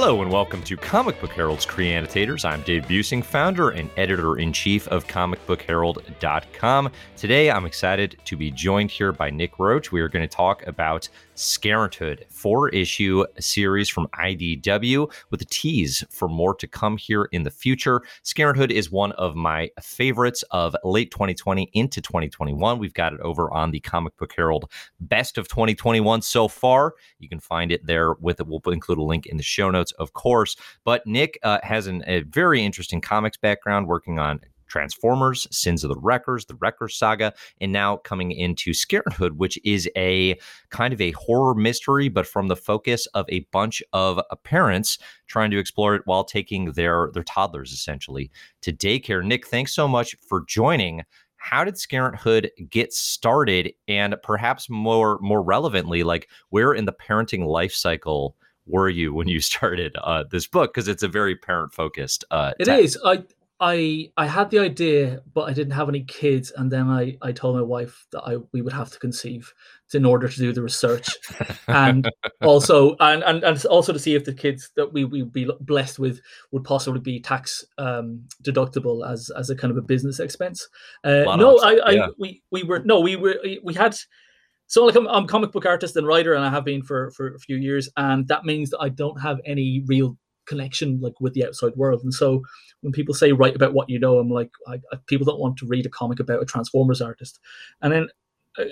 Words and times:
Hello 0.00 0.22
and 0.22 0.30
welcome 0.30 0.62
to 0.62 0.76
Comic 0.76 1.20
Book 1.20 1.32
Herald's 1.32 1.66
Creanitators. 1.66 2.44
I'm 2.44 2.62
Dave 2.62 2.84
Buesing, 2.84 3.24
founder 3.24 3.70
and 3.70 3.90
editor 3.96 4.38
in 4.38 4.52
chief 4.52 4.86
of 4.86 5.08
comicbookherald.com. 5.08 6.92
Today 7.16 7.50
I'm 7.50 7.66
excited 7.66 8.16
to 8.24 8.36
be 8.36 8.52
joined 8.52 8.92
here 8.92 9.10
by 9.10 9.30
Nick 9.30 9.58
Roche. 9.58 9.90
We 9.90 10.00
are 10.00 10.08
going 10.08 10.22
to 10.22 10.32
talk 10.32 10.64
about 10.68 11.08
Scarenthood, 11.38 12.24
four 12.30 12.68
issue 12.70 13.24
series 13.38 13.88
from 13.88 14.08
IDW 14.08 15.08
with 15.30 15.40
a 15.40 15.44
tease 15.44 16.02
for 16.10 16.28
more 16.28 16.52
to 16.56 16.66
come 16.66 16.96
here 16.96 17.28
in 17.30 17.44
the 17.44 17.50
future. 17.50 18.02
Scarenthood 18.24 18.72
is 18.72 18.90
one 18.90 19.12
of 19.12 19.36
my 19.36 19.70
favorites 19.80 20.42
of 20.50 20.74
late 20.82 21.12
2020 21.12 21.70
into 21.74 22.00
2021. 22.00 22.80
We've 22.80 22.92
got 22.92 23.12
it 23.12 23.20
over 23.20 23.52
on 23.54 23.70
the 23.70 23.78
Comic 23.78 24.16
Book 24.16 24.32
Herald 24.36 24.68
best 24.98 25.38
of 25.38 25.46
2021 25.46 26.22
so 26.22 26.48
far. 26.48 26.94
You 27.20 27.28
can 27.28 27.38
find 27.38 27.70
it 27.70 27.86
there 27.86 28.14
with 28.14 28.40
it. 28.40 28.48
We'll 28.48 28.60
include 28.66 28.98
a 28.98 29.02
link 29.02 29.26
in 29.26 29.36
the 29.36 29.42
show 29.44 29.70
notes, 29.70 29.92
of 29.92 30.14
course. 30.14 30.56
But 30.82 31.06
Nick 31.06 31.38
uh, 31.44 31.60
has 31.62 31.86
an, 31.86 32.02
a 32.08 32.22
very 32.22 32.64
interesting 32.64 33.00
comics 33.00 33.36
background 33.36 33.86
working 33.86 34.18
on 34.18 34.40
Transformers, 34.68 35.46
Sins 35.50 35.84
of 35.84 35.88
the 35.88 35.98
Wreckers, 35.98 36.46
the 36.46 36.54
Wreckers 36.54 36.96
saga, 36.96 37.34
and 37.60 37.72
now 37.72 37.96
coming 37.98 38.30
into 38.30 38.72
Scarenthood, 38.72 39.32
which 39.32 39.58
is 39.64 39.88
a 39.96 40.38
kind 40.70 40.94
of 40.94 41.00
a 41.00 41.12
horror 41.12 41.54
mystery, 41.54 42.08
but 42.08 42.26
from 42.26 42.48
the 42.48 42.56
focus 42.56 43.06
of 43.14 43.26
a 43.28 43.40
bunch 43.52 43.82
of 43.92 44.20
parents 44.44 44.98
trying 45.26 45.50
to 45.50 45.58
explore 45.58 45.94
it 45.94 46.02
while 46.04 46.24
taking 46.24 46.72
their 46.72 47.10
their 47.12 47.24
toddlers 47.24 47.72
essentially 47.72 48.30
to 48.62 48.72
daycare. 48.72 49.24
Nick, 49.24 49.46
thanks 49.46 49.74
so 49.74 49.88
much 49.88 50.14
for 50.28 50.44
joining. 50.46 51.02
How 51.36 51.64
did 51.64 51.74
Scarenthood 51.74 52.50
get 52.68 52.92
started, 52.92 53.72
and 53.86 54.16
perhaps 54.22 54.68
more 54.68 55.18
more 55.20 55.42
relevantly, 55.42 56.02
like 56.02 56.28
where 56.50 56.72
in 56.72 56.84
the 56.84 56.92
parenting 56.92 57.46
life 57.46 57.72
cycle 57.72 58.36
were 58.66 58.88
you 58.88 59.14
when 59.14 59.28
you 59.28 59.40
started 59.52 59.96
uh, 60.02 60.24
this 60.30 60.46
book? 60.46 60.72
Because 60.74 60.88
it's 60.88 61.02
a 61.02 61.08
very 61.08 61.36
parent 61.36 61.72
focused. 61.72 62.24
Uh, 62.30 62.52
it 62.58 62.68
is. 62.68 62.98
I 63.04 63.22
I 63.60 64.12
I 64.16 64.26
had 64.26 64.50
the 64.50 64.60
idea, 64.60 65.20
but 65.34 65.42
I 65.42 65.52
didn't 65.52 65.72
have 65.72 65.88
any 65.88 66.04
kids, 66.04 66.52
and 66.56 66.70
then 66.70 66.88
I 66.88 67.16
I 67.20 67.32
told 67.32 67.56
my 67.56 67.62
wife 67.62 68.06
that 68.12 68.22
I 68.22 68.36
we 68.52 68.62
would 68.62 68.72
have 68.72 68.90
to 68.92 68.98
conceive 69.00 69.52
in 69.92 70.04
order 70.04 70.28
to 70.28 70.38
do 70.38 70.52
the 70.52 70.62
research, 70.62 71.08
and 71.66 72.08
also 72.42 72.94
and, 73.00 73.24
and 73.24 73.42
and 73.42 73.64
also 73.66 73.92
to 73.92 73.98
see 73.98 74.14
if 74.14 74.24
the 74.24 74.32
kids 74.32 74.70
that 74.76 74.92
we 74.92 75.04
we 75.04 75.22
would 75.22 75.32
be 75.32 75.50
blessed 75.60 75.98
with 75.98 76.20
would 76.52 76.62
possibly 76.62 77.00
be 77.00 77.20
tax 77.20 77.64
um, 77.78 78.22
deductible 78.44 79.08
as 79.10 79.30
as 79.36 79.50
a 79.50 79.56
kind 79.56 79.72
of 79.72 79.76
a 79.76 79.82
business 79.82 80.20
expense. 80.20 80.68
Uh, 81.02 81.24
no, 81.36 81.58
I, 81.58 81.78
I 81.84 81.90
yeah. 81.90 82.08
we 82.16 82.42
we 82.52 82.62
were 82.62 82.80
no 82.84 83.00
we 83.00 83.16
were 83.16 83.40
we 83.64 83.74
had. 83.74 83.96
So 84.70 84.84
like 84.84 84.96
I'm, 84.96 85.08
I'm 85.08 85.24
a 85.24 85.26
comic 85.26 85.50
book 85.50 85.64
artist 85.64 85.96
and 85.96 86.06
writer, 86.06 86.34
and 86.34 86.44
I 86.44 86.50
have 86.50 86.64
been 86.64 86.82
for 86.82 87.10
for 87.12 87.34
a 87.34 87.38
few 87.38 87.56
years, 87.56 87.88
and 87.96 88.28
that 88.28 88.44
means 88.44 88.70
that 88.70 88.78
I 88.80 88.90
don't 88.90 89.20
have 89.20 89.40
any 89.46 89.82
real 89.86 90.16
connection 90.48 91.00
like 91.00 91.20
with 91.20 91.34
the 91.34 91.46
outside 91.46 91.76
world, 91.76 92.02
and 92.02 92.12
so 92.14 92.42
when 92.80 92.92
people 92.92 93.14
say 93.14 93.32
write 93.32 93.56
about 93.56 93.74
what 93.74 93.88
you 93.88 93.98
know, 93.98 94.18
I'm 94.18 94.30
like, 94.30 94.50
I, 94.66 94.74
I, 94.92 94.96
people 95.06 95.24
don't 95.24 95.40
want 95.40 95.56
to 95.58 95.66
read 95.66 95.86
a 95.86 95.90
comic 95.90 96.20
about 96.20 96.42
a 96.42 96.46
Transformers 96.46 97.00
artist. 97.00 97.40
And 97.82 97.92
then 97.92 98.08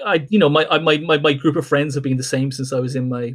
I, 0.05 0.27
you 0.29 0.39
know, 0.39 0.49
my, 0.49 0.67
my 0.79 0.99
my 0.99 1.19
my 1.19 1.33
group 1.33 1.57
of 1.57 1.67
friends 1.67 1.95
have 1.95 2.05
been 2.05 2.17
the 2.17 2.23
same 2.23 2.51
since 2.51 2.73
I 2.73 2.81
was 2.81 2.97
in 2.97 3.09
my 3.09 3.35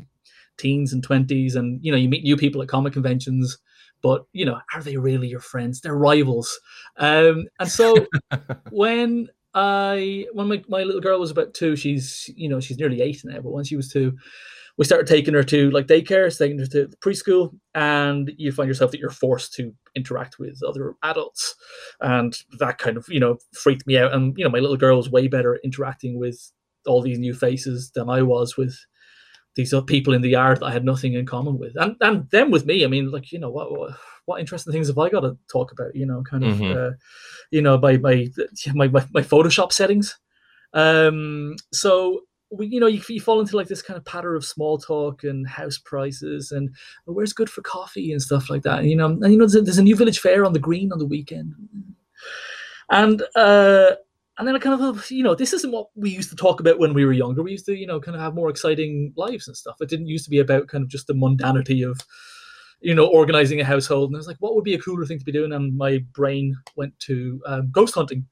teens 0.57 0.93
and 0.93 1.03
twenties, 1.03 1.55
and 1.55 1.79
you 1.83 1.91
know, 1.91 1.97
you 1.97 2.09
meet 2.09 2.23
new 2.23 2.37
people 2.37 2.61
at 2.61 2.67
comic 2.67 2.93
conventions, 2.93 3.57
but 4.01 4.25
you 4.33 4.45
know, 4.45 4.59
are 4.73 4.83
they 4.83 4.97
really 4.97 5.27
your 5.27 5.39
friends? 5.39 5.81
They're 5.81 5.95
rivals. 5.95 6.59
Um, 6.97 7.45
and 7.59 7.69
so 7.69 8.05
when 8.71 9.29
I 9.53 10.25
when 10.33 10.47
my, 10.47 10.63
my 10.67 10.83
little 10.83 11.01
girl 11.01 11.19
was 11.19 11.31
about 11.31 11.53
two, 11.53 11.75
she's 11.75 12.29
you 12.35 12.49
know 12.49 12.59
she's 12.59 12.77
nearly 12.77 13.01
eight 13.01 13.21
now, 13.23 13.39
but 13.41 13.51
when 13.51 13.63
she 13.63 13.75
was 13.75 13.89
two, 13.89 14.17
we 14.77 14.85
started 14.85 15.07
taking 15.07 15.33
her 15.33 15.43
to 15.43 15.69
like 15.71 15.87
daycare, 15.87 16.35
taking 16.35 16.59
her 16.59 16.65
to 16.67 16.87
preschool, 17.03 17.53
and 17.75 18.31
you 18.37 18.51
find 18.51 18.67
yourself 18.67 18.91
that 18.91 18.99
you're 18.99 19.09
forced 19.09 19.53
to 19.53 19.73
interact 19.95 20.39
with 20.39 20.61
other 20.63 20.95
adults, 21.03 21.55
and 21.99 22.37
that 22.59 22.77
kind 22.77 22.97
of 22.97 23.05
you 23.09 23.19
know 23.19 23.37
freaked 23.53 23.87
me 23.87 23.97
out. 23.97 24.13
And 24.13 24.37
you 24.37 24.43
know, 24.43 24.49
my 24.49 24.59
little 24.59 24.77
girl 24.77 24.97
was 24.97 25.09
way 25.09 25.27
better 25.27 25.55
at 25.55 25.61
interacting 25.63 26.17
with 26.17 26.51
all 26.87 27.01
these 27.01 27.19
new 27.19 27.33
faces 27.33 27.91
than 27.93 28.09
I 28.09 28.21
was 28.21 28.57
with 28.57 28.75
these 29.55 29.73
other 29.73 29.85
people 29.85 30.13
in 30.13 30.21
the 30.21 30.29
yard 30.29 30.59
that 30.59 30.65
I 30.65 30.71
had 30.71 30.85
nothing 30.85 31.13
in 31.13 31.25
common 31.25 31.57
with, 31.57 31.73
and 31.75 31.95
and 32.01 32.29
them 32.31 32.51
with 32.51 32.65
me. 32.65 32.83
I 32.83 32.87
mean, 32.87 33.11
like 33.11 33.31
you 33.31 33.39
know 33.39 33.51
what. 33.51 33.71
what 33.71 33.97
what 34.25 34.39
interesting 34.39 34.71
things 34.71 34.87
have 34.87 34.97
I 34.97 35.09
got 35.09 35.21
to 35.21 35.37
talk 35.51 35.71
about? 35.71 35.95
You 35.95 36.05
know, 36.05 36.21
kind 36.21 36.43
of, 36.43 36.55
mm-hmm. 36.55 36.77
uh, 36.77 36.91
you 37.49 37.61
know, 37.61 37.77
my, 37.77 37.97
my 37.97 38.27
my 38.73 38.87
my 38.87 39.05
my 39.11 39.21
Photoshop 39.21 39.71
settings. 39.71 40.17
Um, 40.73 41.55
so 41.73 42.21
we, 42.51 42.67
you 42.67 42.79
know, 42.79 42.87
you, 42.87 43.01
you, 43.07 43.21
fall 43.21 43.39
into 43.39 43.55
like 43.55 43.67
this 43.67 43.81
kind 43.81 43.97
of 43.97 44.05
pattern 44.05 44.35
of 44.35 44.45
small 44.45 44.77
talk 44.77 45.23
and 45.23 45.47
house 45.47 45.77
prices 45.77 46.51
and 46.51 46.69
where's 47.05 47.33
good 47.33 47.49
for 47.49 47.61
coffee 47.61 48.11
and 48.11 48.21
stuff 48.21 48.49
like 48.49 48.63
that. 48.63 48.79
And, 48.79 48.89
you 48.89 48.95
know, 48.95 49.05
and 49.05 49.31
you 49.31 49.37
know, 49.37 49.45
there's 49.45 49.55
a, 49.55 49.61
there's 49.61 49.77
a, 49.77 49.83
new 49.83 49.95
village 49.95 50.19
fair 50.19 50.45
on 50.45 50.53
the 50.53 50.59
green 50.59 50.91
on 50.91 50.99
the 50.99 51.05
weekend, 51.05 51.53
and 52.89 53.23
uh, 53.35 53.91
and 54.37 54.47
then 54.47 54.55
I 54.55 54.59
kind 54.59 54.81
of, 54.81 55.11
you 55.11 55.23
know, 55.23 55.35
this 55.35 55.53
isn't 55.53 55.71
what 55.71 55.87
we 55.95 56.09
used 56.09 56.29
to 56.31 56.35
talk 56.35 56.59
about 56.59 56.79
when 56.79 56.93
we 56.93 57.05
were 57.05 57.11
younger. 57.11 57.43
We 57.43 57.51
used 57.51 57.65
to, 57.67 57.75
you 57.75 57.85
know, 57.85 57.99
kind 57.99 58.15
of 58.15 58.21
have 58.21 58.33
more 58.33 58.49
exciting 58.49 59.13
lives 59.15 59.47
and 59.47 59.55
stuff. 59.55 59.75
It 59.81 59.89
didn't 59.89 60.07
used 60.07 60.23
to 60.25 60.31
be 60.31 60.39
about 60.39 60.67
kind 60.67 60.83
of 60.83 60.89
just 60.89 61.07
the 61.07 61.13
mundanity 61.13 61.87
of, 61.87 61.99
you 62.79 62.95
know, 62.95 63.05
organizing 63.05 63.61
a 63.61 63.65
household. 63.65 64.09
And 64.09 64.15
I 64.15 64.19
was 64.19 64.27
like, 64.27 64.37
what 64.39 64.55
would 64.55 64.63
be 64.63 64.73
a 64.73 64.79
cooler 64.79 65.05
thing 65.05 65.19
to 65.19 65.25
be 65.25 65.31
doing? 65.31 65.53
And 65.53 65.77
my 65.77 65.99
brain 66.13 66.55
went 66.75 66.97
to 67.01 67.41
um, 67.45 67.69
ghost 67.71 67.93
hunting. 67.93 68.25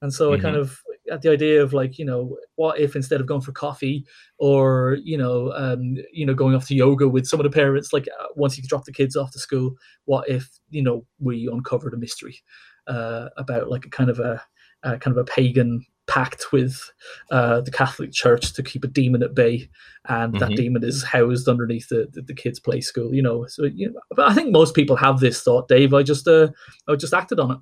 And 0.00 0.14
so 0.14 0.30
mm-hmm. 0.30 0.40
I 0.40 0.42
kind 0.42 0.56
of 0.56 0.80
at 1.10 1.22
the 1.22 1.30
idea 1.30 1.62
of 1.62 1.72
like 1.72 1.98
you 1.98 2.04
know 2.04 2.36
what 2.56 2.78
if 2.78 2.96
instead 2.96 3.20
of 3.20 3.26
going 3.26 3.40
for 3.40 3.52
coffee 3.52 4.04
or 4.38 4.98
you 5.02 5.18
know 5.18 5.52
um, 5.54 5.96
you 6.12 6.24
know 6.24 6.34
going 6.34 6.54
off 6.54 6.66
to 6.66 6.74
yoga 6.74 7.08
with 7.08 7.26
some 7.26 7.40
of 7.40 7.44
the 7.44 7.50
parents 7.50 7.92
like 7.92 8.08
uh, 8.20 8.26
once 8.36 8.56
you 8.56 8.64
drop 8.64 8.84
the 8.84 8.92
kids 8.92 9.16
off 9.16 9.30
to 9.30 9.38
school 9.38 9.74
what 10.06 10.28
if 10.28 10.48
you 10.70 10.82
know 10.82 11.04
we 11.18 11.48
uncovered 11.52 11.94
a 11.94 11.98
mystery 11.98 12.38
uh, 12.86 13.28
about 13.36 13.68
like 13.68 13.84
a 13.84 13.90
kind 13.90 14.10
of 14.10 14.18
a, 14.18 14.42
a 14.82 14.98
kind 14.98 15.16
of 15.16 15.18
a 15.18 15.30
pagan 15.30 15.84
pact 16.06 16.52
with 16.52 16.92
uh, 17.30 17.60
the 17.62 17.70
Catholic 17.70 18.12
Church 18.12 18.52
to 18.52 18.62
keep 18.62 18.84
a 18.84 18.88
demon 18.88 19.22
at 19.22 19.34
bay, 19.34 19.68
and 20.08 20.34
mm-hmm. 20.34 20.38
that 20.38 20.56
demon 20.56 20.84
is 20.84 21.02
housed 21.02 21.48
underneath 21.48 21.88
the, 21.88 22.08
the, 22.12 22.22
the, 22.22 22.34
kids' 22.34 22.60
play 22.60 22.80
school. 22.80 23.14
You 23.14 23.22
know, 23.22 23.46
so 23.46 23.64
you 23.64 23.90
know, 23.90 24.00
but 24.10 24.30
I 24.30 24.34
think 24.34 24.52
most 24.52 24.74
people 24.74 24.96
have 24.96 25.20
this 25.20 25.42
thought, 25.42 25.68
Dave. 25.68 25.94
I 25.94 26.02
just 26.02 26.28
uh, 26.28 26.48
I 26.88 26.96
just 26.96 27.14
acted 27.14 27.40
on 27.40 27.52
it. 27.52 27.58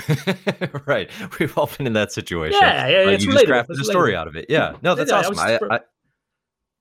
right. 0.86 1.10
We've 1.38 1.56
all 1.56 1.66
been 1.66 1.86
in 1.86 1.92
that 1.94 2.12
situation. 2.12 2.58
Yeah, 2.60 2.86
yeah, 2.88 3.10
it's 3.10 3.24
you 3.24 3.32
just 3.32 3.46
crafted 3.46 3.80
a 3.80 3.84
story 3.84 4.16
out 4.16 4.28
of 4.28 4.36
it. 4.36 4.46
Yeah. 4.48 4.76
No, 4.82 4.94
that's 4.94 5.10
yeah, 5.10 5.18
awesome. 5.18 5.38
I, 5.38 5.58
I, 5.70 5.80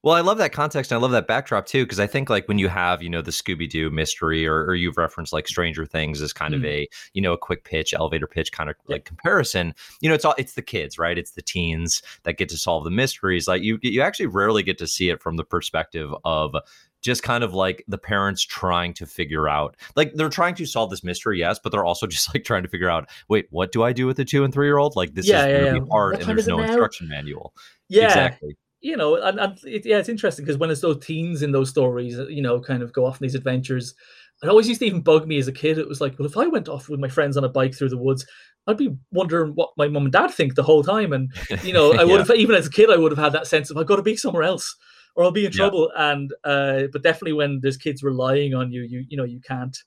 well, 0.04 0.16
I 0.16 0.22
love 0.22 0.40
that 0.40 0.52
context 0.52 0.92
and 0.92 0.98
I 0.98 1.02
love 1.02 1.12
that 1.12 1.28
backdrop 1.28 1.68
too, 1.68 1.86
because 1.86 2.00
I 2.00 2.08
think 2.08 2.28
like 2.28 2.48
when 2.48 2.58
you 2.58 2.70
have, 2.70 3.04
you 3.04 3.10
know, 3.10 3.22
the 3.22 3.30
Scooby 3.30 3.70
Doo 3.70 3.92
mystery 3.92 4.48
or, 4.48 4.66
or, 4.66 4.74
you've 4.74 4.98
referenced 4.98 5.32
like 5.32 5.48
Stranger 5.48 5.86
Things 5.86 6.24
as 6.24 6.34
kind 6.34 6.56
mm. 6.56 6.58
of 6.58 6.66
a, 6.66 6.88
you 7.14 7.22
know, 7.22 7.34
a 7.34 7.38
quick 7.38 7.66
pitch, 7.66 7.94
elevator 7.94 8.26
pitch 8.26 8.52
kind 8.52 8.68
of 8.68 8.76
like 8.88 9.06
comparison, 9.06 9.76
you 10.00 10.10
know, 10.10 10.16
it's 10.16 10.26
all 10.26 10.34
it's 10.40 10.54
the 10.54 10.64
kids, 10.64 10.98
right? 10.98 11.20
It's 11.20 11.32
the 11.32 11.44
teens 11.44 12.02
that 12.24 12.38
get 12.38 12.50
to 12.50 12.58
solve 12.58 12.84
the 12.84 12.90
mysteries. 12.90 13.48
Like 13.48 13.62
you 13.62 13.78
you 13.84 14.02
actually 14.02 14.26
rarely 14.26 14.64
get 14.64 14.80
to 14.80 14.88
see 14.88 15.10
it 15.10 15.22
from 15.22 15.38
the 15.38 15.44
perspective 15.44 16.12
of 16.26 16.56
just 17.02 17.24
kind 17.24 17.44
of 17.44 17.54
like 17.54 17.84
the 17.88 17.98
parents 17.98 18.44
trying 18.44 18.94
to 18.94 19.06
figure 19.06 19.50
out 19.50 19.76
like 19.96 20.14
they're 20.16 20.30
trying 20.30 20.56
to 20.56 20.66
solve 20.66 20.90
this 20.90 21.04
mystery 21.04 21.40
yes 21.40 21.60
but 21.62 21.72
they're 21.72 21.86
also 21.86 22.08
just 22.08 22.34
like 22.34 22.44
trying 22.44 22.64
to 22.64 22.70
figure 22.70 22.90
out 22.90 23.10
wait 23.28 23.48
what 23.50 23.72
do 23.72 23.84
i 23.84 23.92
do 23.92 24.06
with 24.06 24.20
a 24.20 24.26
two 24.26 24.44
and 24.44 24.54
three 24.54 24.68
year 24.68 24.78
old? 24.78 24.96
Like 24.96 25.14
this 25.14 25.28
yeah, 25.28 25.46
is 25.46 25.52
yeah, 25.52 25.58
really 25.58 25.80
yeah. 25.80 25.86
hard 25.92 26.14
what 26.14 26.22
and 26.22 26.30
there's 26.30 26.48
no 26.48 26.60
instruction 26.60 27.08
manual. 27.08 27.54
Yeah. 27.90 28.06
Exactly. 28.06 28.58
You 28.80 28.98
know 28.98 29.16
and, 29.16 29.40
and 29.40 29.60
it, 29.64 29.86
yeah 29.86 29.98
it's 29.98 30.10
interesting 30.10 30.46
because 30.46 30.58
when 30.58 30.72
it's 30.72 30.82
those 30.82 31.04
teens 31.06 31.44
in 31.44 31.52
those 31.52 31.70
stories 31.70 32.18
uh, 32.18 32.28
you 32.28 32.42
know 32.42 32.60
kind 32.60 32.82
of 32.82 32.94
go 32.94 33.06
off 33.06 33.16
on 33.16 33.20
these 33.22 33.36
adventures 33.36 33.94
it 34.42 34.50
always 34.50 34.68
used 34.68 34.80
to 34.80 34.88
even 34.88 35.02
bug 35.02 35.28
me 35.28 35.38
as 35.38 35.48
a 35.48 35.52
kid. 35.52 35.78
It 35.78 35.88
was 35.88 36.02
like 36.02 36.18
well 36.18 36.28
if 36.28 36.38
i 36.38 36.48
went 36.48 36.68
off 36.68 36.90
with 36.90 37.00
my 37.00 37.10
friends 37.10 37.38
on 37.38 37.44
a 37.44 37.50
bike 37.50 37.76
through 37.76 37.90
the 37.90 37.98
woods 37.98 38.26
I'd 38.68 38.78
be 38.78 38.96
wondering 39.12 39.54
what 39.54 39.72
my 39.76 39.88
mom 39.88 40.04
and 40.04 40.12
dad 40.12 40.30
think 40.30 40.54
the 40.54 40.62
whole 40.62 40.84
time, 40.84 41.14
and 41.14 41.34
you 41.64 41.74
know, 41.74 41.94
I 41.94 42.04
would 42.04 42.20
have 42.28 42.38
even 42.38 42.54
as 42.54 42.68
a 42.68 42.70
kid, 42.70 42.92
I 42.92 42.96
would 42.96 43.12
have 43.12 43.18
had 43.18 43.34
that 43.34 43.48
sense 43.48 43.72
of 43.72 43.78
I've 43.78 43.88
got 43.88 43.96
to 43.96 44.04
be 44.04 44.16
somewhere 44.16 44.44
else 44.44 44.76
or 45.16 45.24
I'll 45.24 45.32
be 45.32 45.46
in 45.46 45.52
trouble. 45.52 45.92
Yeah. 45.96 46.12
And 46.12 46.34
uh, 46.44 46.84
but 46.92 47.04
definitely 47.04 47.34
when 47.34 47.60
there's 47.62 47.78
kids 47.78 48.04
relying 48.04 48.54
on 48.54 48.72
you, 48.72 48.84
you 48.84 49.06
you 49.08 49.18
know 49.18 49.24
you 49.24 49.40
can't. 49.42 49.78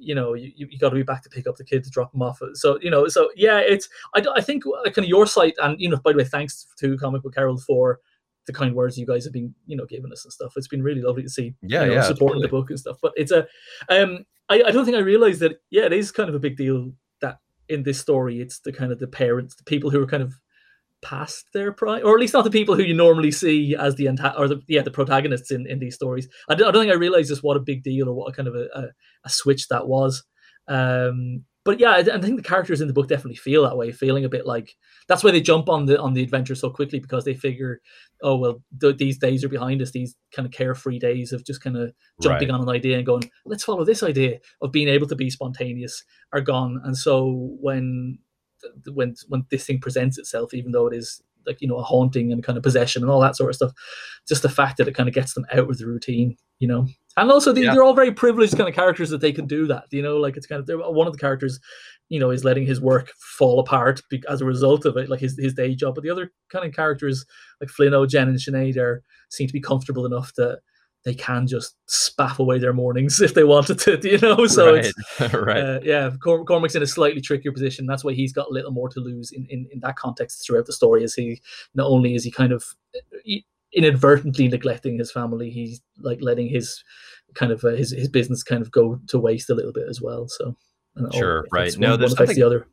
You 0.00 0.14
know, 0.14 0.34
you, 0.34 0.52
you 0.54 0.78
got 0.78 0.90
to 0.90 0.94
be 0.94 1.02
back 1.02 1.24
to 1.24 1.28
pick 1.28 1.48
up 1.48 1.56
the 1.56 1.64
kids, 1.64 1.90
drop 1.90 2.12
them 2.12 2.22
off. 2.22 2.40
So 2.54 2.78
you 2.80 2.88
know, 2.88 3.08
so 3.08 3.30
yeah, 3.34 3.58
it's 3.58 3.88
I, 4.14 4.22
I 4.36 4.40
think 4.40 4.62
uh, 4.64 4.84
kind 4.90 4.98
of 4.98 5.06
your 5.06 5.26
site 5.26 5.54
and 5.60 5.80
you 5.80 5.88
know, 5.88 5.96
by 5.96 6.12
the 6.12 6.18
way, 6.18 6.24
thanks 6.24 6.68
to 6.78 6.96
Comic 6.98 7.22
Book 7.22 7.34
Herald 7.34 7.64
for 7.64 7.98
the 8.48 8.52
kind 8.52 8.74
words 8.74 8.98
you 8.98 9.06
guys 9.06 9.24
have 9.24 9.32
been 9.32 9.54
you 9.66 9.76
know 9.76 9.86
giving 9.86 10.10
us 10.12 10.24
and 10.24 10.32
stuff. 10.32 10.54
It's 10.56 10.66
been 10.66 10.82
really 10.82 11.02
lovely 11.02 11.22
to 11.22 11.28
see. 11.28 11.54
Yeah, 11.62 11.82
you 11.82 11.88
know, 11.88 11.94
yeah, 11.94 12.02
supporting 12.02 12.40
totally. 12.40 12.42
the 12.42 12.48
book 12.48 12.70
and 12.70 12.78
stuff. 12.78 12.98
But 13.00 13.12
it's 13.16 13.30
a, 13.30 13.46
um, 13.88 14.24
I, 14.48 14.62
I 14.66 14.70
don't 14.70 14.84
think 14.84 14.96
I 14.96 15.00
realized 15.00 15.40
that. 15.40 15.60
Yeah, 15.70 15.86
it 15.86 15.92
is 15.92 16.10
kind 16.10 16.28
of 16.28 16.34
a 16.34 16.40
big 16.40 16.56
deal 16.56 16.92
that 17.20 17.38
in 17.68 17.84
this 17.84 18.00
story, 18.00 18.40
it's 18.40 18.58
the 18.60 18.72
kind 18.72 18.90
of 18.90 18.98
the 18.98 19.06
parents, 19.06 19.54
the 19.54 19.64
people 19.64 19.90
who 19.90 20.02
are 20.02 20.06
kind 20.06 20.22
of 20.22 20.34
past 21.02 21.46
their 21.52 21.72
prime, 21.72 22.04
or 22.04 22.14
at 22.14 22.20
least 22.20 22.34
not 22.34 22.44
the 22.44 22.50
people 22.50 22.74
who 22.74 22.82
you 22.82 22.94
normally 22.94 23.30
see 23.30 23.74
as 23.76 23.94
the 23.96 24.06
anta- 24.06 24.38
or 24.38 24.48
the 24.48 24.60
yeah 24.68 24.82
the 24.82 24.90
protagonists 24.90 25.50
in, 25.50 25.66
in 25.66 25.78
these 25.78 25.94
stories. 25.94 26.28
I 26.48 26.54
don't, 26.54 26.68
I 26.68 26.70
don't 26.70 26.82
think 26.82 26.92
I 26.92 26.96
realized 26.96 27.28
just 27.28 27.42
what 27.42 27.56
a 27.56 27.60
big 27.60 27.82
deal 27.82 28.08
or 28.08 28.14
what 28.14 28.28
a 28.28 28.32
kind 28.32 28.48
of 28.48 28.54
a, 28.54 28.68
a, 28.74 28.84
a 29.24 29.30
switch 29.30 29.68
that 29.68 29.86
was. 29.88 30.24
Um, 30.68 31.44
but 31.64 31.80
yeah, 31.80 31.90
I, 31.90 31.98
I, 31.98 32.20
think 32.20 32.36
the 32.36 32.48
characters 32.48 32.80
in 32.80 32.86
the 32.86 32.94
book 32.94 33.08
definitely 33.08 33.36
feel 33.36 33.62
that 33.64 33.76
way, 33.76 33.92
feeling 33.92 34.24
a 34.24 34.28
bit 34.30 34.46
like 34.46 34.74
that's 35.06 35.22
why 35.22 35.30
they 35.30 35.40
jump 35.40 35.68
on 35.68 35.84
the 35.84 36.00
on 36.00 36.14
the 36.14 36.22
adventure 36.22 36.54
so 36.54 36.70
quickly 36.70 36.98
because 36.98 37.24
they 37.24 37.34
figure, 37.34 37.80
oh 38.22 38.36
well, 38.36 38.62
th- 38.80 38.96
these 38.96 39.18
days 39.18 39.44
are 39.44 39.50
behind 39.50 39.82
us. 39.82 39.90
These 39.90 40.16
kind 40.34 40.46
of 40.46 40.52
carefree 40.52 40.98
days 40.98 41.32
of 41.32 41.44
just 41.44 41.60
kind 41.60 41.76
of 41.76 41.92
jumping 42.22 42.48
right. 42.48 42.54
on 42.54 42.62
an 42.62 42.68
idea 42.68 42.96
and 42.96 43.04
going, 43.04 43.30
let's 43.44 43.64
follow 43.64 43.84
this 43.84 44.02
idea 44.02 44.38
of 44.62 44.72
being 44.72 44.88
able 44.88 45.06
to 45.08 45.16
be 45.16 45.30
spontaneous 45.30 46.02
are 46.32 46.40
gone. 46.40 46.80
And 46.84 46.96
so 46.96 47.56
when 47.60 48.18
when 48.92 49.14
when 49.28 49.44
this 49.50 49.66
thing 49.66 49.80
presents 49.80 50.18
itself, 50.18 50.54
even 50.54 50.72
though 50.72 50.86
it 50.86 50.94
is 50.94 51.22
like 51.46 51.60
you 51.60 51.68
know 51.68 51.76
a 51.76 51.82
haunting 51.82 52.32
and 52.32 52.44
kind 52.44 52.56
of 52.56 52.62
possession 52.62 53.02
and 53.02 53.10
all 53.10 53.20
that 53.20 53.36
sort 53.36 53.50
of 53.50 53.56
stuff, 53.56 53.72
just 54.28 54.42
the 54.42 54.48
fact 54.48 54.76
that 54.76 54.88
it 54.88 54.94
kind 54.94 55.08
of 55.08 55.14
gets 55.14 55.34
them 55.34 55.46
out 55.52 55.70
of 55.70 55.78
the 55.78 55.86
routine, 55.86 56.36
you 56.58 56.68
know. 56.68 56.86
And 57.16 57.32
also, 57.32 57.52
they, 57.52 57.66
are 57.66 57.82
all 57.82 57.94
very 57.94 58.12
privileged 58.12 58.56
kind 58.56 58.68
of 58.68 58.76
characters 58.76 59.10
that 59.10 59.20
they 59.20 59.32
can 59.32 59.46
do 59.46 59.66
that. 59.66 59.84
You 59.90 60.02
know, 60.02 60.18
like 60.18 60.36
it's 60.36 60.46
kind 60.46 60.62
of 60.68 60.94
one 60.94 61.08
of 61.08 61.12
the 61.12 61.18
characters, 61.18 61.58
you 62.08 62.20
know, 62.20 62.30
is 62.30 62.44
letting 62.44 62.64
his 62.64 62.80
work 62.80 63.10
fall 63.18 63.58
apart 63.58 64.00
as 64.28 64.40
a 64.40 64.44
result 64.44 64.84
of 64.84 64.96
it, 64.96 65.08
like 65.08 65.20
his 65.20 65.36
his 65.36 65.54
day 65.54 65.74
job. 65.74 65.96
But 65.96 66.04
the 66.04 66.10
other 66.10 66.30
kind 66.50 66.64
of 66.64 66.74
characters, 66.74 67.26
like 67.60 67.70
Flinno, 67.70 68.08
Jen, 68.08 68.28
and 68.28 68.38
Sinead, 68.38 68.76
are 68.76 69.02
seem 69.30 69.48
to 69.48 69.52
be 69.52 69.60
comfortable 69.60 70.06
enough 70.06 70.32
that 70.36 70.60
they 71.04 71.14
can 71.14 71.46
just 71.46 71.76
spaff 71.88 72.38
away 72.38 72.58
their 72.58 72.72
mornings 72.72 73.20
if 73.20 73.34
they 73.34 73.44
wanted 73.44 73.78
to, 73.80 73.98
you 74.02 74.18
know. 74.18 74.46
So 74.48 74.74
right. 74.74 74.86
it's 74.86 75.34
right, 75.34 75.56
uh, 75.56 75.80
yeah. 75.82 76.10
Cor- 76.22 76.44
Cormac's 76.44 76.74
in 76.74 76.82
a 76.82 76.86
slightly 76.86 77.20
trickier 77.20 77.52
position. 77.52 77.86
That's 77.86 78.04
why 78.04 78.12
he's 78.12 78.32
got 78.32 78.48
a 78.48 78.52
little 78.52 78.70
more 78.70 78.88
to 78.88 79.00
lose 79.00 79.30
in, 79.30 79.46
in, 79.50 79.68
in 79.72 79.80
that 79.80 79.96
context 79.96 80.44
throughout 80.44 80.66
the 80.66 80.72
story. 80.72 81.04
Is 81.04 81.14
he 81.14 81.40
not 81.74 81.86
only 81.86 82.14
is 82.14 82.24
he 82.24 82.30
kind 82.30 82.52
of 82.52 82.64
inadvertently 83.72 84.48
neglecting 84.48 84.98
his 84.98 85.12
family, 85.12 85.50
he's 85.50 85.80
like 85.98 86.18
letting 86.22 86.48
his 86.48 86.82
kind 87.34 87.52
of 87.52 87.62
uh, 87.64 87.68
his 87.70 87.90
his 87.90 88.08
business 88.08 88.42
kind 88.42 88.62
of 88.62 88.70
go 88.70 88.98
to 89.08 89.18
waste 89.18 89.50
a 89.50 89.54
little 89.54 89.72
bit 89.72 89.88
as 89.88 90.00
well. 90.00 90.26
So 90.28 90.56
sure, 91.12 91.44
right? 91.52 91.76
No, 91.78 91.90
one, 91.90 92.00
there's 92.00 92.18
one 92.18 92.28
the 92.28 92.42
other. 92.42 92.66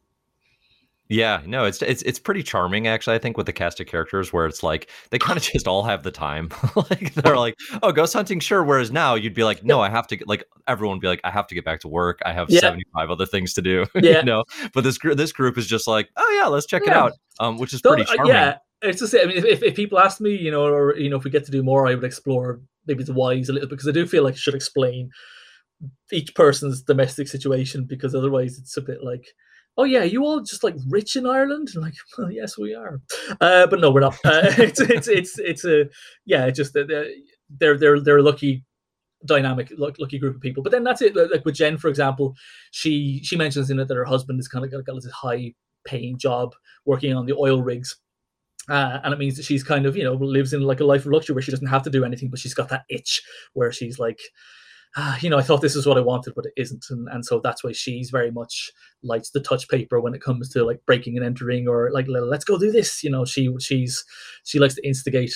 Yeah, 1.08 1.42
no, 1.46 1.66
it's 1.66 1.82
it's 1.84 2.02
it's 2.02 2.18
pretty 2.18 2.42
charming 2.42 2.88
actually. 2.88 3.16
I 3.16 3.20
think 3.20 3.38
with 3.38 3.46
the 3.46 3.54
cast 3.54 3.80
of 3.80 3.86
characters 3.86 4.34
where 4.34 4.48
it's 4.48 4.64
like 4.64 4.90
they 5.12 5.20
kind 5.20 5.38
of 5.38 5.44
just 5.54 5.68
all 5.68 5.84
have 5.84 6.04
the 6.04 6.12
time. 6.12 6.50
like 6.76 7.14
they're 7.14 7.38
like, 7.38 7.56
"Oh, 7.84 7.92
ghost 7.92 8.14
hunting, 8.14 8.40
sure." 8.40 8.64
Whereas 8.64 8.92
now 8.92 9.14
you'd 9.14 9.36
be 9.36 9.44
like, 9.44 9.64
"No, 9.64 9.82
I 9.82 9.90
have 9.90 10.08
to 10.08 10.16
get 10.16 10.28
like 10.28 10.44
everyone 10.68 10.98
would 10.98 11.02
be 11.02 11.08
like, 11.08 11.22
I 11.24 11.30
have 11.30 11.48
to 11.48 11.56
get 11.56 11.64
back 11.64 11.82
to 11.82 11.88
work. 11.88 12.20
I 12.26 12.34
have 12.34 12.50
yeah. 12.50 12.60
75 12.60 13.12
other 13.12 13.26
things 13.26 13.54
to 13.54 13.62
do." 13.62 13.86
Yeah. 13.96 14.20
you 14.20 14.24
know. 14.24 14.44
But 14.74 14.84
this 14.84 14.98
group 14.98 15.18
this 15.18 15.32
group 15.32 15.58
is 15.58 15.68
just 15.68 15.88
like, 15.88 16.10
"Oh 16.18 16.40
yeah, 16.40 16.48
let's 16.48 16.66
check 16.66 16.84
yeah. 16.86 16.92
it 16.92 16.98
out." 16.98 17.12
Um 17.40 17.58
which 17.58 17.74
is 17.74 17.82
pretty 17.82 18.04
uh, 18.04 18.16
charming. 18.16 18.34
yeah. 18.34 18.58
It's 18.82 19.00
just 19.00 19.16
I 19.16 19.26
mean 19.26 19.38
if, 19.38 19.62
if 19.62 19.76
people 19.76 20.00
ask 20.00 20.20
me, 20.20 20.36
you 20.36 20.50
know, 20.50 20.66
or 20.66 20.96
you 20.98 21.10
know, 21.10 21.18
if 21.18 21.24
we 21.24 21.32
get 21.32 21.46
to 21.46 21.52
do 21.52 21.64
more, 21.64 21.88
I 21.88 21.96
would 21.96 22.04
explore 22.04 22.62
maybe 22.88 23.04
the 23.04 23.14
whys 23.14 23.50
a 23.50 23.54
little 23.54 23.70
because 23.70 23.88
I 23.88 23.92
do 23.92 24.08
feel 24.08 24.24
like 24.24 24.34
I 24.34 24.38
should 24.38 24.56
explain 24.56 25.12
each 26.12 26.34
person's 26.36 26.82
domestic 26.82 27.28
situation 27.28 27.86
because 27.86 28.16
otherwise 28.16 28.58
it's 28.58 28.78
a 28.78 28.82
bit 28.82 29.04
like 29.04 29.26
oh 29.78 29.84
yeah, 29.84 30.04
you 30.04 30.24
all 30.24 30.42
just 30.42 30.64
like 30.64 30.76
rich 30.90 31.16
in 31.16 31.26
Ireland? 31.26 31.70
And 31.74 31.84
like, 31.84 31.96
well, 32.18 32.32
yes, 32.32 32.58
we 32.58 32.74
are. 32.76 33.02
Uh, 33.42 33.68
but 33.68 33.80
no, 33.80 33.92
we're 33.92 34.02
not. 34.02 34.16
Uh, 34.26 34.52
it's 34.58 34.80
it's 34.80 35.08
it's 35.08 35.40
it's 35.40 35.66
a 35.66 35.86
yeah, 36.26 36.50
just 36.50 36.74
they're 36.74 36.88
they're 37.50 37.78
they're, 37.78 38.00
they're 38.00 38.18
a 38.18 38.24
lucky 38.24 38.64
dynamic 39.26 39.72
lucky 39.78 40.20
group 40.20 40.36
of 40.36 40.42
people 40.42 40.62
but 40.62 40.72
then 40.72 40.84
that's 40.84 41.02
it 41.02 41.16
like 41.16 41.44
with 41.46 41.56
jen 41.56 41.78
for 41.78 41.88
example 41.88 42.36
she 42.72 43.22
she 43.24 43.36
mentions 43.36 43.70
in 43.70 43.80
it 43.80 43.88
that 43.88 43.96
her 43.96 44.06
husband 44.06 44.40
is 44.40 44.48
kind 44.48 44.64
of 44.64 44.72
got, 44.72 44.86
got 44.86 44.94
this 44.96 45.12
high 45.12 45.54
paying 45.84 46.18
job 46.18 46.54
working 46.86 47.16
on 47.16 47.26
the 47.26 47.36
oil 47.36 47.62
rigs 47.62 47.98
uh, 48.68 49.00
and 49.04 49.14
it 49.14 49.20
means 49.20 49.36
that 49.36 49.46
she's 49.46 49.64
kind 49.64 49.86
of 49.86 49.96
you 49.96 50.04
know 50.04 50.14
lives 50.14 50.54
in 50.54 50.62
like 50.62 50.80
a 50.80 50.86
life 50.86 51.06
of 51.06 51.12
luxury 51.12 51.34
where 51.34 51.42
she 51.42 51.52
doesn't 51.52 51.68
have 51.68 51.84
to 51.84 51.90
do 51.90 52.04
anything 52.04 52.30
but 52.30 52.40
she's 52.40 52.54
got 52.54 52.70
that 52.70 52.84
itch 52.90 53.24
where 53.54 53.72
she's 53.72 54.00
like 54.00 54.20
ah, 54.96 55.18
you 55.22 55.30
know, 55.30 55.38
I 55.38 55.42
thought 55.42 55.62
this 55.62 55.76
is 55.76 55.86
what 55.86 55.98
I 55.98 56.02
wanted, 56.02 56.34
but 56.36 56.46
it 56.46 56.54
isn't. 56.58 56.86
And, 56.90 57.08
and 57.10 57.26
so 57.26 57.40
that's 57.44 57.64
why 57.64 57.72
she's 57.72 58.10
very 58.10 58.32
much 58.32 58.72
likes 59.04 59.30
the 59.30 59.42
touch 59.42 59.68
paper 59.68 60.00
when 60.00 60.14
it 60.14 60.22
comes 60.22 60.50
to 60.50 60.64
like 60.64 60.80
breaking 60.86 61.18
and 61.18 61.26
entering 61.26 61.68
or 61.68 61.92
like, 61.92 62.08
let's 62.08 62.46
go 62.46 62.58
do 62.58 62.72
this. 62.72 63.04
You 63.04 63.10
know, 63.10 63.26
she, 63.26 63.50
she's, 63.60 64.04
she 64.44 64.60
likes 64.60 64.76
to 64.76 64.88
instigate 64.88 65.34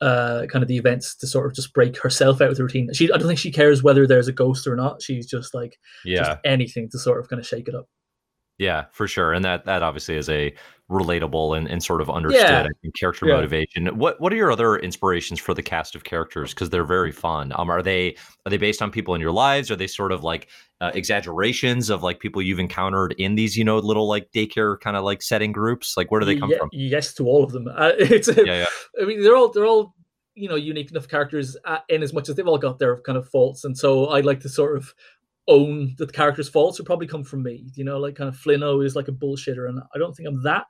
uh, 0.00 0.46
kind 0.50 0.62
of 0.62 0.68
the 0.68 0.78
events 0.78 1.14
to 1.14 1.26
sort 1.26 1.46
of 1.46 1.54
just 1.54 1.74
break 1.74 1.96
herself 1.98 2.40
out 2.40 2.50
of 2.50 2.56
the 2.56 2.62
routine. 2.62 2.92
She, 2.92 3.12
I 3.12 3.18
don't 3.18 3.26
think 3.26 3.38
she 3.38 3.52
cares 3.52 3.82
whether 3.82 4.06
there's 4.06 4.28
a 4.28 4.32
ghost 4.32 4.66
or 4.66 4.76
not. 4.76 5.02
She's 5.02 5.26
just 5.26 5.54
like, 5.54 5.78
yeah, 6.04 6.22
just 6.22 6.38
anything 6.44 6.88
to 6.90 6.98
sort 6.98 7.20
of 7.20 7.28
kind 7.28 7.40
of 7.40 7.46
shake 7.46 7.68
it 7.68 7.74
up. 7.74 7.86
Yeah, 8.60 8.84
for 8.92 9.08
sure. 9.08 9.32
And 9.32 9.42
that 9.42 9.64
that 9.64 9.82
obviously 9.82 10.16
is 10.16 10.28
a 10.28 10.54
relatable 10.90 11.56
and, 11.56 11.66
and 11.66 11.82
sort 11.82 12.02
of 12.02 12.10
understood 12.10 12.42
yeah. 12.42 12.66
think, 12.82 12.94
character 12.94 13.26
yeah. 13.26 13.36
motivation. 13.36 13.86
What 13.96 14.20
what 14.20 14.34
are 14.34 14.36
your 14.36 14.52
other 14.52 14.76
inspirations 14.76 15.40
for 15.40 15.54
the 15.54 15.62
cast 15.62 15.94
of 15.94 16.04
characters? 16.04 16.52
Because 16.52 16.68
they're 16.68 16.84
very 16.84 17.10
fun. 17.10 17.54
Um, 17.56 17.70
are 17.70 17.80
they 17.80 18.16
are 18.44 18.50
they 18.50 18.58
based 18.58 18.82
on 18.82 18.90
people 18.90 19.14
in 19.14 19.20
your 19.22 19.32
lives? 19.32 19.70
Are 19.70 19.76
they 19.76 19.86
sort 19.86 20.12
of 20.12 20.22
like 20.22 20.48
uh, 20.82 20.90
exaggerations 20.92 21.88
of 21.88 22.02
like 22.02 22.20
people 22.20 22.42
you've 22.42 22.58
encountered 22.58 23.14
in 23.16 23.34
these 23.34 23.56
you 23.56 23.64
know 23.64 23.78
little 23.78 24.06
like 24.06 24.30
daycare 24.30 24.78
kind 24.78 24.94
of 24.94 25.04
like 25.04 25.22
setting 25.22 25.52
groups? 25.52 25.96
Like 25.96 26.10
where 26.10 26.20
do 26.20 26.26
they 26.26 26.36
come 26.36 26.50
yeah, 26.50 26.58
from? 26.58 26.68
Yes, 26.70 27.14
to 27.14 27.26
all 27.26 27.42
of 27.42 27.52
them. 27.52 27.66
Uh, 27.66 27.92
it's 27.98 28.28
yeah, 28.28 28.44
yeah. 28.44 28.66
I 29.00 29.06
mean, 29.06 29.22
they're 29.22 29.36
all 29.36 29.48
they're 29.48 29.64
all 29.64 29.94
you 30.34 30.50
know 30.50 30.56
unique 30.56 30.90
enough 30.90 31.08
characters 31.08 31.56
uh, 31.64 31.78
in 31.88 32.02
as 32.02 32.12
much 32.12 32.28
as 32.28 32.34
they've 32.34 32.46
all 32.46 32.58
got 32.58 32.78
their 32.78 33.00
kind 33.00 33.16
of 33.16 33.26
faults, 33.26 33.64
and 33.64 33.78
so 33.78 34.08
I 34.08 34.20
like 34.20 34.40
to 34.40 34.50
sort 34.50 34.76
of 34.76 34.92
own 35.50 35.94
that 35.98 36.06
the 36.06 36.12
character's 36.12 36.48
faults 36.48 36.78
would 36.78 36.86
probably 36.86 37.06
come 37.06 37.24
from 37.24 37.42
me. 37.42 37.66
You 37.74 37.84
know, 37.84 37.98
like 37.98 38.14
kind 38.14 38.28
of 38.28 38.36
Flinno 38.36 38.84
is 38.84 38.96
like 38.96 39.08
a 39.08 39.12
bullshitter, 39.12 39.68
and 39.68 39.80
I 39.94 39.98
don't 39.98 40.14
think 40.14 40.28
I'm 40.28 40.42
that, 40.44 40.64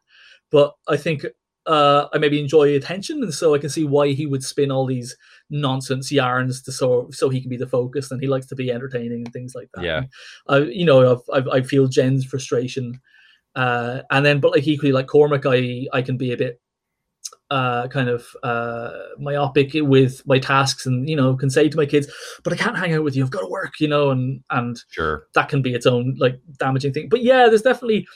but 0.50 0.74
I 0.88 0.96
think 0.96 1.24
uh, 1.66 2.08
I 2.12 2.18
maybe 2.18 2.40
enjoy 2.40 2.74
attention, 2.74 3.22
and 3.22 3.32
so 3.32 3.54
I 3.54 3.58
can 3.58 3.68
see 3.68 3.84
why 3.84 4.08
he 4.08 4.26
would 4.26 4.42
spin 4.42 4.72
all 4.72 4.86
these 4.86 5.16
nonsense 5.50 6.10
yarns 6.10 6.62
to 6.62 6.72
so 6.72 7.08
so 7.12 7.28
he 7.28 7.40
can 7.40 7.50
be 7.50 7.56
the 7.56 7.66
focus, 7.66 8.10
and 8.10 8.20
he 8.20 8.26
likes 8.28 8.46
to 8.46 8.56
be 8.56 8.72
entertaining 8.72 9.24
and 9.24 9.32
things 9.32 9.54
like 9.54 9.68
that. 9.74 9.84
Yeah, 9.84 10.02
I 10.48 10.58
you 10.58 10.84
know 10.84 11.12
I've, 11.12 11.22
I've, 11.32 11.48
i 11.48 11.62
feel 11.62 11.86
Jen's 11.86 12.24
frustration, 12.24 13.00
uh, 13.54 14.00
and 14.10 14.24
then 14.24 14.40
but 14.40 14.52
like 14.52 14.66
equally 14.66 14.92
like 14.92 15.06
Cormac, 15.06 15.44
I 15.46 15.86
I 15.92 16.02
can 16.02 16.16
be 16.16 16.32
a 16.32 16.36
bit 16.36 16.60
uh, 17.50 17.88
kind 17.88 18.08
of 18.08 18.26
uh, 18.42 18.90
myopic 19.18 19.70
with 19.74 20.22
my 20.26 20.38
tasks 20.38 20.86
and 20.86 21.08
you 21.08 21.16
know 21.16 21.36
can 21.36 21.50
say 21.50 21.68
to 21.68 21.76
my 21.76 21.86
kids 21.86 22.06
but 22.44 22.52
i 22.52 22.56
can't 22.56 22.78
hang 22.78 22.94
out 22.94 23.02
with 23.02 23.16
you. 23.16 23.24
I've 23.24 23.30
got 23.30 23.40
to 23.40 23.48
work 23.48 23.80
you 23.80 23.88
know 23.88 24.10
and 24.10 24.42
and 24.50 24.78
sure. 24.90 25.26
that 25.34 25.48
can 25.48 25.60
be 25.60 25.74
its 25.74 25.86
own 25.86 26.16
like 26.18 26.40
damaging 26.58 26.92
thing. 26.92 27.08
But 27.08 27.22
yeah 27.22 27.48
there's 27.48 27.62
definitely 27.62 28.06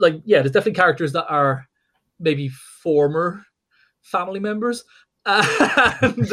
like 0.00 0.20
yeah 0.24 0.40
there's 0.40 0.52
definitely 0.52 0.74
characters 0.74 1.12
that 1.12 1.26
are 1.28 1.68
maybe 2.18 2.48
former 2.48 3.42
family 4.02 4.40
members 4.40 4.84
and 5.26 6.32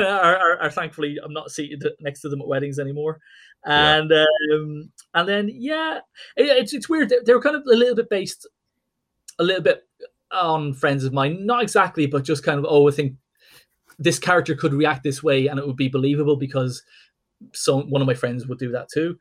are, 0.00 0.36
are, 0.36 0.58
are, 0.62 0.70
thankfully 0.70 1.18
i'm 1.24 1.32
not 1.32 1.50
seated 1.50 1.84
next 1.98 2.20
to 2.20 2.28
them 2.28 2.40
at 2.40 2.46
weddings 2.46 2.78
anymore. 2.78 3.18
And 3.64 4.10
yeah. 4.10 4.24
um 4.54 4.90
and 5.14 5.28
then 5.28 5.50
yeah 5.52 6.00
it, 6.36 6.44
it's, 6.44 6.72
it's 6.72 6.88
weird. 6.88 7.08
They, 7.08 7.16
they 7.24 7.32
were 7.32 7.40
kind 7.40 7.56
of 7.56 7.62
a 7.62 7.74
little 7.76 7.96
bit 7.96 8.10
based 8.10 8.46
a 9.38 9.44
little 9.44 9.62
bit 9.62 9.86
on 10.32 10.74
friends 10.74 11.04
of 11.04 11.12
mine. 11.12 11.46
Not 11.46 11.62
exactly, 11.62 12.06
but 12.06 12.24
just 12.24 12.42
kind 12.42 12.58
of, 12.58 12.66
oh, 12.68 12.88
I 12.88 12.92
think 12.92 13.14
this 13.98 14.18
character 14.18 14.54
could 14.54 14.74
react 14.74 15.02
this 15.02 15.22
way 15.22 15.46
and 15.46 15.58
it 15.58 15.66
would 15.66 15.76
be 15.76 15.88
believable 15.88 16.36
because 16.36 16.82
some 17.52 17.90
one 17.90 18.02
of 18.02 18.06
my 18.06 18.14
friends 18.14 18.46
would 18.46 18.58
do 18.58 18.70
that 18.72 18.88
too. 18.92 19.16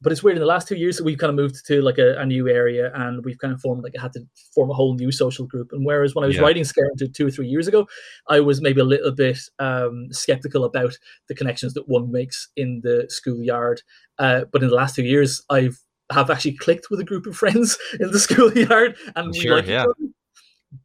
But 0.00 0.12
it's 0.12 0.22
weird 0.22 0.36
in 0.36 0.40
the 0.40 0.46
last 0.46 0.68
two 0.68 0.76
years 0.76 1.00
we've 1.00 1.16
kind 1.16 1.30
of 1.30 1.36
moved 1.36 1.64
to 1.66 1.80
like 1.80 1.98
a, 1.98 2.18
a 2.18 2.26
new 2.26 2.48
area 2.48 2.90
and 2.94 3.24
we've 3.24 3.38
kind 3.38 3.54
of 3.54 3.60
formed 3.60 3.82
like 3.82 3.94
I 3.98 4.02
had 4.02 4.12
to 4.14 4.20
form 4.54 4.70
a 4.70 4.74
whole 4.74 4.94
new 4.94 5.10
social 5.10 5.46
group. 5.46 5.70
And 5.72 5.84
whereas 5.84 6.14
when 6.14 6.24
I 6.24 6.26
was 6.26 6.36
yeah. 6.36 6.42
writing 6.42 6.64
Scare 6.64 6.90
two 7.14 7.26
or 7.26 7.30
three 7.30 7.46
years 7.46 7.68
ago, 7.68 7.86
I 8.28 8.40
was 8.40 8.60
maybe 8.60 8.80
a 8.80 8.84
little 8.84 9.12
bit 9.12 9.38
um, 9.58 10.08
skeptical 10.10 10.64
about 10.64 10.98
the 11.28 11.34
connections 11.34 11.72
that 11.74 11.88
one 11.88 12.12
makes 12.12 12.48
in 12.56 12.80
the 12.82 13.06
schoolyard. 13.08 13.82
Uh, 14.18 14.44
but 14.52 14.62
in 14.62 14.68
the 14.68 14.74
last 14.74 14.94
two 14.94 15.04
years, 15.04 15.42
I've 15.48 15.78
have 16.12 16.28
actually 16.28 16.56
clicked 16.56 16.90
with 16.90 17.00
a 17.00 17.04
group 17.04 17.24
of 17.24 17.34
friends 17.34 17.78
in 18.00 18.10
the 18.10 18.18
schoolyard 18.18 18.94
and 19.16 19.34
sure, 19.34 19.54
we 19.54 19.56
like 19.56 19.66
yeah. 19.66 19.82
each 19.82 19.88
other 19.88 20.14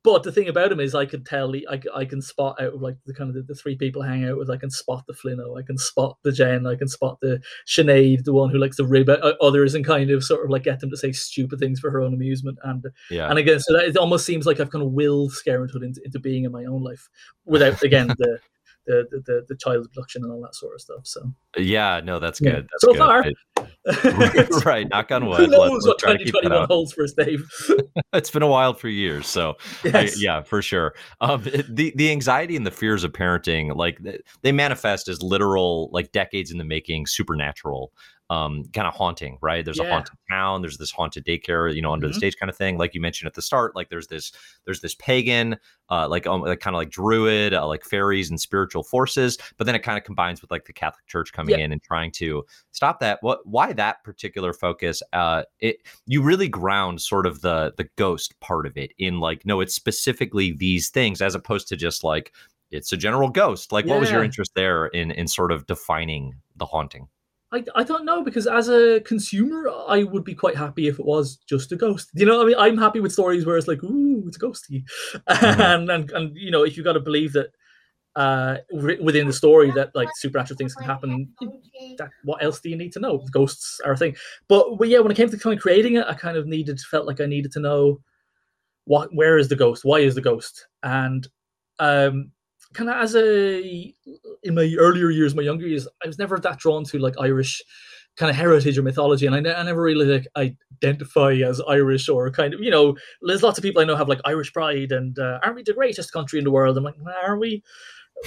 but 0.04 0.24
the 0.24 0.32
thing 0.32 0.48
about 0.48 0.72
him 0.72 0.80
is, 0.80 0.96
I 0.96 1.06
can 1.06 1.24
tell, 1.24 1.54
I, 1.70 1.82
I 1.94 2.06
can 2.06 2.22
spot 2.22 2.62
out 2.62 2.74
of 2.74 2.82
like 2.82 2.98
the 3.06 3.14
kind 3.14 3.30
of 3.30 3.36
the, 3.36 3.42
the, 3.42 3.56
three 3.56 3.76
people 3.76 4.02
hang 4.02 4.26
out 4.26 4.38
with. 4.38 4.50
I 4.50 4.58
can 4.58 4.70
spot 4.70 5.04
the 5.08 5.14
Flinno, 5.14 5.58
I 5.58 5.64
can 5.64 5.78
spot 5.78 6.18
the 6.24 6.32
Jen, 6.32 6.68
I 6.68 6.76
can 6.76 6.88
spot 6.88 7.20
the 7.22 7.42
Sinead, 7.68 8.24
the 8.24 8.34
one 8.34 8.50
who 8.50 8.58
likes 8.58 8.78
to 8.78 8.86
rib 8.86 9.10
at 9.10 9.24
uh, 9.24 9.34
others 9.42 9.76
and 9.76 9.86
kind 9.86 10.10
of 10.12 10.24
sort 10.24 10.44
of 10.44 10.50
like 10.50 10.64
get 10.64 10.80
them 10.80 10.90
to 10.90 10.98
say 10.98 11.12
stupid 11.12 11.60
things 11.60 11.80
for 11.80 11.92
her 11.92 12.02
own 12.02 12.14
amusement. 12.14 12.58
And 12.64 12.86
yeah, 13.10 13.30
and 13.30 13.40
again, 13.40 13.60
so 13.60 13.74
that, 13.74 13.86
it 13.86 13.98
almost 13.98 14.26
seems 14.26 14.46
like 14.46 14.60
I've 14.60 14.72
kind 14.72 14.84
of 14.84 14.92
willed 14.92 15.34
Scarenthood 15.34 15.84
into, 15.84 16.02
into 16.04 16.20
being 16.20 16.46
in 16.46 16.52
my 16.52 16.66
own 16.66 16.84
life 16.84 17.10
without 17.46 17.82
again 17.84 18.08
the 18.08 18.40
the, 18.90 19.22
the 19.26 19.46
the 19.48 19.56
child 19.56 19.86
abduction 19.86 20.24
and 20.24 20.32
all 20.32 20.42
that 20.42 20.56
sort 20.56 20.74
of 20.74 20.82
stuff. 20.82 21.02
So 21.04 21.32
yeah, 21.58 22.02
no, 22.04 22.20
that's 22.20 22.40
good. 22.40 22.68
That's 22.72 22.82
so 22.82 22.94
good. 22.94 23.36
far, 23.56 24.62
right? 24.66 24.88
Knock 24.90 25.12
on 25.12 25.26
wood. 25.30 25.40
Who 25.40 25.48
knows 25.48 25.86
what 25.86 26.00
twenty 26.00 26.26
twenty 26.26 26.50
one 26.50 26.68
holds 26.68 26.94
for 26.94 27.04
us, 27.04 27.14
Dave? 27.14 27.48
it's 28.14 28.32
been 28.32 28.42
a 28.42 28.48
while 28.48 28.74
for 28.74 28.88
years, 28.88 29.28
so 29.28 29.56
yes. 29.84 30.18
I, 30.18 30.20
yeah, 30.20 30.42
for 30.42 30.62
sure. 30.62 30.94
Um, 31.22 31.44
the 31.44 31.94
the 31.96 32.12
anxiety 32.12 32.56
and 32.56 32.66
the 32.66 32.72
fears 32.72 33.04
of 33.04 33.12
parenting, 33.14 33.76
like 33.76 34.00
they 34.42 34.52
manifest 34.52 35.08
as 35.08 35.22
literal, 35.22 35.90
like 35.94 36.12
decades 36.12 36.52
in 36.52 36.58
the 36.58 36.66
making, 36.66 37.06
supernatural 37.06 37.92
um, 38.30 38.64
kind 38.74 38.88
of 38.88 38.94
haunting, 38.94 39.38
right? 39.42 39.66
There's 39.66 39.80
Yeah. 39.80 39.86
a 39.86 39.92
haunted 39.92 40.16
town, 40.30 40.62
there's 40.62 40.78
this 40.78 40.92
haunted 40.92 41.26
daycare, 41.26 41.74
you 41.74 41.82
know, 41.82 41.92
under 41.92 42.08
Mhm. 42.08 42.12
the 42.12 42.18
stage 42.18 42.38
kind 42.38 42.50
of 42.50 42.56
thing. 42.56 42.78
Like 42.78 42.94
you 42.94 43.02
mentioned 43.02 43.28
at 43.28 43.34
the 43.34 43.42
start, 43.42 43.76
like 43.76 43.90
there's 43.90 44.08
this 44.08 44.32
there's 44.66 44.82
this 44.82 44.94
pagan, 44.96 45.58
uh, 45.90 46.08
like 46.08 46.28
um, 46.28 46.42
like 46.42 46.60
kind 46.60 46.76
of 46.76 46.78
like 46.80 46.92
druid, 46.92 47.54
uh, 47.56 47.66
like 47.68 47.84
fairies 47.84 48.30
and 48.30 48.40
spiritual 48.40 48.84
forces, 48.84 49.38
but 49.58 49.66
then 49.66 49.74
it 49.76 49.80
kind 49.80 49.98
of 49.98 50.04
combines 50.04 50.42
with 50.42 50.52
like 50.52 50.66
the 50.66 50.74
Catholic 50.74 51.06
Church 51.08 51.34
coming 51.34 51.58
Yeah. 51.58 51.66
in 51.66 51.72
and 51.72 51.82
trying 51.82 52.12
to 52.14 52.46
stop 52.72 53.00
that. 53.00 53.18
What 53.22 53.40
why 53.48 53.74
that 53.74 54.04
particular 54.04 54.54
focus? 54.54 55.02
Uh, 55.14 55.44
it 55.60 55.78
you 56.06 56.22
really 56.22 56.48
ground 56.50 57.02
sort 57.02 57.26
of 57.26 57.42
the 57.42 57.74
the 57.78 57.90
ghost 57.96 58.40
part 58.42 58.68
of 58.68 58.78
it 58.78 58.92
in 59.00 59.20
like 59.20 59.46
no, 59.46 59.60
it's 59.62 59.74
specifically 59.74 60.52
these 60.52 60.90
things 60.90 61.22
as 61.22 61.34
opposed 61.36 61.68
to 61.70 61.76
just 61.76 62.04
like 62.04 62.34
it's 62.72 62.92
a 62.94 62.98
general 62.98 63.30
ghost. 63.30 63.72
Like, 63.72 63.86
what 63.88 64.00
was 64.00 64.12
your 64.12 64.24
interest 64.24 64.52
there 64.54 64.86
in 64.88 65.10
in 65.10 65.28
sort 65.28 65.52
of 65.52 65.66
defining 65.66 66.36
the 66.56 66.68
haunting? 66.68 67.08
I, 67.52 67.64
I 67.76 67.84
don't 67.84 68.06
know 68.06 68.24
because 68.24 68.46
as 68.46 68.70
a 68.70 69.00
consumer, 69.02 69.70
I 69.88 70.04
would 70.04 70.24
be 70.24 70.36
quite 70.36 70.56
happy 70.56 70.88
if 70.88 71.00
it 71.00 71.06
was 71.06 71.38
just 71.48 71.72
a 71.72 71.76
ghost. 71.76 72.10
You 72.14 72.26
know, 72.26 72.42
I 72.42 72.46
mean, 72.46 72.56
I'm 72.58 72.78
happy 72.78 73.00
with 73.00 73.12
stories 73.12 73.46
where 73.46 73.58
it's 73.58 73.68
like, 73.68 73.84
ooh, 73.84 74.24
it's 74.28 74.38
ghosty, 74.38 74.84
and, 75.28 75.90
and 75.90 76.12
and 76.12 76.38
you 76.38 76.52
know, 76.52 76.64
if 76.64 76.78
you've 76.78 76.84
got 76.84 76.94
to 76.94 77.00
believe 77.00 77.34
that 77.34 77.52
uh 78.16 78.58
within 78.74 79.28
the 79.28 79.34
story 79.34 79.72
that 79.72 79.92
like 79.96 80.10
supernatural 80.16 80.58
things 80.58 80.76
can 80.76 80.86
happen, 80.86 81.30
that 81.98 82.10
what 82.24 82.44
else 82.44 82.60
do 82.60 82.70
you 82.70 82.76
need 82.76 82.94
to 82.94 83.00
know? 83.00 83.26
Ghosts 83.32 83.80
are 83.86 83.94
a 83.94 83.98
thing. 83.98 84.16
But, 84.48 84.78
but 84.78 84.88
yeah, 84.88 85.00
when 85.00 85.12
it 85.12 85.16
came 85.16 85.30
to 85.30 85.38
kind 85.38 85.56
of 85.56 85.62
creating 85.62 85.96
it, 85.96 86.06
I 86.08 86.14
kind 86.14 86.38
of 86.38 86.48
needed 86.48 86.80
felt 86.82 87.08
like 87.08 87.22
I 87.22 87.26
needed 87.26 87.52
to 87.54 87.60
know 87.60 88.02
what 88.86 89.10
where 89.14 89.38
is 89.38 89.50
the 89.50 89.56
ghost, 89.56 89.86
why 89.86 90.00
is 90.00 90.16
the 90.16 90.22
ghost, 90.22 90.68
and 90.84 91.28
um 91.80 92.32
kind 92.74 92.90
of 92.90 92.98
as 92.98 93.16
a 93.16 93.94
in 94.44 94.56
my 94.56 94.74
earlier 94.78 95.10
years, 95.10 95.36
my 95.36 95.44
younger 95.44 95.68
years, 95.68 95.88
I 96.04 96.08
was 96.08 96.20
never 96.20 96.38
that 96.40 96.60
drawn 96.60 96.84
to 96.86 97.00
like 97.00 97.16
Irish 97.20 97.62
kind 98.18 98.30
of 98.30 98.36
heritage 98.36 98.78
or 98.78 98.84
mythology, 98.84 99.26
and 99.26 99.36
I, 99.36 99.40
ne- 99.40 99.54
I 99.54 99.64
never 99.64 99.82
really 99.82 100.06
like 100.06 100.28
identify 100.84 101.34
as 101.34 101.62
Irish 101.68 102.10
or 102.10 102.30
kind 102.32 102.54
of 102.54 102.60
you 102.60 102.72
know. 102.72 102.98
There's 103.22 103.44
lots 103.44 103.58
of 103.58 103.64
people 103.64 103.82
I 103.82 103.86
know 103.86 103.96
have 103.96 104.10
like 104.10 104.22
Irish 104.26 104.54
pride 104.54 104.92
and 104.92 105.18
uh, 105.18 105.40
aren't 105.44 105.56
we 105.56 105.64
the 105.64 105.74
greatest 105.74 106.14
country 106.14 106.40
in 106.40 106.46
the 106.46 106.52
world? 106.52 106.78
I'm 106.78 106.84
like, 106.84 106.96
"Well, 107.00 107.16
are 107.26 107.38
we? 107.38 107.64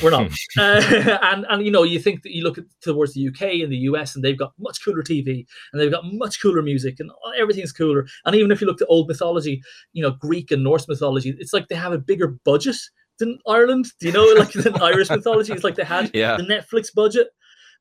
We're 0.02 0.10
not. 0.10 0.32
uh, 0.58 1.18
and 1.22 1.46
and 1.48 1.64
you 1.64 1.70
know, 1.70 1.82
you 1.82 1.98
think 1.98 2.22
that 2.22 2.34
you 2.34 2.42
look 2.42 2.58
at, 2.58 2.64
towards 2.80 3.14
the 3.14 3.28
UK 3.28 3.62
and 3.62 3.70
the 3.70 3.78
US, 3.88 4.14
and 4.14 4.24
they've 4.24 4.38
got 4.38 4.52
much 4.58 4.84
cooler 4.84 5.02
TV 5.02 5.46
and 5.72 5.80
they've 5.80 5.90
got 5.90 6.04
much 6.12 6.40
cooler 6.40 6.62
music 6.62 6.98
and 7.00 7.10
everything's 7.38 7.72
cooler. 7.72 8.06
And 8.24 8.34
even 8.34 8.50
if 8.50 8.60
you 8.60 8.66
look 8.66 8.80
at 8.80 8.88
old 8.88 9.08
mythology, 9.08 9.62
you 9.92 10.02
know, 10.02 10.12
Greek 10.12 10.50
and 10.50 10.64
Norse 10.64 10.88
mythology, 10.88 11.34
it's 11.38 11.52
like 11.52 11.68
they 11.68 11.74
have 11.74 11.92
a 11.92 11.98
bigger 11.98 12.28
budget 12.44 12.76
than 13.18 13.38
Ireland. 13.46 13.86
Do 14.00 14.06
you 14.06 14.12
know, 14.12 14.24
like 14.38 14.52
than 14.52 14.80
Irish 14.80 15.10
mythology? 15.10 15.52
It's 15.52 15.64
like 15.64 15.76
they 15.76 15.84
had 15.84 16.10
Yeah. 16.14 16.36
the 16.36 16.42
Netflix 16.44 16.92
budget. 16.94 17.28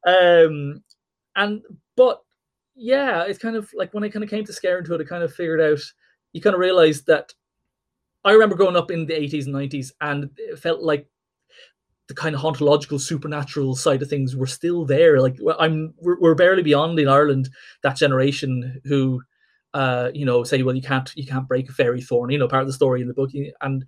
Um, 0.06 0.84
and 1.36 1.62
but 1.96 2.22
yeah, 2.76 3.24
it's 3.24 3.40
kind 3.40 3.56
of 3.56 3.70
like 3.74 3.94
when 3.94 4.04
I 4.04 4.10
kind 4.10 4.24
of 4.24 4.30
came 4.30 4.46
to 4.46 4.54
scare 4.54 4.78
into 4.78 4.94
it, 4.94 5.02
I 5.02 5.04
kind 5.04 5.24
of 5.24 5.34
figured 5.34 5.62
out. 5.62 5.80
You 6.34 6.42
kind 6.42 6.54
of 6.54 6.60
realized 6.60 7.08
that 7.08 7.34
I 8.24 8.32
remember 8.32 8.56
growing 8.56 8.76
up 8.78 8.92
in 8.92 9.06
the 9.06 9.14
80s 9.14 9.46
and 9.46 9.56
90s, 9.56 9.92
and 10.00 10.30
it 10.38 10.60
felt 10.60 10.82
like 10.82 11.08
the 12.08 12.14
kind 12.16 12.36
of 12.36 12.42
hauntological, 12.42 13.00
supernatural 13.00 13.76
side 13.76 14.02
of 14.02 14.10
things 14.10 14.36
were 14.36 14.48
still 14.48 14.86
there. 14.86 15.20
Like 15.22 15.38
I'm, 15.60 15.94
we're, 15.98 16.20
we're 16.20 16.36
barely 16.36 16.64
beyond 16.64 17.00
in 17.00 17.08
Ireland 17.08 17.50
that 17.84 17.98
generation 17.98 18.82
who, 18.86 19.22
uh, 19.74 20.10
you 20.14 20.26
know, 20.26 20.44
say, 20.44 20.62
well, 20.64 20.76
you 20.76 20.82
can't, 20.82 21.10
you 21.16 21.26
can't 21.26 21.48
break 21.48 21.70
a 21.70 21.74
fairy 21.74 22.02
thorn. 22.02 22.30
You 22.32 22.38
know, 22.38 22.48
part 22.48 22.62
of 22.64 22.68
the 22.68 22.74
story 22.74 23.02
in 23.02 23.08
the 23.08 23.14
book, 23.14 23.32
and 23.62 23.86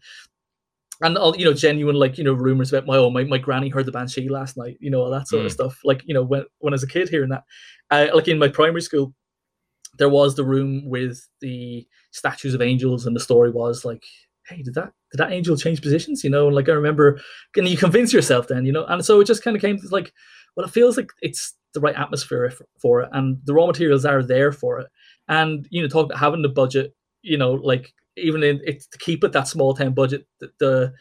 and 1.04 1.18
all 1.18 1.36
you 1.38 1.46
know, 1.46 1.54
genuine 1.54 1.96
like 1.96 2.18
you 2.18 2.24
know 2.24 2.34
rumors 2.34 2.72
about 2.74 2.88
my 2.88 2.98
oh 2.98 3.10
my, 3.10 3.24
my 3.26 3.38
granny 3.38 3.70
heard 3.70 3.86
the 3.86 3.92
banshee 3.92 4.30
last 4.30 4.58
night. 4.58 4.78
You 4.80 4.90
know, 4.92 5.02
all 5.02 5.12
that 5.12 5.28
sort 5.28 5.46
of 5.46 5.52
Mm. 5.52 5.56
stuff. 5.56 5.80
Like 5.84 6.02
you 6.06 6.14
know, 6.14 6.24
when 6.24 6.46
when 6.60 6.74
I 6.74 6.76
was 6.76 6.84
a 6.84 6.88
kid 6.88 7.10
hearing 7.10 7.30
that, 7.30 7.44
uh, 7.92 8.08
like 8.14 8.28
in 8.28 8.40
my 8.40 8.48
primary 8.48 8.82
school, 8.82 9.14
there 9.98 10.10
was 10.10 10.36
the 10.36 10.44
room 10.44 10.90
with 10.90 11.20
the 11.42 11.88
statues 12.12 12.54
of 12.54 12.62
angels, 12.62 13.06
and 13.06 13.16
the 13.16 13.20
story 13.20 13.52
was 13.52 13.86
like, 13.86 14.04
hey, 14.48 14.62
did 14.64 14.74
that 14.76 14.92
did 15.12 15.18
that 15.20 15.32
angel 15.32 15.56
change 15.58 15.82
positions? 15.82 16.24
You 16.24 16.30
know, 16.30 16.48
and 16.48 16.56
like 16.56 16.70
I 16.70 16.74
remember, 16.74 17.20
can 17.54 17.66
you 17.68 17.78
convince 17.78 18.14
yourself 18.14 18.48
then? 18.48 18.66
You 18.66 18.72
know, 18.72 18.86
and 18.86 19.06
so 19.06 19.20
it 19.22 19.26
just 19.28 19.44
kind 19.44 19.56
of 19.56 19.62
came 19.62 19.78
to 19.80 19.88
like, 19.90 20.12
well, 20.56 20.66
it 20.66 20.72
feels 20.72 20.98
like 20.98 21.10
it's 21.22 21.54
the 21.74 21.80
right 21.80 21.96
atmosphere 21.96 22.46
f- 22.46 22.62
for 22.82 23.02
it, 23.02 23.10
and 23.14 23.38
the 23.46 23.54
raw 23.54 23.68
materials 23.68 24.06
are 24.06 24.24
there 24.24 24.52
for 24.52 24.80
it, 24.80 24.88
and 25.28 25.68
you 25.70 25.82
know, 25.82 25.88
talk 25.88 26.06
about 26.06 26.20
having 26.20 26.42
the 26.42 26.50
budget, 26.50 26.96
you 27.22 27.38
know, 27.38 27.54
like 27.54 27.94
even 28.18 28.44
in 28.44 28.62
it 28.64 28.84
to 28.92 28.98
keep 28.98 29.24
it 29.24 29.32
that 29.32 29.48
small 29.48 29.74
town 29.74 29.94
budget, 29.94 30.28
the, 30.40 30.52
the 30.60 30.94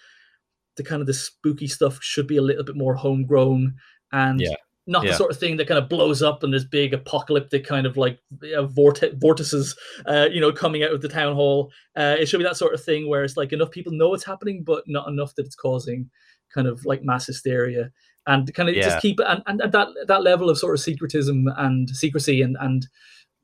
the 0.77 0.83
kind 0.83 1.01
of 1.03 1.07
the 1.07 1.13
spooky 1.15 1.67
stuff 1.67 1.99
should 2.03 2.27
be 2.27 2.39
a 2.39 2.43
little 2.43 2.65
bit 2.65 2.77
more 2.77 2.95
homegrown 2.95 3.75
and 4.13 4.41
Yeah. 4.41 4.55
not 4.87 5.05
Yeah. 5.05 5.11
the 5.11 5.17
sort 5.19 5.31
of 5.31 5.39
thing 5.39 5.59
that 5.59 5.69
kind 5.69 5.77
of 5.79 5.89
blows 5.91 6.23
up 6.23 6.43
and 6.43 6.51
there's 6.53 6.65
big 6.65 6.95
apocalyptic 6.95 7.67
kind 7.67 7.87
of 7.87 7.99
like 7.99 8.19
uh, 8.43 8.67
vorte- 8.67 9.21
vortices, 9.21 9.77
uh, 10.07 10.29
you 10.33 10.41
know, 10.41 10.51
coming 10.51 10.83
out 10.83 10.93
of 10.93 11.03
the 11.03 11.09
town 11.11 11.35
hall. 11.35 11.71
Uh, 11.95 12.17
it 12.19 12.27
should 12.27 12.39
be 12.39 12.45
that 12.45 12.57
sort 12.57 12.73
of 12.73 12.83
thing 12.83 13.07
where 13.07 13.23
it's 13.23 13.37
like 13.37 13.53
enough 13.53 13.71
people 13.71 13.93
know 13.93 14.15
it's 14.15 14.25
happening, 14.25 14.65
but 14.65 14.83
not 14.87 15.09
enough 15.09 15.35
that 15.35 15.45
it's 15.45 15.55
causing 15.55 16.09
kind 16.55 16.67
of 16.67 16.85
like 16.87 17.03
mass 17.05 17.27
hysteria 17.27 17.91
and 18.27 18.53
kind 18.55 18.69
of 18.71 18.75
Yeah. 18.75 18.83
just 18.85 19.01
keep 19.03 19.21
it 19.21 19.27
and, 19.29 19.43
and, 19.47 19.61
and 19.61 19.73
that 19.73 19.89
that 20.07 20.23
level 20.23 20.49
of 20.49 20.57
sort 20.59 20.75
of 20.75 20.81
secretism 20.81 21.53
and 21.59 21.91
secrecy 21.91 22.41
and 22.41 22.57
and 22.61 22.87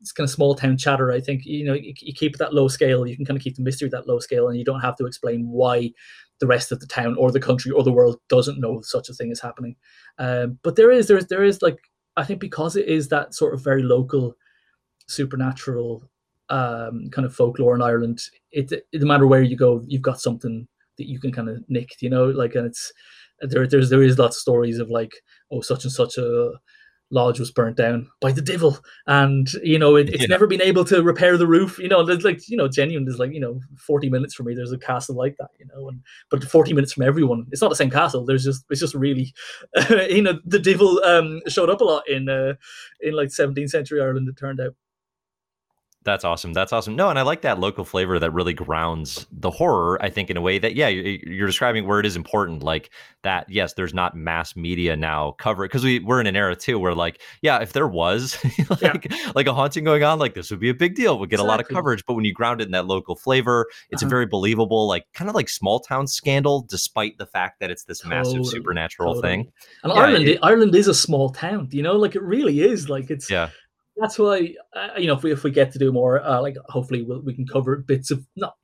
it's 0.01 0.11
kind 0.11 0.25
of 0.25 0.31
small 0.31 0.55
town 0.55 0.77
chatter. 0.77 1.11
I 1.11 1.19
think 1.19 1.45
you 1.45 1.65
know 1.65 1.73
you, 1.73 1.93
you 1.99 2.13
keep 2.13 2.37
that 2.37 2.53
low 2.53 2.67
scale. 2.67 3.05
You 3.05 3.15
can 3.15 3.25
kind 3.25 3.37
of 3.37 3.43
keep 3.43 3.55
the 3.55 3.63
mystery 3.63 3.87
at 3.87 3.91
that 3.91 4.07
low 4.07 4.19
scale, 4.19 4.47
and 4.47 4.57
you 4.57 4.63
don't 4.63 4.79
have 4.81 4.95
to 4.97 5.05
explain 5.05 5.47
why 5.47 5.91
the 6.39 6.47
rest 6.47 6.71
of 6.71 6.79
the 6.79 6.87
town 6.87 7.15
or 7.17 7.31
the 7.31 7.39
country 7.39 7.71
or 7.71 7.83
the 7.83 7.91
world 7.91 8.19
doesn't 8.29 8.59
know 8.59 8.81
such 8.81 9.09
a 9.09 9.13
thing 9.13 9.31
is 9.31 9.41
happening. 9.41 9.75
Um, 10.17 10.57
but 10.63 10.75
there 10.75 10.91
is 10.91 11.07
there 11.07 11.17
is 11.17 11.27
there 11.27 11.43
is 11.43 11.61
like 11.61 11.77
I 12.17 12.23
think 12.23 12.39
because 12.39 12.75
it 12.75 12.87
is 12.87 13.09
that 13.09 13.33
sort 13.33 13.53
of 13.53 13.63
very 13.63 13.83
local 13.83 14.35
supernatural 15.07 16.09
um, 16.49 17.09
kind 17.11 17.25
of 17.25 17.35
folklore 17.35 17.75
in 17.75 17.81
Ireland. 17.81 18.21
It, 18.51 18.71
it 18.71 18.85
no 18.93 19.07
matter 19.07 19.27
where 19.27 19.43
you 19.43 19.57
go, 19.57 19.83
you've 19.87 20.01
got 20.01 20.21
something 20.21 20.67
that 20.97 21.07
you 21.07 21.19
can 21.19 21.31
kind 21.31 21.49
of 21.49 21.63
nick. 21.67 22.01
You 22.01 22.09
know, 22.09 22.25
like 22.25 22.55
and 22.55 22.65
it's 22.65 22.91
there. 23.41 23.67
There's 23.67 23.89
there 23.89 24.03
is 24.03 24.17
lots 24.17 24.37
of 24.37 24.41
stories 24.41 24.79
of 24.79 24.89
like 24.89 25.13
oh 25.51 25.61
such 25.61 25.83
and 25.83 25.91
such 25.91 26.17
a 26.17 26.53
lodge 27.11 27.39
was 27.39 27.49
burnt 27.51 27.75
down 27.75 28.07
by 28.21 28.31
the 28.31 28.41
devil. 28.41 28.77
And 29.07 29.51
you 29.63 29.79
know 29.79 29.95
it, 29.95 30.09
it's 30.09 30.21
Yeah. 30.21 30.27
never 30.27 30.45
been 30.47 30.61
able 30.61 30.85
to 30.85 31.01
repair 31.01 31.37
the 31.37 31.47
roof. 31.47 31.79
You 31.79 31.87
know 31.87 32.03
there's 32.05 32.23
like 32.23 32.47
you 32.49 32.57
know 32.57 32.67
genuine 32.67 33.05
there's 33.05 33.19
like 33.19 33.33
you 33.33 33.39
know 33.39 33.59
40 33.77 34.09
minutes 34.09 34.33
from 34.35 34.45
me 34.47 34.53
there's 34.55 34.71
a 34.71 34.77
castle 34.77 35.15
like 35.15 35.35
that 35.39 35.49
you 35.59 35.65
know 35.73 35.89
and 35.89 36.01
but 36.29 36.43
40 36.43 36.73
minutes 36.73 36.93
from 36.93 37.03
everyone 37.03 37.45
it's 37.51 37.61
not 37.61 37.69
the 37.69 37.75
same 37.75 37.89
castle 37.89 38.25
there's 38.25 38.43
just 38.43 38.63
it's 38.69 38.79
just 38.79 38.93
really 38.95 39.33
you 40.09 40.21
know 40.21 40.39
the 40.45 40.59
devil 40.59 41.01
um 41.03 41.41
showed 41.47 41.69
up 41.69 41.81
a 41.81 41.83
lot 41.83 42.07
in 42.07 42.29
uh 42.29 42.53
in 43.01 43.13
like 43.13 43.29
17th 43.29 43.69
century 43.69 44.01
ireland 44.01 44.27
it 44.29 44.37
turned 44.37 44.59
out 44.59 44.75
That's 46.05 46.23
awesome. 46.23 46.53
That's 46.53 46.71
awesome. 46.71 46.95
No, 46.95 47.09
and 47.09 47.19
I 47.19 47.23
like 47.23 47.41
that 47.41 47.59
local 47.59 47.83
flavor 47.83 48.19
that 48.19 48.31
really 48.31 48.53
grounds 48.53 49.27
the 49.33 49.51
horror. 49.51 50.01
I 50.01 50.09
think 50.09 50.29
in 50.29 50.37
a 50.37 50.41
way 50.41 50.57
that 50.57 50.73
yeah, 50.73 50.87
you- 50.87 51.19
you're 51.23 51.45
describing 51.45 51.85
where 51.85 51.99
it 51.99 52.05
is 52.05 52.15
important. 52.15 52.63
Like 52.63 52.89
that. 53.23 53.49
Yes, 53.49 53.73
there's 53.73 53.93
not 53.93 54.15
mass 54.15 54.55
media 54.55 54.95
now 54.95 55.31
cover 55.39 55.65
because 55.65 55.83
we 55.83 55.99
we're 55.99 56.21
in 56.21 56.25
an 56.27 56.37
era 56.37 56.55
too 56.55 56.79
where 56.79 56.95
like 56.95 57.21
yeah, 57.41 57.59
if 57.61 57.73
there 57.73 57.87
was 57.87 58.37
like 58.81 59.11
like 59.35 59.47
a 59.47 59.53
haunting 59.53 59.83
going 59.83 60.01
on, 60.03 60.19
like 60.19 60.35
this 60.35 60.49
would 60.51 60.61
be 60.61 60.69
a 60.69 60.73
big 60.73 60.95
deal. 60.95 61.19
Would 61.19 61.29
get 61.29 61.41
a 61.41 61.43
lot 61.43 61.59
of 61.59 61.67
coverage. 61.67 62.03
But 62.07 62.13
when 62.13 62.23
you 62.23 62.33
ground 62.33 62.61
it 62.61 62.65
in 62.65 62.71
that 62.71 62.87
local 62.87 63.15
flavor, 63.17 63.67
it's 63.89 64.01
a 64.01 64.05
Uh-huh. 64.05 64.09
very 64.09 64.25
believable, 64.25 64.87
like 64.87 65.05
kind 65.13 65.27
of 65.29 65.35
like 65.35 65.49
small 65.49 65.81
town 65.81 66.07
scandal, 66.07 66.65
despite 66.69 67.17
the 67.17 67.25
fact 67.27 67.59
that 67.59 67.69
it's 67.71 67.83
this 67.83 68.05
massive 68.05 68.45
supernatural 68.45 69.15
totally. 69.15 69.29
thing. 69.43 69.51
and 69.83 69.91
Yeah, 69.93 69.99
ireland 69.99 70.27
it- 70.29 70.39
ireland 70.41 70.73
is 70.75 70.87
a 70.87 70.93
small 70.93 71.29
town 71.29 71.67
you 71.71 71.83
know 71.83 71.97
like 71.97 72.15
it 72.15 72.21
really 72.23 72.61
is 72.61 72.89
like 72.89 73.09
it's 73.11 73.29
Yeah. 73.29 73.49
That's 73.99 74.17
why 74.19 74.53
uh, 74.75 74.89
you 74.97 75.07
know 75.07 75.15
if 75.15 75.23
we 75.23 75.31
if 75.31 75.43
we 75.43 75.51
get 75.51 75.71
to 75.71 75.79
do 75.79 75.91
more 75.91 76.21
uh, 76.23 76.41
like 76.41 76.55
hopefully 76.67 77.03
we'll, 77.03 77.21
we 77.21 77.33
can 77.33 77.45
cover 77.47 77.77
bits 77.77 78.11
of 78.11 78.25
not 78.35 78.55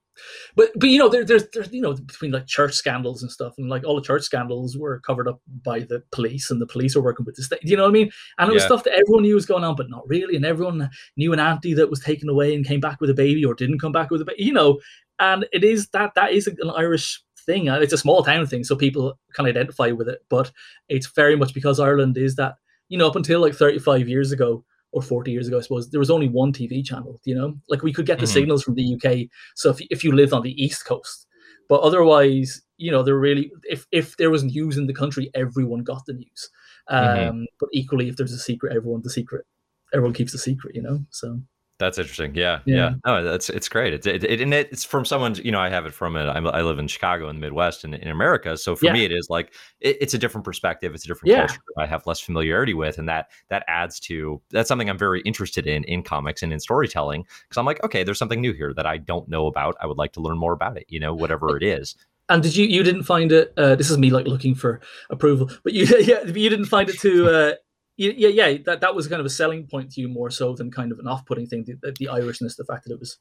but 0.56 0.70
but 0.76 0.90
you 0.90 0.98
know 0.98 1.10
there, 1.10 1.26
there's 1.26 1.44
there's 1.54 1.72
you 1.72 1.82
know 1.82 1.94
between 1.94 2.32
like 2.32 2.46
church 2.46 2.74
scandals 2.74 3.22
and 3.22 3.32
stuff 3.32 3.54
and 3.58 3.70
like 3.70 3.84
all 3.84 3.96
the 3.96 4.02
church 4.02 4.24
scandals 4.24 4.78
were 4.78 5.00
covered 5.02 5.28
up 5.28 5.42
by 5.64 5.80
the 5.80 6.02
police 6.12 6.50
and 6.50 6.62
the 6.62 6.68
police 6.68 6.96
were 6.96 7.02
working 7.02 7.26
with 7.26 7.36
the 7.36 7.44
state 7.44 7.60
you 7.64 7.76
know 7.76 7.84
what 7.84 7.90
i 7.90 7.94
mean 7.94 8.10
and 8.38 8.50
it 8.50 8.54
was 8.54 8.64
Yeah. 8.64 8.68
stuff 8.68 8.84
that 8.86 8.94
everyone 8.94 9.24
knew 9.24 9.36
was 9.36 9.46
going 9.46 9.64
on 9.64 9.76
but 9.76 9.90
not 9.90 10.08
really 10.08 10.36
and 10.36 10.46
everyone 10.46 10.90
knew 11.18 11.34
an 11.34 11.40
auntie 11.40 11.74
that 11.74 11.90
was 11.90 12.00
taken 12.00 12.30
away 12.30 12.56
and 12.56 12.66
came 12.66 12.80
back 12.80 13.02
with 13.02 13.10
a 13.10 13.14
baby 13.14 13.44
or 13.44 13.54
didn't 13.54 13.80
come 13.80 13.92
back 13.92 14.10
with 14.10 14.22
a 14.22 14.26
baby 14.26 14.44
you 14.44 14.54
know 14.54 14.80
and 15.20 15.46
it 15.52 15.64
is 15.64 15.90
that 15.90 16.14
that 16.16 16.32
is 16.32 16.48
an 16.48 16.72
irish 16.76 17.22
thing 17.46 17.68
it's 17.68 17.94
a 17.94 17.98
small 17.98 18.24
town 18.24 18.46
thing 18.48 18.64
so 18.64 18.76
people 18.76 19.20
can 19.34 19.46
identify 19.46 19.92
with 19.92 20.08
it 20.08 20.20
but 20.30 20.52
it's 20.90 21.08
very 21.08 21.36
much 21.36 21.54
because 21.54 21.80
ireland 21.80 22.18
is 22.18 22.36
that 22.36 22.56
you 22.90 22.98
know 22.98 23.08
up 23.08 23.16
until 23.16 23.40
like 23.42 23.54
35 23.54 24.08
years 24.08 24.32
ago 24.32 24.64
or 24.96 25.02
40 25.02 25.30
years 25.32 25.48
ago, 25.50 25.58
I 25.58 25.62
suppose, 25.62 25.90
there 25.90 26.00
was 26.00 26.10
only 26.10 26.30
one 26.30 26.54
TV 26.54 26.82
channel, 26.82 27.20
you 27.26 27.36
know? 27.36 27.50
Like 27.70 27.84
we 27.84 27.92
could 27.94 28.06
get 28.06 28.20
the 28.20 28.26
Mhm. 28.26 28.36
signals 28.38 28.64
from 28.64 28.76
the 28.76 28.84
UK. 28.96 29.30
So 29.56 29.70
if, 29.72 29.78
if 29.96 30.04
you 30.06 30.12
lived 30.14 30.32
on 30.34 30.42
the 30.42 30.56
East 30.66 30.86
Coast, 30.86 31.28
but 31.68 31.82
otherwise, 31.82 32.62
you 32.78 32.92
know, 32.92 33.04
there 33.04 33.20
really, 33.20 33.52
if, 33.64 33.86
if 33.92 34.16
there 34.18 34.32
was 34.32 34.44
news 34.44 34.78
in 34.78 34.88
the 34.88 34.94
country, 34.94 35.30
everyone 35.34 35.84
got 35.84 36.06
the 36.06 36.14
news. 36.14 36.50
Um, 36.88 37.06
Mhm. 37.08 37.46
But 37.60 37.70
equally, 37.74 38.08
if 38.10 38.16
there's 38.16 38.32
a 38.32 38.38
secret, 38.40 38.74
everyone, 38.76 39.02
the 39.04 39.10
secret, 39.10 39.46
everyone 39.94 40.14
keeps 40.14 40.32
the 40.32 40.38
secret, 40.50 40.76
you 40.76 40.82
know? 40.82 41.06
So 41.10 41.42
That's 41.78 41.98
interesting. 41.98 42.34
Yeah, 42.36 42.60
yeah. 42.66 42.76
yeah. 42.76 42.94
No, 43.06 43.24
that's 43.24 43.50
it's 43.50 43.68
great. 43.68 43.94
It's 43.94 44.08
it, 44.08 44.24
it, 44.24 44.40
and 44.40 44.54
it's 44.54 44.86
from 44.86 45.04
someone. 45.04 45.36
You 45.36 45.52
know, 45.52 45.60
I 45.60 45.70
have 45.70 45.86
it 45.86 45.94
from 45.94 46.16
it. 46.16 46.26
I 46.26 46.62
live 46.62 46.80
in 46.80 46.88
Chicago 46.88 47.28
in 47.28 47.36
the 47.36 47.42
Midwest 47.42 47.84
in, 47.84 47.94
in 47.94 48.08
America. 48.08 48.56
So 48.56 48.78
for 48.78 48.86
yeah. 48.86 48.94
me, 48.94 49.04
it 49.04 49.12
is 49.12 49.28
like 49.30 49.54
it, 49.82 49.98
it's 50.00 50.14
a 50.14 50.18
different 50.18 50.46
perspective. 50.46 50.94
It's 50.96 51.04
a 51.04 51.08
different 51.08 51.32
yeah. 51.32 51.48
culture. 51.48 51.62
I 51.78 51.86
have 51.86 52.08
less 52.08 52.22
familiarity 52.22 52.74
with, 52.74 52.98
and 52.98 53.10
that 53.10 53.30
that 53.50 53.66
adds 53.68 54.00
to 54.02 54.42
that's 54.52 54.70
something 54.70 54.90
I'm 54.90 54.98
very 54.98 55.20
interested 55.22 55.68
in 55.68 55.84
in 55.84 56.02
comics 56.02 56.42
and 56.44 56.54
in 56.54 56.62
storytelling 56.62 57.24
because 57.24 57.58
I'm 57.58 57.66
like, 57.66 57.84
okay, 57.84 58.06
there's 58.06 58.20
something 58.20 58.40
new 58.40 58.54
here 58.54 58.74
that 58.74 58.86
I 58.86 58.98
don't 58.98 59.28
know 59.28 59.48
about. 59.48 59.76
I 59.82 59.86
would 59.86 59.98
like 59.98 60.14
to 60.14 60.22
learn 60.22 60.38
more 60.38 60.54
about 60.54 60.78
it. 60.78 60.86
You 60.88 61.02
know, 61.02 61.14
whatever 61.14 61.58
it 61.58 61.64
is. 61.64 61.96
And 62.30 62.42
did 62.42 62.56
you 62.56 62.66
you 62.66 62.84
didn't 62.84 63.04
find 63.04 63.34
it? 63.34 63.54
Uh, 63.58 63.76
this 63.76 63.92
is 63.92 63.98
me 63.98 64.12
like 64.12 64.28
looking 64.28 64.56
for 64.56 64.80
approval, 65.10 65.52
but 65.64 65.74
you 65.74 65.86
yeah 66.00 66.24
you 66.24 66.50
didn't 66.50 66.66
find 66.66 66.90
it 66.90 67.00
too. 67.00 67.30
Uh, 67.30 67.54
yeah, 67.98 68.28
yeah, 68.28 68.58
that 68.66 68.82
that 68.82 68.96
was 68.96 69.08
kind 69.08 69.20
of 69.20 69.26
a 69.26 69.30
selling 69.30 69.68
point 69.68 69.92
to 69.94 70.02
you 70.02 70.08
more 70.08 70.30
so 70.30 70.54
than 70.54 70.72
kind 70.72 70.92
of 70.92 71.00
an 71.00 71.08
off-putting 71.08 71.48
thing. 71.48 71.66
The, 71.66 71.94
the 71.98 72.10
Irishness, 72.12 72.58
the 72.58 72.66
fact 72.66 72.86
that 72.86 72.94
it 72.94 73.00
was. 73.00 73.18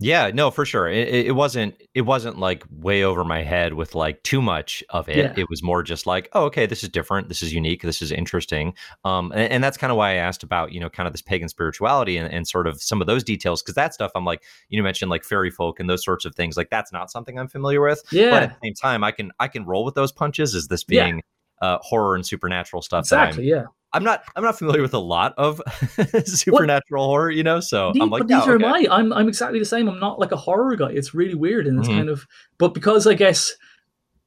Yeah, 0.00 0.32
no, 0.34 0.50
for 0.50 0.64
sure. 0.64 0.88
It, 0.88 1.26
it 1.26 1.36
wasn't. 1.36 1.80
It 1.94 2.00
wasn't 2.00 2.36
like 2.36 2.64
way 2.68 3.04
over 3.04 3.22
my 3.22 3.44
head 3.44 3.74
with 3.74 3.94
like 3.94 4.20
too 4.24 4.42
much 4.42 4.82
of 4.90 5.08
it. 5.08 5.16
Yeah. 5.16 5.34
It 5.36 5.48
was 5.48 5.62
more 5.62 5.84
just 5.84 6.04
like, 6.04 6.28
oh, 6.32 6.46
okay, 6.46 6.66
this 6.66 6.82
is 6.82 6.88
different. 6.88 7.28
This 7.28 7.40
is 7.40 7.52
unique. 7.52 7.82
This 7.82 8.02
is 8.02 8.10
interesting. 8.10 8.74
Um, 9.04 9.30
and, 9.30 9.52
and 9.52 9.64
that's 9.64 9.76
kind 9.76 9.92
of 9.92 9.96
why 9.96 10.12
I 10.12 10.14
asked 10.14 10.42
about 10.42 10.72
you 10.72 10.80
know 10.80 10.90
kind 10.90 11.06
of 11.06 11.12
this 11.12 11.22
pagan 11.22 11.48
spirituality 11.48 12.16
and, 12.16 12.32
and 12.32 12.48
sort 12.48 12.66
of 12.66 12.82
some 12.82 13.00
of 13.00 13.06
those 13.06 13.22
details 13.22 13.62
because 13.62 13.76
that 13.76 13.94
stuff 13.94 14.10
I'm 14.16 14.24
like 14.24 14.42
you 14.68 14.82
mentioned 14.82 15.10
like 15.10 15.22
fairy 15.22 15.52
folk 15.52 15.78
and 15.78 15.88
those 15.88 16.04
sorts 16.04 16.24
of 16.24 16.34
things. 16.34 16.56
Like 16.56 16.70
that's 16.70 16.92
not 16.92 17.12
something 17.12 17.38
I'm 17.38 17.48
familiar 17.48 17.80
with. 17.80 18.02
Yeah. 18.10 18.30
But 18.30 18.42
at 18.42 18.48
the 18.48 18.66
same 18.66 18.74
time, 18.74 19.04
I 19.04 19.12
can 19.12 19.30
I 19.38 19.46
can 19.46 19.64
roll 19.64 19.84
with 19.84 19.94
those 19.94 20.10
punches. 20.10 20.56
Is 20.56 20.66
this 20.66 20.82
being 20.82 21.16
yeah. 21.16 21.22
Uh, 21.60 21.78
horror 21.80 22.16
and 22.16 22.26
supernatural 22.26 22.82
stuff. 22.82 23.02
Exactly. 23.02 23.48
yeah. 23.48 23.66
I'm 23.94 24.04
not 24.04 24.24
I'm 24.36 24.42
not 24.42 24.58
familiar 24.58 24.82
with 24.82 24.94
a 24.94 24.98
lot 24.98 25.34
of 25.36 25.60
supernatural 26.24 27.04
horror, 27.04 27.30
you 27.30 27.42
know. 27.42 27.60
So 27.60 27.92
I'm 28.00 28.10
like, 28.10 28.20
but 28.20 28.28
neither 28.28 28.54
okay. 28.54 28.64
am 28.64 28.72
I. 28.72 28.86
I'm 28.90 29.12
I'm 29.12 29.28
exactly 29.28 29.58
the 29.58 29.64
same. 29.64 29.88
I'm 29.88 30.00
not 30.00 30.18
like 30.18 30.32
a 30.32 30.36
horror 30.36 30.76
guy. 30.76 30.90
It's 30.90 31.14
really 31.14 31.34
weird, 31.34 31.66
and 31.66 31.78
it's 31.78 31.88
mm-hmm. 31.88 31.98
kind 31.98 32.08
of. 32.08 32.26
But 32.58 32.74
because 32.74 33.06
I 33.06 33.14
guess 33.14 33.52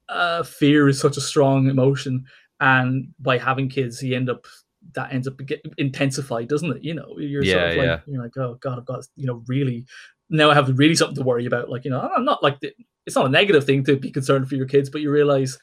uh, 0.10 0.44
fear 0.44 0.88
is 0.88 1.00
such 1.00 1.18
a 1.18 1.22
strong 1.22 1.68
emotion, 1.68 2.26
and 2.60 3.08
by 3.20 3.38
having 3.38 3.70
kids, 3.70 4.04
you 4.04 4.16
end 4.16 4.30
up 4.30 4.46
that 4.94 5.12
ends 5.12 5.28
up 5.28 5.38
get 5.46 5.66
intensified, 5.78 6.48
doesn't 6.48 6.78
it? 6.78 6.84
You 6.84 6.94
know, 6.94 7.16
you're 7.18 7.44
yeah, 7.44 7.54
sort 7.54 7.70
of 7.70 7.78
like 7.78 7.86
yeah. 7.86 8.00
you're 8.06 8.24
like, 8.24 8.38
oh 8.38 8.58
god, 8.62 8.78
I've 8.78 8.86
got 8.86 9.06
you 9.16 9.26
know 9.26 9.44
really 9.48 9.86
now 10.30 10.50
I 10.50 10.54
have 10.54 10.78
really 10.78 10.96
something 10.96 11.16
to 11.16 11.24
worry 11.24 11.46
about. 11.46 11.70
Like 11.70 11.86
you 11.86 11.92
know, 11.92 12.02
I'm 12.16 12.26
not 12.26 12.44
like 12.44 12.60
it's 13.06 13.16
not 13.16 13.26
a 13.26 13.30
negative 13.30 13.66
thing 13.66 13.84
to 13.86 13.98
be 13.98 14.12
concerned 14.12 14.48
for 14.48 14.56
your 14.56 14.68
kids, 14.68 14.90
but 14.90 15.02
you 15.02 15.12
realize 15.12 15.58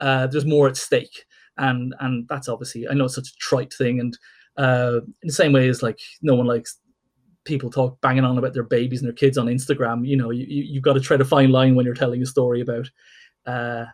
uh, 0.00 0.26
there's 0.26 0.44
more 0.44 0.68
at 0.68 0.76
stake 0.76 1.24
and 1.58 1.94
and 2.00 2.26
that's 2.28 2.48
obviously 2.48 2.88
I 2.88 2.94
know 2.94 3.04
it's 3.04 3.14
such 3.14 3.28
a 3.28 3.36
trite 3.38 3.72
thing, 3.72 4.00
and 4.00 4.18
uh, 4.56 5.00
in 5.22 5.28
the 5.28 5.32
same 5.32 5.52
way 5.52 5.68
as 5.68 5.82
like 5.82 6.00
no 6.22 6.34
one 6.34 6.46
likes 6.46 6.78
people 7.44 7.70
talk 7.70 8.00
banging 8.00 8.24
on 8.24 8.36
about 8.36 8.52
their 8.52 8.64
babies 8.64 9.00
and 9.00 9.08
their 9.08 9.14
kids 9.14 9.38
on 9.38 9.46
Instagram. 9.46 10.06
You 10.06 10.16
know, 10.16 10.30
you 10.30 10.46
you, 10.46 10.74
have 10.74 10.82
got 10.82 10.92
to 10.94 11.00
tread 11.00 11.20
a 11.20 11.24
fine 11.24 11.50
line 11.50 11.74
when 11.74 11.86
you're 11.86 11.94
telling 11.94 12.22
a 12.22 12.26
story 12.26 12.60
about, 12.60 12.90
uh, 13.46 13.84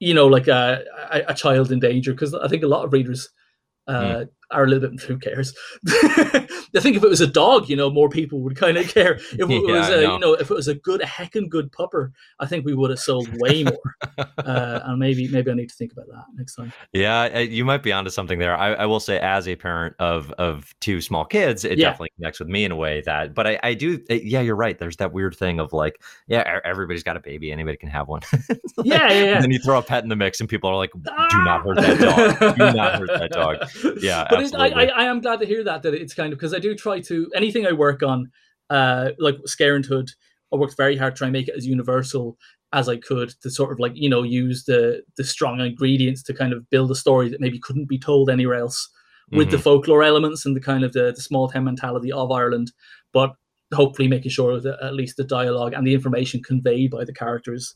you 0.00 0.14
know, 0.14 0.26
like 0.26 0.48
a, 0.48 0.82
a, 1.12 1.24
a 1.28 1.34
child 1.34 1.70
in 1.70 1.78
danger 1.78 2.12
because 2.12 2.34
I 2.34 2.48
think 2.48 2.62
a 2.62 2.68
lot 2.68 2.84
of 2.84 2.92
readers 2.92 3.28
uh, 3.86 4.00
mm. 4.00 4.28
Are 4.50 4.64
a 4.64 4.66
little 4.66 4.90
bit 4.90 5.00
who 5.00 5.18
cares. 5.18 5.54
I 5.88 6.80
think 6.80 6.96
if 6.96 7.04
it 7.04 7.08
was 7.08 7.20
a 7.20 7.26
dog, 7.26 7.68
you 7.68 7.76
know, 7.76 7.90
more 7.90 8.08
people 8.08 8.40
would 8.40 8.56
kind 8.56 8.76
of 8.76 8.88
care. 8.88 9.14
If 9.14 9.32
it 9.32 9.50
yeah, 9.66 9.72
was, 9.72 9.88
a, 9.88 10.02
you 10.02 10.18
know, 10.18 10.34
if 10.34 10.50
it 10.50 10.54
was 10.54 10.68
a 10.68 10.74
good, 10.74 11.00
a 11.02 11.06
heckin' 11.06 11.48
good 11.48 11.72
pupper, 11.72 12.12
I 12.38 12.46
think 12.46 12.64
we 12.64 12.74
would 12.74 12.90
have 12.90 12.98
sold 12.98 13.28
way 13.40 13.64
more. 13.64 13.96
uh, 14.38 14.80
and 14.84 14.98
maybe, 14.98 15.28
maybe 15.28 15.50
I 15.50 15.54
need 15.54 15.68
to 15.68 15.74
think 15.74 15.92
about 15.92 16.06
that 16.08 16.24
next 16.34 16.54
time. 16.54 16.72
Yeah, 16.92 17.38
you 17.38 17.64
might 17.64 17.82
be 17.82 17.92
onto 17.92 18.10
something 18.10 18.38
there. 18.38 18.56
I, 18.56 18.74
I 18.74 18.86
will 18.86 19.00
say, 19.00 19.18
as 19.18 19.48
a 19.48 19.56
parent 19.56 19.96
of 19.98 20.30
of 20.32 20.74
two 20.80 21.00
small 21.00 21.24
kids, 21.24 21.64
it 21.64 21.78
yeah. 21.78 21.90
definitely 21.90 22.10
connects 22.16 22.38
with 22.38 22.48
me 22.48 22.64
in 22.64 22.72
a 22.72 22.76
way 22.76 23.02
that. 23.02 23.34
But 23.34 23.46
I, 23.46 23.60
I 23.62 23.74
do, 23.74 24.00
yeah, 24.08 24.40
you're 24.40 24.56
right. 24.56 24.78
There's 24.78 24.96
that 24.96 25.12
weird 25.12 25.36
thing 25.36 25.60
of 25.60 25.72
like, 25.72 26.02
yeah, 26.26 26.60
everybody's 26.64 27.02
got 27.02 27.16
a 27.16 27.20
baby, 27.20 27.50
anybody 27.52 27.76
can 27.76 27.88
have 27.88 28.08
one. 28.08 28.20
like, 28.48 28.58
yeah, 28.84 29.10
yeah, 29.10 29.24
yeah, 29.24 29.34
And 29.34 29.44
then 29.44 29.50
you 29.50 29.58
throw 29.58 29.78
a 29.78 29.82
pet 29.82 30.02
in 30.02 30.08
the 30.08 30.16
mix, 30.16 30.40
and 30.40 30.48
people 30.48 30.70
are 30.70 30.76
like, 30.76 30.92
"Do 30.92 31.44
not 31.44 31.62
hurt 31.62 31.76
that 31.76 31.98
dog. 31.98 32.56
Do 32.56 32.72
not 32.72 32.98
hurt 32.98 33.08
that 33.08 33.30
dog." 33.30 33.56
Yeah, 34.00 34.26
but 34.38 34.60
I, 34.60 34.66
I, 34.66 34.84
I 34.86 35.04
am 35.04 35.20
glad 35.20 35.40
to 35.40 35.46
hear 35.46 35.64
that 35.64 35.82
that 35.82 35.94
it's 35.94 36.14
kind 36.14 36.32
of 36.32 36.38
because 36.38 36.54
I 36.54 36.58
do 36.58 36.74
try 36.74 37.00
to 37.00 37.30
anything 37.34 37.66
I 37.66 37.72
work 37.72 38.02
on, 38.02 38.30
uh, 38.70 39.10
like 39.18 39.36
Scarenthood, 39.46 40.10
I 40.52 40.56
worked 40.56 40.76
very 40.76 40.96
hard 40.96 41.14
to 41.14 41.18
try 41.18 41.26
and 41.26 41.32
make 41.32 41.48
it 41.48 41.56
as 41.56 41.66
universal 41.66 42.38
as 42.72 42.88
I 42.88 42.96
could 42.96 43.30
to 43.42 43.50
sort 43.50 43.72
of 43.72 43.78
like 43.78 43.92
you 43.94 44.08
know 44.08 44.22
use 44.22 44.64
the 44.64 45.02
the 45.16 45.24
strong 45.24 45.60
ingredients 45.60 46.22
to 46.24 46.34
kind 46.34 46.52
of 46.52 46.68
build 46.70 46.90
a 46.90 46.94
story 46.94 47.28
that 47.28 47.40
maybe 47.40 47.58
couldn't 47.58 47.88
be 47.88 47.98
told 47.98 48.30
anywhere 48.30 48.56
else 48.56 48.88
with 49.32 49.48
mm-hmm. 49.48 49.56
the 49.56 49.62
folklore 49.62 50.04
elements 50.04 50.46
and 50.46 50.54
the 50.54 50.60
kind 50.60 50.84
of 50.84 50.92
the, 50.92 51.12
the 51.12 51.20
small 51.20 51.48
town 51.48 51.64
mentality 51.64 52.12
of 52.12 52.30
Ireland, 52.30 52.72
but 53.12 53.34
hopefully 53.74 54.08
making 54.08 54.30
sure 54.30 54.60
that 54.60 54.78
at 54.80 54.94
least 54.94 55.16
the 55.16 55.24
dialogue 55.24 55.72
and 55.72 55.86
the 55.86 55.94
information 55.94 56.42
conveyed 56.42 56.92
by 56.92 57.04
the 57.04 57.12
characters 57.12 57.74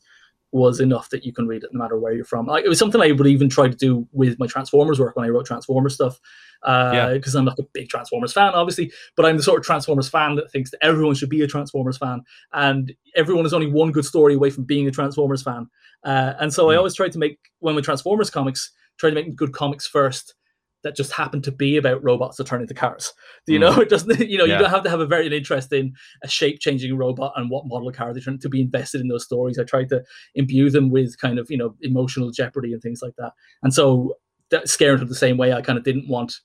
was 0.52 0.80
enough 0.80 1.10
that 1.10 1.24
you 1.24 1.32
can 1.32 1.46
read 1.46 1.62
it 1.62 1.70
no 1.72 1.78
matter 1.82 1.98
where 1.98 2.12
you're 2.12 2.24
from. 2.24 2.46
Like, 2.46 2.64
it 2.64 2.68
was 2.68 2.78
something 2.78 3.00
I 3.00 3.12
would 3.12 3.26
even 3.26 3.48
try 3.48 3.68
to 3.68 3.76
do 3.76 4.06
with 4.12 4.38
my 4.38 4.46
Transformers 4.46 5.00
work 5.00 5.16
when 5.16 5.26
I 5.26 5.28
wrote 5.28 5.46
Transformers 5.46 5.94
stuff, 5.94 6.20
because 6.62 6.92
uh, 6.92 7.20
yeah. 7.22 7.38
I'm 7.38 7.44
not 7.44 7.58
a 7.58 7.66
big 7.72 7.88
Transformers 7.88 8.32
fan, 8.32 8.52
obviously, 8.54 8.92
but 9.16 9.26
I'm 9.26 9.36
the 9.36 9.42
sort 9.42 9.58
of 9.58 9.64
Transformers 9.64 10.08
fan 10.08 10.34
that 10.36 10.50
thinks 10.50 10.70
that 10.70 10.84
everyone 10.84 11.14
should 11.14 11.30
be 11.30 11.42
a 11.42 11.46
Transformers 11.46 11.98
fan, 11.98 12.22
and 12.52 12.92
everyone 13.16 13.46
is 13.46 13.54
only 13.54 13.70
one 13.70 13.92
good 13.92 14.04
story 14.04 14.34
away 14.34 14.50
from 14.50 14.64
being 14.64 14.86
a 14.86 14.90
Transformers 14.90 15.42
fan. 15.42 15.68
Uh, 16.04 16.34
and 16.38 16.52
so 16.52 16.66
mm. 16.66 16.72
I 16.72 16.76
always 16.76 16.94
try 16.94 17.08
to 17.08 17.18
make 17.18 17.38
when 17.60 17.74
we 17.74 17.82
Transformers 17.82 18.30
comics, 18.30 18.72
try 18.98 19.10
to 19.10 19.14
make 19.14 19.34
good 19.36 19.52
comics 19.52 19.86
first, 19.86 20.34
that 20.82 20.96
just 20.96 21.12
happen 21.12 21.42
to 21.42 21.52
be 21.52 21.76
about 21.76 22.02
robots 22.02 22.36
that 22.36 22.46
turn 22.46 22.62
into 22.62 22.74
cars. 22.74 23.12
You 23.46 23.58
mm. 23.58 23.62
know, 23.62 23.80
it 23.80 23.88
doesn't. 23.88 24.18
You 24.20 24.38
know, 24.38 24.44
yeah. 24.44 24.54
you 24.54 24.62
don't 24.62 24.70
have 24.70 24.84
to 24.84 24.90
have 24.90 25.00
a 25.00 25.06
very 25.06 25.34
interest 25.34 25.72
in 25.72 25.94
a 26.22 26.28
shape-changing 26.28 26.96
robot 26.96 27.32
and 27.36 27.50
what 27.50 27.66
model 27.66 27.92
car 27.92 28.12
they 28.12 28.20
turn 28.20 28.38
to 28.38 28.48
be 28.48 28.60
invested 28.60 29.00
in 29.00 29.08
those 29.08 29.24
stories. 29.24 29.58
I 29.58 29.64
try 29.64 29.84
to 29.84 30.02
imbue 30.34 30.70
them 30.70 30.90
with 30.90 31.18
kind 31.18 31.38
of 31.38 31.50
you 31.50 31.56
know 31.56 31.74
emotional 31.82 32.30
jeopardy 32.30 32.72
and 32.72 32.82
things 32.82 33.02
like 33.02 33.14
that. 33.16 33.32
And 33.62 33.74
so 33.74 34.14
that 34.50 34.68
scared 34.68 35.06
the 35.06 35.14
same 35.14 35.36
way. 35.36 35.52
I 35.52 35.62
kind 35.62 35.78
of 35.78 35.84
didn't 35.84 36.08
want 36.08 36.40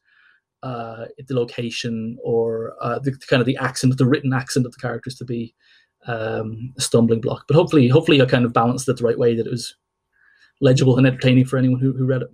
uh, 0.66 1.06
the 1.28 1.36
location 1.36 2.18
or 2.24 2.74
uh, 2.82 2.98
the 2.98 3.16
kind 3.30 3.40
of 3.40 3.46
the 3.46 3.58
accent, 3.58 3.96
the 3.98 4.08
written 4.08 4.34
accent 4.34 4.66
of 4.66 4.72
the 4.72 4.80
characters 4.80 5.14
to 5.16 5.24
be 5.24 5.54
um, 6.08 6.74
a 6.76 6.82
stumbling 6.82 7.22
block. 7.22 7.46
But 7.48 7.56
hopefully, 7.56 7.88
hopefully, 7.88 8.20
I 8.20 8.26
kind 8.26 8.46
of 8.46 8.54
balanced 8.54 8.90
it 8.90 8.98
the 8.98 9.04
right 9.04 9.20
way 9.20 9.36
that 9.36 9.46
it 9.46 9.52
was 9.52 9.76
legible 10.62 10.98
and 10.98 11.06
entertaining 11.06 11.46
for 11.46 11.58
anyone 11.58 11.80
who, 11.80 11.94
who 11.94 12.06
read 12.06 12.24
it. 12.24 12.30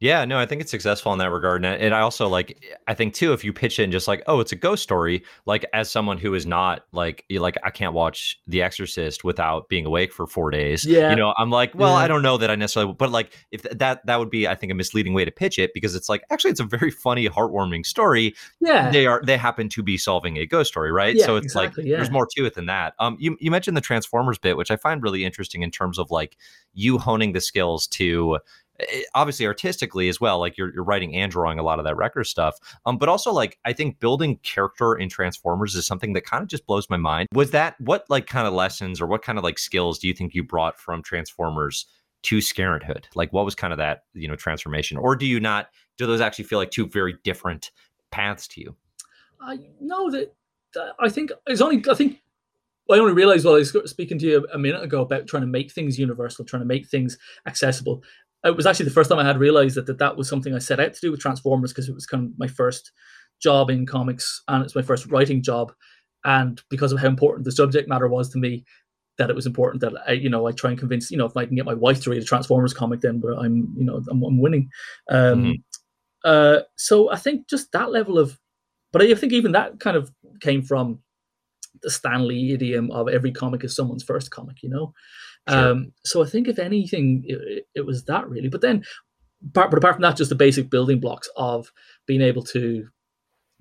Yeah, 0.00 0.24
no, 0.24 0.38
I 0.38 0.46
think 0.46 0.62
it's 0.62 0.70
successful 0.70 1.12
in 1.12 1.18
that 1.18 1.30
regard. 1.30 1.62
And, 1.62 1.78
and 1.80 1.94
I 1.94 2.00
also 2.00 2.26
like, 2.26 2.64
I 2.88 2.94
think 2.94 3.12
too, 3.12 3.34
if 3.34 3.44
you 3.44 3.52
pitch 3.52 3.78
it 3.78 3.82
and 3.82 3.92
just 3.92 4.08
like, 4.08 4.22
oh, 4.26 4.40
it's 4.40 4.50
a 4.50 4.56
ghost 4.56 4.82
story, 4.82 5.22
like 5.44 5.66
as 5.74 5.90
someone 5.90 6.16
who 6.16 6.32
is 6.32 6.46
not 6.46 6.86
like, 6.92 7.26
like 7.30 7.58
I 7.64 7.68
can't 7.68 7.92
watch 7.92 8.40
The 8.46 8.62
Exorcist 8.62 9.24
without 9.24 9.68
being 9.68 9.84
awake 9.84 10.14
for 10.14 10.26
four 10.26 10.50
days. 10.50 10.86
Yeah. 10.86 11.10
You 11.10 11.16
know, 11.16 11.34
I'm 11.36 11.50
like, 11.50 11.74
well, 11.74 11.92
yeah. 11.92 11.98
I 11.98 12.08
don't 12.08 12.22
know 12.22 12.38
that 12.38 12.50
I 12.50 12.54
necessarily, 12.54 12.94
but 12.94 13.10
like 13.10 13.36
if 13.50 13.60
that, 13.64 14.06
that 14.06 14.18
would 14.18 14.30
be, 14.30 14.48
I 14.48 14.54
think 14.54 14.72
a 14.72 14.74
misleading 14.74 15.12
way 15.12 15.26
to 15.26 15.30
pitch 15.30 15.58
it 15.58 15.72
because 15.74 15.94
it's 15.94 16.08
like, 16.08 16.24
actually 16.30 16.52
it's 16.52 16.60
a 16.60 16.64
very 16.64 16.90
funny, 16.90 17.28
heartwarming 17.28 17.84
story. 17.84 18.34
Yeah. 18.58 18.90
They 18.90 19.04
are, 19.06 19.20
they 19.22 19.36
happen 19.36 19.68
to 19.68 19.82
be 19.82 19.98
solving 19.98 20.38
a 20.38 20.46
ghost 20.46 20.70
story. 20.70 20.92
Right. 20.92 21.14
Yeah, 21.14 21.26
so 21.26 21.36
it's 21.36 21.44
exactly, 21.44 21.84
like, 21.84 21.90
yeah. 21.90 21.96
there's 21.96 22.10
more 22.10 22.26
to 22.36 22.46
it 22.46 22.54
than 22.54 22.64
that. 22.66 22.94
Um, 23.00 23.18
you, 23.20 23.36
you 23.38 23.50
mentioned 23.50 23.76
the 23.76 23.82
Transformers 23.82 24.38
bit, 24.38 24.56
which 24.56 24.70
I 24.70 24.76
find 24.76 25.02
really 25.02 25.26
interesting 25.26 25.60
in 25.60 25.70
terms 25.70 25.98
of 25.98 26.10
like 26.10 26.38
you 26.72 26.96
honing 26.96 27.32
the 27.32 27.40
skills 27.42 27.86
to, 27.88 28.38
Eh, 28.88 29.02
obviously 29.14 29.46
artistically 29.46 30.08
as 30.08 30.20
well 30.20 30.38
like 30.38 30.56
you're, 30.56 30.72
you're 30.72 30.84
writing 30.84 31.14
and 31.14 31.32
drawing 31.32 31.58
a 31.58 31.62
lot 31.62 31.78
of 31.78 31.84
that 31.84 31.96
record 31.96 32.24
stuff 32.24 32.58
um 32.86 32.96
but 32.96 33.08
also 33.08 33.32
like 33.32 33.58
i 33.64 33.72
think 33.72 33.98
building 34.00 34.36
character 34.42 34.94
in 34.94 35.08
transformers 35.08 35.74
is 35.74 35.86
something 35.86 36.12
that 36.12 36.24
kind 36.24 36.42
of 36.42 36.48
just 36.48 36.66
blows 36.66 36.88
my 36.88 36.96
mind. 36.96 37.28
Was 37.32 37.50
that 37.50 37.80
what 37.80 38.04
like 38.08 38.26
kind 38.26 38.46
of 38.46 38.54
lessons 38.54 39.00
or 39.00 39.06
what 39.06 39.22
kind 39.22 39.38
of 39.38 39.44
like 39.44 39.58
skills 39.58 39.98
do 39.98 40.08
you 40.08 40.14
think 40.14 40.34
you 40.34 40.42
brought 40.42 40.78
from 40.78 41.02
transformers 41.02 41.86
to 42.22 42.38
scarenthood 42.38 43.04
like 43.14 43.32
what 43.32 43.44
was 43.44 43.54
kind 43.54 43.72
of 43.72 43.78
that 43.78 44.04
you 44.14 44.28
know 44.28 44.36
transformation? 44.36 44.96
Or 44.96 45.16
do 45.16 45.26
you 45.26 45.40
not 45.40 45.68
do 45.98 46.06
those 46.06 46.20
actually 46.20 46.44
feel 46.44 46.58
like 46.58 46.70
two 46.70 46.86
very 46.86 47.16
different 47.24 47.70
paths 48.10 48.46
to 48.48 48.60
you? 48.60 48.76
I 49.40 49.58
know 49.80 50.10
that 50.10 50.34
i 51.00 51.08
think 51.08 51.32
it's 51.48 51.60
only 51.60 51.82
i 51.90 51.94
think 51.94 52.20
I 52.90 52.98
only 52.98 53.12
realized 53.12 53.44
while 53.44 53.54
I 53.54 53.58
was 53.58 53.72
speaking 53.86 54.18
to 54.18 54.26
you 54.26 54.48
a 54.52 54.58
minute 54.58 54.82
ago 54.82 55.02
about 55.02 55.28
trying 55.28 55.42
to 55.42 55.46
make 55.46 55.70
things 55.70 55.96
universal, 55.96 56.44
trying 56.44 56.62
to 56.62 56.66
make 56.66 56.88
things 56.88 57.18
accessible 57.46 58.02
it 58.44 58.56
was 58.56 58.66
actually 58.66 58.86
the 58.86 58.92
first 58.92 59.10
time 59.10 59.18
I 59.18 59.26
had 59.26 59.38
realized 59.38 59.76
that 59.76 59.86
that, 59.86 59.98
that 59.98 60.16
was 60.16 60.28
something 60.28 60.54
I 60.54 60.58
set 60.58 60.80
out 60.80 60.94
to 60.94 61.00
do 61.00 61.10
with 61.10 61.20
Transformers 61.20 61.72
because 61.72 61.88
it 61.88 61.94
was 61.94 62.06
kind 62.06 62.26
of 62.26 62.38
my 62.38 62.46
first 62.46 62.92
job 63.40 63.70
in 63.70 63.86
comics 63.86 64.42
and 64.48 64.64
it's 64.64 64.74
my 64.74 64.82
first 64.82 65.06
writing 65.06 65.42
job. 65.42 65.72
And 66.24 66.60
because 66.70 66.92
of 66.92 67.00
how 67.00 67.08
important 67.08 67.44
the 67.44 67.52
subject 67.52 67.88
matter 67.88 68.08
was 68.08 68.30
to 68.30 68.38
me, 68.38 68.64
that 69.18 69.30
it 69.30 69.36
was 69.36 69.46
important 69.46 69.82
that 69.82 69.92
I, 70.06 70.12
you 70.12 70.30
know, 70.30 70.46
I 70.46 70.52
try 70.52 70.70
and 70.70 70.78
convince, 70.78 71.10
you 71.10 71.18
know, 71.18 71.26
if 71.26 71.36
I 71.36 71.44
can 71.44 71.56
get 71.56 71.66
my 71.66 71.74
wife 71.74 72.02
to 72.02 72.10
read 72.10 72.22
a 72.22 72.24
Transformers 72.24 72.72
comic, 72.72 73.00
then 73.00 73.22
I'm, 73.38 73.74
you 73.76 73.84
know, 73.84 74.02
I'm, 74.10 74.22
I'm 74.22 74.40
winning. 74.40 74.70
Um, 75.10 75.42
mm-hmm. 75.44 75.52
uh, 76.24 76.60
so 76.76 77.10
I 77.10 77.16
think 77.16 77.48
just 77.48 77.72
that 77.72 77.90
level 77.90 78.18
of, 78.18 78.38
but 78.92 79.02
I 79.02 79.14
think 79.14 79.32
even 79.32 79.52
that 79.52 79.78
kind 79.78 79.96
of 79.96 80.10
came 80.40 80.62
from 80.62 81.00
the 81.82 81.90
Stan 81.90 82.26
Lee 82.26 82.52
idiom 82.52 82.90
of 82.90 83.08
every 83.08 83.30
comic 83.30 83.62
is 83.62 83.76
someone's 83.76 84.02
first 84.02 84.30
comic, 84.30 84.62
you 84.62 84.68
know. 84.68 84.92
Sure. 85.48 85.70
Um, 85.70 85.92
so 86.04 86.22
I 86.22 86.26
think 86.26 86.48
if 86.48 86.58
anything, 86.58 87.24
it, 87.26 87.66
it, 87.74 87.86
was 87.86 88.04
that 88.04 88.28
really. 88.28 88.48
But 88.48 88.60
then, 88.60 88.84
but 89.42 89.72
apart 89.72 89.94
from 89.94 90.02
that, 90.02 90.16
just 90.16 90.28
the 90.28 90.34
basic 90.34 90.70
building 90.70 91.00
blocks 91.00 91.28
of 91.36 91.72
being 92.06 92.20
able 92.20 92.42
to 92.44 92.86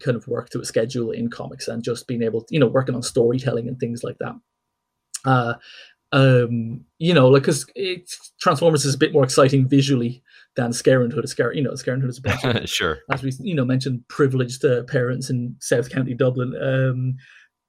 kind 0.04 0.18
of 0.18 0.28
work 0.28 0.50
to 0.50 0.60
a 0.60 0.66
schedule 0.66 1.12
in 1.12 1.30
comics 1.30 1.68
and 1.68 1.84
just 1.84 2.08
being 2.08 2.22
able, 2.22 2.42
to, 2.42 2.54
you 2.54 2.60
know, 2.60 2.68
working 2.68 2.96
on 2.96 3.02
storytelling 3.02 3.68
and 3.68 3.80
things 3.80 4.04
like 4.04 4.18
that. 4.20 4.36
Uh, 5.26 5.54
um, 6.12 6.86
you 6.98 7.14
know, 7.14 7.30
like 7.30 7.44
because 7.44 7.66
Transformers 8.40 8.86
is 8.86 8.96
a 8.96 8.98
bit 8.98 9.14
more 9.14 9.24
exciting 9.24 9.68
visually 9.68 10.24
than 10.56 10.72
Scarenthood. 10.72 11.28
Scare, 11.28 11.54
you 11.54 11.62
know, 11.62 11.72
Scarenthood 11.72 12.10
is 12.10 12.18
a 12.18 12.22
bunch 12.22 12.44
of, 12.44 12.70
sure, 12.70 13.00
as 13.12 13.22
we 13.22 13.32
you 13.40 13.54
know 13.54 13.66
mentioned, 13.66 14.08
privileged 14.08 14.66
uh, 14.66 14.84
parents 14.84 15.30
in 15.30 15.56
South 15.60 15.90
County 15.90 16.16
Dublin. 16.16 16.56
Um, 16.60 17.16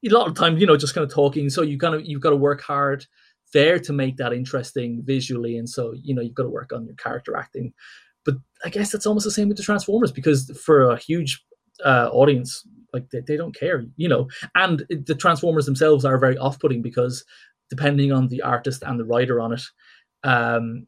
a 0.03 0.09
lot 0.09 0.27
of 0.27 0.33
time, 0.33 0.57
you 0.57 0.65
know, 0.65 0.75
just 0.75 0.95
kind 0.95 1.05
of 1.05 1.13
talking. 1.13 1.49
So 1.49 1.61
you 1.61 1.77
kind 1.77 1.93
of 1.93 2.05
you've 2.05 2.21
got 2.21 2.31
to 2.31 2.35
work 2.35 2.61
hard 2.61 3.05
there 3.53 3.79
to 3.79 3.93
make 3.93 4.17
that 4.17 4.33
interesting 4.33 5.01
visually, 5.03 5.57
and 5.57 5.69
so 5.69 5.93
you 6.01 6.13
know 6.13 6.21
you've 6.21 6.35
got 6.35 6.43
to 6.43 6.49
work 6.49 6.71
on 6.73 6.85
your 6.85 6.95
character 6.95 7.35
acting. 7.35 7.73
But 8.23 8.35
I 8.63 8.69
guess 8.69 8.91
that's 8.91 9.07
almost 9.07 9.25
the 9.25 9.31
same 9.31 9.47
with 9.47 9.57
the 9.57 9.63
Transformers 9.63 10.11
because 10.11 10.49
for 10.63 10.91
a 10.91 10.97
huge 10.97 11.43
uh, 11.83 12.09
audience, 12.11 12.67
like 12.93 13.09
they, 13.09 13.21
they 13.21 13.37
don't 13.37 13.55
care, 13.55 13.83
you 13.97 14.07
know. 14.07 14.27
And 14.55 14.85
the 14.89 15.15
Transformers 15.15 15.65
themselves 15.65 16.05
are 16.05 16.19
very 16.19 16.37
off-putting 16.37 16.81
because 16.81 17.25
depending 17.69 18.11
on 18.11 18.27
the 18.27 18.41
artist 18.41 18.83
and 18.85 18.99
the 18.99 19.05
writer 19.05 19.39
on 19.39 19.53
it, 19.53 19.61
um, 20.23 20.87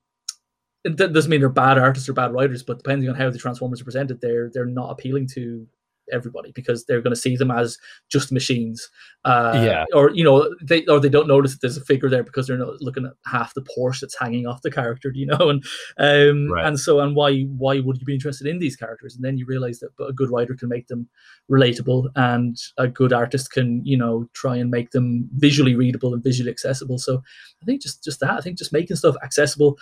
it 0.84 0.98
doesn't 0.98 1.30
mean 1.32 1.40
they're 1.40 1.50
bad 1.50 1.78
artists 1.78 2.10
or 2.10 2.14
bad 2.14 2.34
writers, 2.34 2.62
but 2.62 2.78
depending 2.78 3.10
on 3.10 3.16
how 3.16 3.30
the 3.30 3.38
Transformers 3.38 3.82
are 3.82 3.86
presented, 3.86 4.20
they're 4.22 4.50
they're 4.54 4.66
not 4.66 4.92
appealing 4.92 5.28
to 5.34 5.66
everybody 6.12 6.52
because 6.54 6.86
they're 6.86 7.02
going 7.02 7.14
to 7.14 7.20
see 7.20 7.36
them 7.36 7.52
as 7.52 7.78
just 8.10 8.32
machines. 8.32 8.90
Uh, 9.26 9.54
yeah. 9.56 9.86
Or 9.94 10.12
you 10.12 10.24
know 10.24 10.54
they 10.62 10.86
or 10.86 11.00
they 11.00 11.10
don't 11.10 11.28
notice 11.28 11.54
that 11.54 11.62
there's 11.62 11.78
a 11.78 11.86
figure 11.86 12.10
there 12.10 12.24
because 12.24 12.48
they're 12.48 12.58
not 12.58 12.82
looking 12.82 13.06
at 13.06 13.14
half 13.26 13.54
the 13.54 13.62
Porsche 13.62 14.02
that's 14.02 14.20
hanging 14.20 14.46
off 14.46 14.62
the 14.62 14.72
character. 14.72 15.12
You 15.14 15.28
know, 15.28 15.50
and 15.50 15.64
um, 15.98 16.52
right. 16.52 16.66
and 16.66 16.80
so 16.80 17.00
and 17.00 17.16
why 17.16 17.44
why 17.44 17.80
would 17.80 18.00
you 18.00 18.06
be 18.06 18.14
interested 18.14 18.48
in 18.48 18.60
these 18.60 18.76
characters? 18.76 19.16
And 19.16 19.24
then 19.24 19.38
you 19.38 19.46
realize 19.46 19.80
that 19.80 19.92
a 20.06 20.14
good 20.14 20.30
writer 20.30 20.56
can 20.56 20.70
make 20.70 20.88
them 20.88 21.08
relatable, 21.50 22.10
and 22.16 22.58
a 22.78 22.88
good 22.88 23.14
artist 23.14 23.52
can 23.52 23.86
you 23.86 23.98
know 23.98 24.28
try 24.34 24.56
and 24.56 24.70
make 24.70 24.92
them 24.92 25.30
visually 25.34 25.76
readable 25.76 26.14
and 26.14 26.24
visually 26.24 26.52
accessible. 26.52 26.98
So 26.98 27.22
I 27.62 27.66
think 27.66 27.82
just 27.82 28.04
just 28.04 28.20
that. 28.20 28.32
I 28.32 28.42
think 28.42 28.58
just 28.58 28.74
making 28.74 28.98
stuff 28.98 29.16
accessible, 29.24 29.78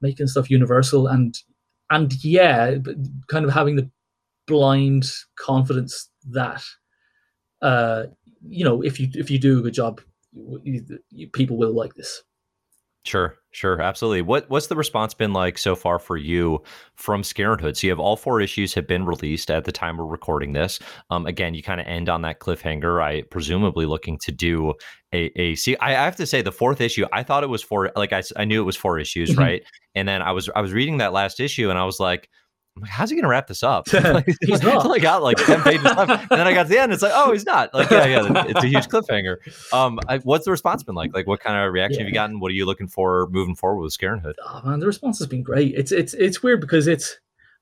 making 0.00 0.28
stuff 0.28 0.50
universal, 0.50 1.06
and 1.06 1.38
and 1.90 2.12
yeah, 2.24 2.76
kind 3.28 3.44
of 3.44 3.52
having 3.52 3.76
the 3.76 3.90
blind 4.46 5.06
confidence 5.36 6.08
that 6.30 6.62
uh, 7.62 8.04
you 8.48 8.64
know 8.64 8.82
if 8.82 9.00
you 9.00 9.08
if 9.14 9.30
you 9.30 9.38
do 9.38 9.58
a 9.58 9.62
good 9.62 9.74
job, 9.74 10.00
you, 10.62 10.84
you, 11.10 11.28
people 11.28 11.56
will 11.56 11.74
like 11.74 11.94
this. 11.94 12.22
Sure, 13.06 13.36
sure, 13.52 13.80
absolutely. 13.80 14.22
What 14.22 14.50
what's 14.50 14.66
the 14.66 14.74
response 14.74 15.14
been 15.14 15.32
like 15.32 15.58
so 15.58 15.76
far 15.76 16.00
for 16.00 16.16
you 16.16 16.60
from 16.96 17.22
Scarenthood? 17.22 17.76
So 17.76 17.86
you 17.86 17.92
have 17.92 18.00
all 18.00 18.16
four 18.16 18.40
issues 18.40 18.74
have 18.74 18.88
been 18.88 19.06
released 19.06 19.48
at 19.48 19.64
the 19.64 19.70
time 19.70 19.96
we're 19.96 20.06
recording 20.06 20.54
this. 20.54 20.80
Um, 21.10 21.24
again, 21.24 21.54
you 21.54 21.62
kind 21.62 21.80
of 21.80 21.86
end 21.86 22.08
on 22.08 22.22
that 22.22 22.40
cliffhanger. 22.40 23.00
I 23.00 23.22
presumably 23.22 23.86
looking 23.86 24.18
to 24.24 24.32
do 24.32 24.74
a 25.14 25.30
a 25.40 25.54
see. 25.54 25.76
I, 25.76 25.90
I 25.90 26.04
have 26.04 26.16
to 26.16 26.26
say 26.26 26.42
the 26.42 26.50
fourth 26.50 26.80
issue. 26.80 27.06
I 27.12 27.22
thought 27.22 27.44
it 27.44 27.48
was 27.48 27.62
four. 27.62 27.92
Like 27.94 28.12
I 28.12 28.24
I 28.36 28.44
knew 28.44 28.60
it 28.60 28.66
was 28.66 28.76
four 28.76 28.98
issues, 28.98 29.30
mm-hmm. 29.30 29.40
right? 29.40 29.62
And 29.94 30.08
then 30.08 30.20
I 30.20 30.32
was 30.32 30.50
I 30.56 30.60
was 30.60 30.72
reading 30.72 30.98
that 30.98 31.12
last 31.12 31.38
issue, 31.38 31.70
and 31.70 31.78
I 31.78 31.84
was 31.84 32.00
like 32.00 32.28
like, 32.80 32.90
how's 32.90 33.10
he 33.10 33.16
going 33.16 33.24
to 33.24 33.28
wrap 33.28 33.46
this 33.46 33.62
up? 33.62 33.92
like, 33.92 34.26
he's 34.40 34.62
not. 34.62 34.84
only 34.84 35.00
got 35.00 35.22
like 35.22 35.38
10 35.38 35.62
pages 35.62 35.84
left. 35.84 36.10
And 36.30 36.40
then 36.40 36.46
I 36.46 36.52
got 36.52 36.64
to 36.64 36.68
the 36.68 36.78
end. 36.78 36.92
It's 36.92 37.02
like, 37.02 37.12
oh, 37.14 37.32
he's 37.32 37.46
not. 37.46 37.72
Like, 37.72 37.90
yeah, 37.90 38.06
yeah. 38.06 38.44
It's 38.48 38.64
a 38.64 38.66
huge 38.66 38.88
cliffhanger. 38.88 39.36
Um, 39.72 39.98
I, 40.08 40.18
what's 40.18 40.44
the 40.44 40.50
response 40.50 40.82
been 40.82 40.94
like? 40.94 41.14
Like, 41.14 41.26
what 41.26 41.40
kind 41.40 41.56
of 41.56 41.72
reaction 41.72 42.00
yeah. 42.00 42.04
have 42.04 42.08
you 42.08 42.14
gotten? 42.14 42.40
What 42.40 42.50
are 42.50 42.54
you 42.54 42.66
looking 42.66 42.88
for 42.88 43.28
moving 43.30 43.54
forward 43.54 43.82
with 43.82 43.96
Scarenthood? 43.96 44.34
Oh, 44.44 44.62
man, 44.64 44.80
the 44.80 44.86
response 44.86 45.18
has 45.18 45.26
been 45.26 45.42
great. 45.42 45.74
It's, 45.74 45.92
it's, 45.92 46.14
it's 46.14 46.42
weird 46.42 46.60
because 46.60 46.86
it's, 46.86 47.18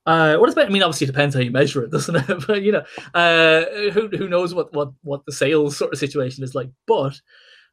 uh, 0.07 0.37
what 0.37 0.49
is 0.51 0.59
I 0.59 0.69
mean, 0.69 0.83
obviously, 0.83 1.07
it 1.07 1.13
depends 1.13 1.35
how 1.35 1.41
you 1.41 1.51
measure 1.51 1.83
it, 1.83 1.91
doesn't 1.91 2.17
it? 2.17 2.47
but 2.47 2.63
you 2.63 2.73
know, 2.73 2.85
uh, 3.15 3.91
who 3.91 4.09
who 4.09 4.29
knows 4.29 4.53
what 4.55 4.71
what 4.75 4.91
what 5.03 5.25
the 5.25 5.33
sales 5.33 5.79
sort 5.79 5.95
of 5.95 5.99
situation 5.99 6.45
is 6.45 6.55
like? 6.55 6.69
But 6.87 7.19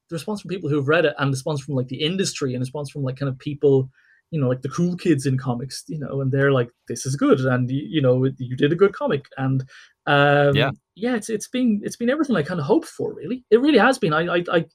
the 0.09 0.15
response 0.15 0.39
from 0.39 0.47
people 0.47 0.69
who 0.69 0.77
have 0.77 0.87
read 0.87 1.03
it, 1.03 1.13
and 1.17 1.27
the 1.27 1.35
response 1.35 1.59
from 1.59 1.75
like 1.75 1.89
the 1.89 2.01
industry, 2.01 2.53
and 2.53 2.61
the 2.61 2.67
response 2.67 2.89
from 2.89 3.03
like 3.03 3.17
kind 3.17 3.27
of 3.27 3.37
people 3.37 3.89
you 4.31 4.39
know 4.39 4.47
like 4.47 4.61
the 4.61 4.69
cool 4.69 4.95
kids 4.95 5.25
in 5.25 5.37
comics 5.37 5.83
you 5.87 5.99
know 5.99 6.21
and 6.21 6.31
they're 6.31 6.51
like 6.51 6.69
this 6.87 7.05
is 7.05 7.15
good 7.15 7.39
and 7.41 7.69
you, 7.69 8.01
know 8.01 8.25
you 8.37 8.55
did 8.55 8.71
a 8.71 8.75
good 8.75 8.93
comic 8.93 9.25
and 9.37 9.63
um 10.07 10.55
yeah 10.55 10.71
yeah 10.95 11.15
it's 11.15 11.29
it's 11.29 11.47
been 11.47 11.79
it's 11.83 11.97
been 11.97 12.09
everything 12.09 12.35
i 12.35 12.41
kind 12.41 12.59
of 12.59 12.65
hoped 12.65 12.87
for 12.87 13.13
really 13.13 13.43
it 13.51 13.61
really 13.61 13.77
has 13.77 13.99
been 13.99 14.13
i 14.13 14.37
i, 14.37 14.43
I 14.51 14.65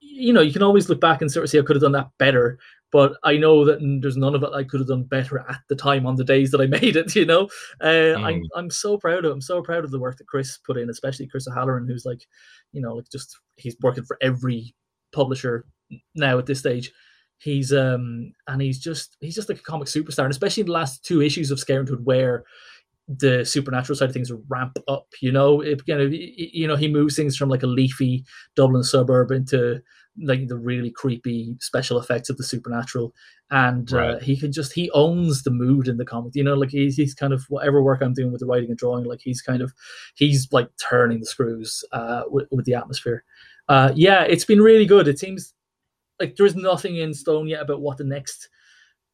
you 0.00 0.32
know 0.32 0.40
you 0.40 0.52
can 0.52 0.62
always 0.62 0.88
look 0.88 1.00
back 1.00 1.20
and 1.20 1.30
sort 1.30 1.44
of 1.44 1.50
say 1.50 1.58
i 1.58 1.62
could 1.62 1.76
have 1.76 1.82
done 1.82 1.92
that 1.92 2.10
better 2.18 2.58
but 2.90 3.16
I 3.22 3.36
know 3.36 3.64
that 3.64 3.80
there's 4.00 4.16
none 4.16 4.34
of 4.34 4.42
it 4.42 4.50
I 4.54 4.64
could 4.64 4.80
have 4.80 4.88
done 4.88 5.04
better 5.04 5.40
at 5.40 5.60
the 5.68 5.76
time 5.76 6.06
on 6.06 6.16
the 6.16 6.24
days 6.24 6.50
that 6.50 6.60
I 6.60 6.66
made 6.80 6.96
it. 6.96 7.14
You 7.14 7.26
know, 7.26 7.48
uh, 7.80 8.16
mm. 8.16 8.24
I'm 8.24 8.42
I'm 8.56 8.70
so 8.70 8.96
proud 8.96 9.24
of 9.24 9.32
I'm 9.32 9.40
so 9.40 9.62
proud 9.62 9.84
of 9.84 9.90
the 9.90 9.98
work 9.98 10.16
that 10.18 10.26
Chris 10.26 10.58
put 10.58 10.76
in, 10.76 10.88
especially 10.90 11.26
Chris 11.26 11.46
O'Halloran, 11.48 11.86
who's 11.86 12.06
like, 12.06 12.22
you 12.72 12.80
know, 12.80 12.94
like 12.94 13.10
just 13.10 13.36
he's 13.56 13.76
working 13.82 14.04
for 14.04 14.16
every 14.22 14.74
publisher 15.12 15.66
now 16.14 16.38
at 16.38 16.46
this 16.46 16.58
stage, 16.60 16.92
He's 17.40 17.72
um 17.72 18.32
and 18.46 18.60
he's 18.60 18.78
just 18.78 19.16
he's 19.20 19.34
just 19.34 19.48
like 19.48 19.58
a 19.58 19.62
comic 19.62 19.88
superstar, 19.88 20.24
and 20.24 20.30
especially 20.30 20.62
in 20.62 20.66
the 20.66 20.72
last 20.72 21.04
two 21.04 21.22
issues 21.22 21.50
of 21.50 21.58
Scarron 21.58 21.88
where 22.04 22.44
the 23.08 23.44
supernatural 23.44 23.96
side 23.96 24.10
of 24.10 24.14
things 24.14 24.30
ramp 24.48 24.76
up. 24.86 25.06
You 25.20 25.32
know, 25.32 25.60
it, 25.60 25.80
you 25.86 25.96
know, 25.96 26.08
you 26.10 26.66
know, 26.66 26.76
he 26.76 26.88
moves 26.88 27.16
things 27.16 27.36
from 27.36 27.48
like 27.48 27.62
a 27.62 27.66
leafy 27.66 28.24
Dublin 28.54 28.82
suburb 28.82 29.30
into 29.30 29.80
like 30.20 30.48
the 30.48 30.56
really 30.56 30.90
creepy 30.90 31.54
special 31.60 31.98
effects 31.98 32.28
of 32.28 32.36
the 32.36 32.44
supernatural, 32.44 33.14
and 33.50 33.92
uh, 33.92 33.96
right. 33.96 34.10
uh, 34.10 34.18
he 34.18 34.36
can 34.36 34.52
just 34.52 34.72
he 34.72 34.90
owns 34.90 35.42
the 35.42 35.50
mood 35.50 35.88
in 35.88 35.96
the 35.96 36.04
comic. 36.04 36.34
You 36.34 36.44
know, 36.44 36.54
like 36.54 36.70
he's 36.70 36.96
he's 36.96 37.14
kind 37.14 37.32
of 37.32 37.44
whatever 37.48 37.82
work 37.82 38.02
I'm 38.02 38.14
doing 38.14 38.30
with 38.30 38.40
the 38.40 38.46
writing 38.46 38.68
and 38.68 38.78
drawing, 38.78 39.04
like 39.04 39.20
he's 39.22 39.40
kind 39.40 39.62
of 39.62 39.72
he's 40.14 40.48
like 40.52 40.68
turning 40.76 41.20
the 41.20 41.26
screws 41.26 41.84
uh, 41.92 42.22
with, 42.26 42.48
with 42.50 42.66
the 42.66 42.74
atmosphere. 42.74 43.24
Uh, 43.68 43.92
yeah, 43.94 44.22
it's 44.22 44.44
been 44.44 44.60
really 44.60 44.86
good. 44.86 45.08
It 45.08 45.18
seems 45.18 45.54
like 46.20 46.36
there's 46.36 46.56
nothing 46.56 46.96
in 46.96 47.14
stone 47.14 47.48
yet 47.48 47.62
about 47.62 47.80
what 47.80 47.98
the 47.98 48.04
next 48.04 48.48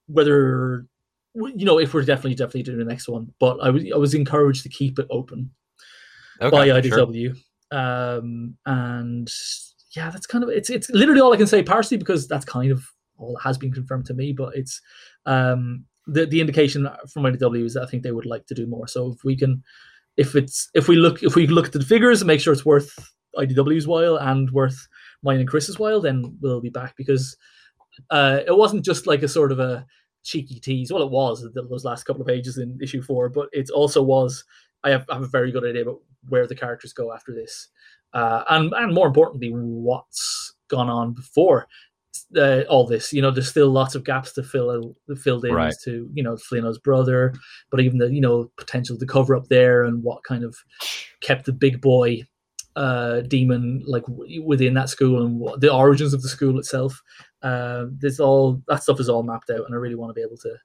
whether 0.07 0.87
you 1.35 1.65
know 1.65 1.79
if 1.79 1.95
we're 1.95 2.03
definitely 2.03 2.35
definitely 2.35 2.63
doing 2.63 2.79
the 2.79 2.85
next 2.85 3.09
one 3.09 3.33
but 3.41 3.59
i 3.61 3.71
was 3.71 3.85
i 3.93 3.97
was 3.97 4.15
encouraged 4.15 4.63
to 4.63 4.69
keep 4.69 4.99
it 4.99 5.07
open 5.11 5.51
okay, 6.41 6.51
by 6.51 6.69
idw 6.69 7.35
sure. 7.73 7.79
um 7.79 8.57
and 8.67 9.31
yeah 9.97 10.11
that's 10.11 10.27
kind 10.27 10.45
of 10.45 10.51
it's 10.51 10.71
it's 10.71 10.91
literally 10.91 11.21
all 11.21 11.33
i 11.33 11.37
can 11.37 11.47
say 11.47 11.63
partially 11.63 11.97
because 11.97 12.29
that's 12.29 12.45
kind 12.45 12.71
of 12.71 12.85
all 13.17 13.37
has 13.37 13.59
been 13.59 13.73
confirmed 13.73 14.07
to 14.07 14.15
me 14.15 14.33
but 14.33 14.55
it's 14.57 14.81
um 15.27 15.85
the 16.07 16.27
the 16.27 16.41
indication 16.41 16.89
from 17.13 17.25
idw 17.25 17.65
is 17.65 17.75
that 17.75 17.83
i 17.83 17.87
think 17.87 18.03
they 18.03 18.13
would 18.13 18.27
like 18.27 18.47
to 18.47 18.55
do 18.55 18.67
more 18.67 18.87
so 18.87 19.13
if 19.13 19.25
we 19.25 19.37
can 19.37 19.63
if 20.17 20.37
it's 20.37 20.69
if 20.75 20.89
we 20.89 20.97
look 20.97 21.23
if 21.23 21.35
we 21.35 21.47
look 21.47 21.67
at 21.67 21.73
the 21.73 21.83
figures 21.83 22.21
and 22.21 22.29
make 22.29 22.41
sure 22.41 22.53
it's 22.53 22.65
worth 22.65 23.13
idw's 23.37 23.87
while 23.87 24.17
and 24.17 24.51
worth 24.51 24.87
mine 25.25 25.41
and 25.41 25.49
Chris's 25.49 25.79
while, 25.79 26.01
then 26.01 26.37
we'll 26.41 26.61
be 26.61 26.71
back 26.71 26.97
because 26.97 27.37
uh, 28.11 28.41
it 28.47 28.57
wasn't 28.57 28.85
just 28.85 29.07
like 29.07 29.23
a 29.23 29.29
sort 29.29 29.53
of 29.53 29.61
a 29.61 29.87
cheeky 30.23 30.61
tease. 30.61 30.93
Well, 30.93 31.03
it 31.03 31.11
was 31.11 31.47
those 31.55 31.85
last 31.85 32.05
couple 32.05 32.23
of 32.23 32.29
pages 32.29 32.59
in 32.59 32.79
issue 32.83 33.03
four, 33.03 33.29
but 33.29 33.49
it 33.53 33.71
also 33.71 34.03
was. 34.03 34.45
I 34.83 34.91
have, 34.91 35.07
I 35.09 35.15
have 35.15 35.23
a 35.23 35.29
very 35.29 35.51
good 35.51 35.65
idea 35.65 35.83
about 35.83 36.01
where 36.29 36.47
the 36.47 36.55
characters 36.55 36.93
go 36.93 37.13
after 37.13 37.33
this, 37.35 37.69
uh, 38.13 38.45
and 38.51 38.73
and 38.75 38.95
more 38.95 39.07
importantly, 39.07 39.51
what's 39.51 40.55
gone 40.69 40.91
on 40.91 41.15
before 41.15 41.67
uh, 42.37 42.63
all 42.69 42.87
this. 42.87 43.13
You 43.13 43.23
know, 43.23 43.31
there's 43.31 43.49
still 43.49 43.71
lots 43.71 43.95
of 43.95 44.05
gaps 44.05 44.33
to 44.33 44.43
fill 44.43 44.95
filled 45.17 45.45
in 45.45 45.55
right. 45.55 45.75
to 45.85 46.09
you 46.13 46.23
know 46.23 46.37
Flino's 46.37 46.79
brother, 46.79 47.35
but 47.71 47.81
even 47.81 47.99
the 47.99 48.13
you 48.13 48.21
know 48.21 48.51
potential 48.57 48.99
to 48.99 49.07
cover 49.07 49.35
up 49.35 49.49
there 49.49 49.85
and 49.85 50.03
what 50.03 50.25
kind 50.25 50.45
of 50.45 50.57
kept 51.21 51.47
the 51.47 51.53
big 51.53 51.81
boy 51.81 52.25
uh, 52.77 53.21
demon 53.23 53.83
like 53.87 54.05
within 54.45 54.75
that 54.75 54.89
school 54.89 55.25
and 55.25 55.39
what, 55.39 55.61
the 55.61 55.73
origins 55.73 56.13
of 56.15 56.23
the 56.23 56.29
school 56.29 56.59
itself. 56.59 57.03
Uh, 57.43 57.87
there's 57.91 58.21
all 58.21 58.63
that 58.69 58.83
stuff 58.83 59.01
is 59.01 59.09
all 59.09 59.23
mapped 59.23 59.51
out, 59.51 59.65
and 59.65 59.75
I 59.75 59.79
really 59.79 59.95
want 59.95 60.11
to 60.11 60.15
be 60.15 60.23
able 60.23 60.39
to 60.39 60.57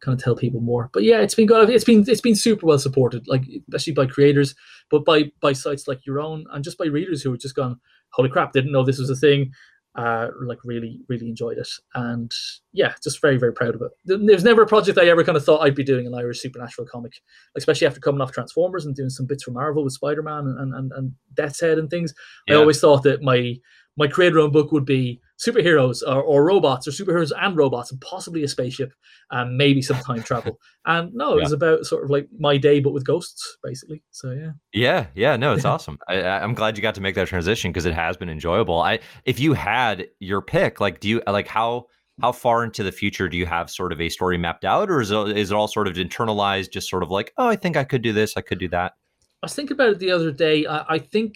kind 0.00 0.16
of 0.16 0.22
tell 0.22 0.36
people 0.36 0.60
more. 0.60 0.90
But 0.92 1.02
yeah, 1.02 1.20
it's 1.20 1.34
been 1.34 1.46
good. 1.46 1.70
It's 1.70 1.84
been 1.84 2.04
it's 2.06 2.20
been 2.20 2.36
super 2.36 2.66
well 2.66 2.78
supported, 2.78 3.26
like 3.26 3.44
especially 3.68 3.94
by 3.94 4.06
creators, 4.06 4.54
but 4.90 5.04
by 5.04 5.32
by 5.40 5.52
sites 5.52 5.88
like 5.88 6.06
your 6.06 6.20
own, 6.20 6.46
and 6.52 6.64
just 6.64 6.78
by 6.78 6.86
readers 6.86 7.22
who 7.22 7.30
have 7.30 7.40
just 7.40 7.56
gone, 7.56 7.80
"Holy 8.10 8.28
crap! 8.28 8.52
Didn't 8.52 8.72
know 8.72 8.84
this 8.84 8.98
was 8.98 9.10
a 9.10 9.16
thing." 9.16 9.52
Uh, 9.96 10.28
like 10.42 10.58
really, 10.64 11.00
really 11.08 11.28
enjoyed 11.28 11.58
it. 11.58 11.68
And 11.94 12.32
yeah, 12.72 12.94
just 13.02 13.20
very, 13.20 13.36
very 13.36 13.52
proud 13.52 13.74
of 13.74 13.82
it. 13.82 13.90
There's 14.04 14.44
never 14.44 14.62
a 14.62 14.66
project 14.66 14.98
I 14.98 15.08
ever 15.08 15.24
kind 15.24 15.36
of 15.36 15.44
thought 15.44 15.62
I'd 15.62 15.74
be 15.74 15.84
doing 15.84 16.06
an 16.06 16.14
Irish 16.14 16.40
supernatural 16.40 16.86
comic, 16.86 17.14
especially 17.56 17.86
after 17.86 18.00
coming 18.00 18.20
off 18.20 18.32
Transformers 18.32 18.86
and 18.86 18.94
doing 18.94 19.10
some 19.10 19.26
bits 19.26 19.42
for 19.42 19.50
Marvel 19.50 19.84
with 19.84 19.94
Spider 19.94 20.22
Man 20.22 20.46
and, 20.46 20.74
and, 20.74 20.92
and 20.92 21.12
Death's 21.34 21.60
Head 21.60 21.78
and 21.78 21.90
things. 21.90 22.14
Yeah. 22.46 22.56
I 22.56 22.58
always 22.58 22.80
thought 22.80 23.02
that 23.02 23.22
my 23.22 23.56
my 23.98 24.06
creator 24.06 24.38
own 24.38 24.52
book 24.52 24.70
would 24.70 24.84
be 24.84 25.20
superheroes 25.44 26.02
or, 26.06 26.22
or, 26.22 26.44
robots 26.44 26.86
or 26.86 26.92
superheroes 26.92 27.32
and 27.36 27.56
robots 27.56 27.90
and 27.90 28.00
possibly 28.00 28.42
a 28.44 28.48
spaceship 28.48 28.92
and 29.30 29.56
maybe 29.56 29.82
some 29.82 29.98
time 29.98 30.22
travel. 30.22 30.58
And 30.86 31.12
no, 31.12 31.34
it 31.34 31.36
yeah. 31.36 31.42
was 31.42 31.52
about 31.52 31.84
sort 31.84 32.04
of 32.04 32.10
like 32.10 32.28
my 32.38 32.56
day, 32.56 32.80
but 32.80 32.94
with 32.94 33.04
ghosts, 33.04 33.58
basically. 33.62 34.02
So 34.10 34.30
yeah. 34.30 34.52
Yeah, 34.72 35.06
yeah, 35.14 35.36
no, 35.36 35.52
it's 35.52 35.64
awesome. 35.66 35.98
I, 36.08 36.14
am 36.14 36.54
glad 36.54 36.78
you 36.78 36.82
got 36.82 36.94
to 36.94 37.02
make 37.02 37.14
that 37.16 37.28
transition 37.28 37.70
because 37.70 37.84
it 37.84 37.92
has 37.92 38.16
been 38.16 38.30
enjoyable. 38.30 38.80
I, 38.80 39.00
if 39.26 39.38
you 39.38 39.52
had 39.52 40.06
your 40.18 40.40
pick, 40.40 40.80
like, 40.80 41.00
do 41.00 41.08
you 41.08 41.22
like 41.26 41.48
how? 41.48 41.86
How 42.20 42.32
far 42.32 42.64
into 42.64 42.82
the 42.82 42.90
future 42.90 43.28
do 43.28 43.36
you 43.36 43.46
have 43.46 43.70
sort 43.70 43.92
of 43.92 44.00
a 44.00 44.08
story 44.08 44.38
mapped 44.38 44.64
out, 44.64 44.90
or 44.90 45.00
is 45.00 45.12
it, 45.12 45.38
is 45.38 45.52
it 45.52 45.54
all 45.54 45.68
sort 45.68 45.86
of 45.86 45.94
internalized, 45.94 46.72
just 46.72 46.90
sort 46.90 47.04
of 47.04 47.12
like, 47.12 47.32
oh, 47.38 47.46
I 47.46 47.54
think 47.54 47.76
I 47.76 47.84
could 47.84 48.02
do 48.02 48.12
this, 48.12 48.36
I 48.36 48.40
could 48.40 48.58
do 48.58 48.66
that? 48.70 48.94
I 49.40 49.46
was 49.46 49.54
thinking 49.54 49.76
about 49.76 49.90
it 49.90 49.98
the 50.00 50.10
other 50.10 50.32
day. 50.32 50.66
I, 50.66 50.84
I 50.88 50.98
think 50.98 51.34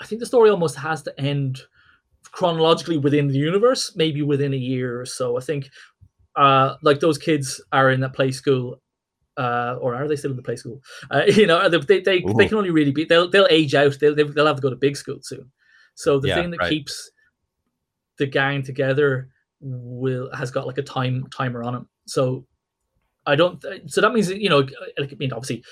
I 0.00 0.06
think 0.06 0.20
the 0.20 0.26
story 0.26 0.48
almost 0.48 0.76
has 0.76 1.02
to 1.02 1.20
end 1.20 1.60
chronologically 2.32 2.98
within 2.98 3.28
the 3.28 3.38
universe, 3.38 3.94
maybe 3.96 4.22
within 4.22 4.54
a 4.54 4.56
year 4.56 5.00
or 5.00 5.06
so. 5.06 5.36
I 5.36 5.40
think 5.40 5.68
uh, 6.36 6.74
like 6.82 7.00
those 7.00 7.18
kids 7.18 7.60
are 7.72 7.90
in 7.90 8.00
that 8.00 8.12
play 8.12 8.30
school, 8.30 8.80
uh, 9.36 9.76
or 9.80 9.94
are 9.94 10.08
they 10.08 10.16
still 10.16 10.30
in 10.30 10.36
the 10.36 10.42
play 10.42 10.56
school? 10.56 10.80
Uh, 11.10 11.24
you 11.28 11.46
know, 11.46 11.68
they 11.68 11.78
they, 11.78 12.00
they, 12.00 12.24
they, 12.36 12.48
can 12.48 12.58
only 12.58 12.70
really 12.70 12.92
be 12.92 13.04
they'll 13.04 13.30
they'll 13.30 13.48
age 13.50 13.74
out. 13.74 13.98
They'll 14.00 14.14
they'll 14.14 14.46
have 14.46 14.56
to 14.56 14.62
go 14.62 14.70
to 14.70 14.76
big 14.76 14.96
school 14.96 15.18
soon. 15.22 15.50
So 15.94 16.18
the 16.18 16.28
yeah, 16.28 16.34
thing 16.36 16.50
that 16.50 16.60
right. 16.60 16.70
keeps 16.70 17.10
the 18.18 18.26
gang 18.26 18.62
together 18.62 19.28
will 19.60 20.30
has 20.34 20.50
got 20.50 20.66
like 20.66 20.78
a 20.78 20.82
time 20.82 21.26
timer 21.34 21.62
on 21.62 21.74
it. 21.74 21.82
So 22.06 22.46
I 23.26 23.36
don't. 23.36 23.62
So 23.86 24.00
that 24.00 24.12
means 24.12 24.30
you 24.30 24.48
know, 24.48 24.66
like 24.98 25.12
I 25.12 25.16
mean, 25.18 25.32
obviously, 25.32 25.64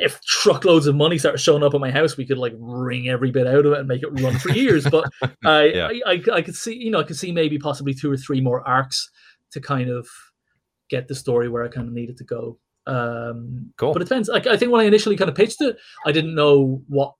if 0.00 0.20
truckloads 0.22 0.86
of 0.86 0.96
money 0.96 1.18
started 1.18 1.38
showing 1.38 1.62
up 1.62 1.74
at 1.74 1.80
my 1.80 1.90
house, 1.90 2.16
we 2.16 2.26
could 2.26 2.38
like 2.38 2.54
wring 2.58 3.08
every 3.08 3.30
bit 3.30 3.46
out 3.46 3.66
of 3.66 3.72
it 3.72 3.78
and 3.80 3.88
make 3.88 4.02
it 4.02 4.20
run 4.20 4.38
for 4.38 4.50
years. 4.50 4.88
But 4.88 5.10
I, 5.44 5.64
yeah. 5.64 5.88
I, 6.06 6.12
I, 6.12 6.22
I 6.34 6.42
could 6.42 6.56
see, 6.56 6.74
you 6.74 6.90
know, 6.90 7.00
I 7.00 7.04
could 7.04 7.16
see 7.16 7.32
maybe 7.32 7.58
possibly 7.58 7.92
two 7.92 8.10
or 8.10 8.16
three 8.16 8.40
more 8.40 8.66
arcs 8.66 9.10
to 9.52 9.60
kind 9.60 9.90
of 9.90 10.08
get 10.88 11.06
the 11.06 11.14
story 11.14 11.48
where 11.48 11.64
I 11.64 11.68
kind 11.68 11.86
of 11.86 11.92
needed 11.92 12.16
to 12.16 12.24
go. 12.24 12.58
Um, 12.86 13.72
cool. 13.76 13.92
But 13.92 14.02
it 14.02 14.06
depends. 14.06 14.28
Like 14.28 14.46
I 14.46 14.56
think 14.56 14.72
when 14.72 14.80
I 14.80 14.84
initially 14.84 15.16
kind 15.16 15.28
of 15.28 15.36
pitched 15.36 15.60
it, 15.60 15.76
I 16.06 16.12
didn't 16.12 16.34
know 16.34 16.82
what 16.88 17.14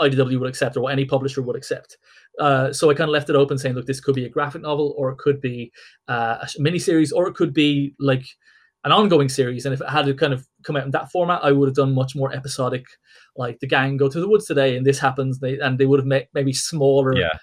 IDW 0.00 0.40
would 0.40 0.48
accept 0.48 0.76
or 0.76 0.80
what 0.80 0.92
any 0.92 1.04
publisher 1.04 1.42
would 1.42 1.56
accept. 1.56 1.96
Uh, 2.40 2.72
so 2.72 2.90
I 2.90 2.94
kind 2.94 3.08
of 3.08 3.12
left 3.12 3.30
it 3.30 3.36
open, 3.36 3.58
saying, 3.58 3.74
"Look, 3.74 3.86
this 3.86 4.00
could 4.00 4.14
be 4.14 4.24
a 4.24 4.28
graphic 4.28 4.62
novel, 4.62 4.94
or 4.96 5.10
it 5.10 5.18
could 5.18 5.40
be 5.40 5.72
uh, 6.08 6.38
a 6.42 6.46
miniseries, 6.60 7.12
or 7.14 7.28
it 7.28 7.34
could 7.34 7.54
be 7.54 7.94
like 7.98 8.26
an 8.84 8.92
ongoing 8.92 9.28
series. 9.28 9.64
And 9.64 9.74
if 9.74 9.80
it 9.80 9.88
had 9.88 10.06
to 10.06 10.14
kind 10.14 10.32
of 10.32 10.46
come 10.62 10.76
out 10.76 10.84
in 10.84 10.90
that 10.92 11.10
format, 11.10 11.44
I 11.44 11.52
would 11.52 11.68
have 11.68 11.76
done 11.76 11.94
much 11.94 12.14
more 12.14 12.32
episodic, 12.32 12.84
like 13.36 13.58
the 13.60 13.66
gang 13.66 13.96
go 13.96 14.08
to 14.08 14.20
the 14.20 14.28
woods 14.28 14.46
today, 14.46 14.76
and 14.76 14.86
this 14.86 14.98
happens, 14.98 15.40
they, 15.40 15.58
and 15.58 15.78
they 15.78 15.86
would 15.86 16.00
have 16.00 16.06
made 16.06 16.28
maybe 16.34 16.52
smaller 16.52 17.16
yeah. 17.16 17.38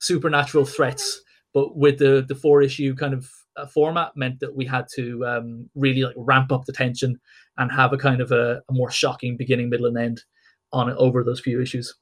supernatural 0.00 0.64
threats. 0.64 1.20
But 1.54 1.76
with 1.76 1.98
the 1.98 2.24
the 2.26 2.34
four 2.34 2.62
issue 2.62 2.94
kind 2.94 3.14
of 3.14 3.30
uh, 3.56 3.66
format, 3.66 4.12
meant 4.16 4.40
that 4.40 4.54
we 4.54 4.64
had 4.66 4.86
to 4.96 5.24
um, 5.26 5.70
really 5.74 6.02
like 6.02 6.14
ramp 6.16 6.52
up 6.52 6.64
the 6.66 6.72
tension 6.72 7.18
and 7.56 7.72
have 7.72 7.92
a 7.92 7.98
kind 7.98 8.20
of 8.20 8.30
a, 8.30 8.62
a 8.68 8.72
more 8.72 8.90
shocking 8.90 9.36
beginning, 9.36 9.70
middle, 9.70 9.86
and 9.86 9.98
end 9.98 10.22
on 10.72 10.88
it 10.88 10.96
over 10.98 11.24
those 11.24 11.40
few 11.40 11.60
issues. 11.60 11.94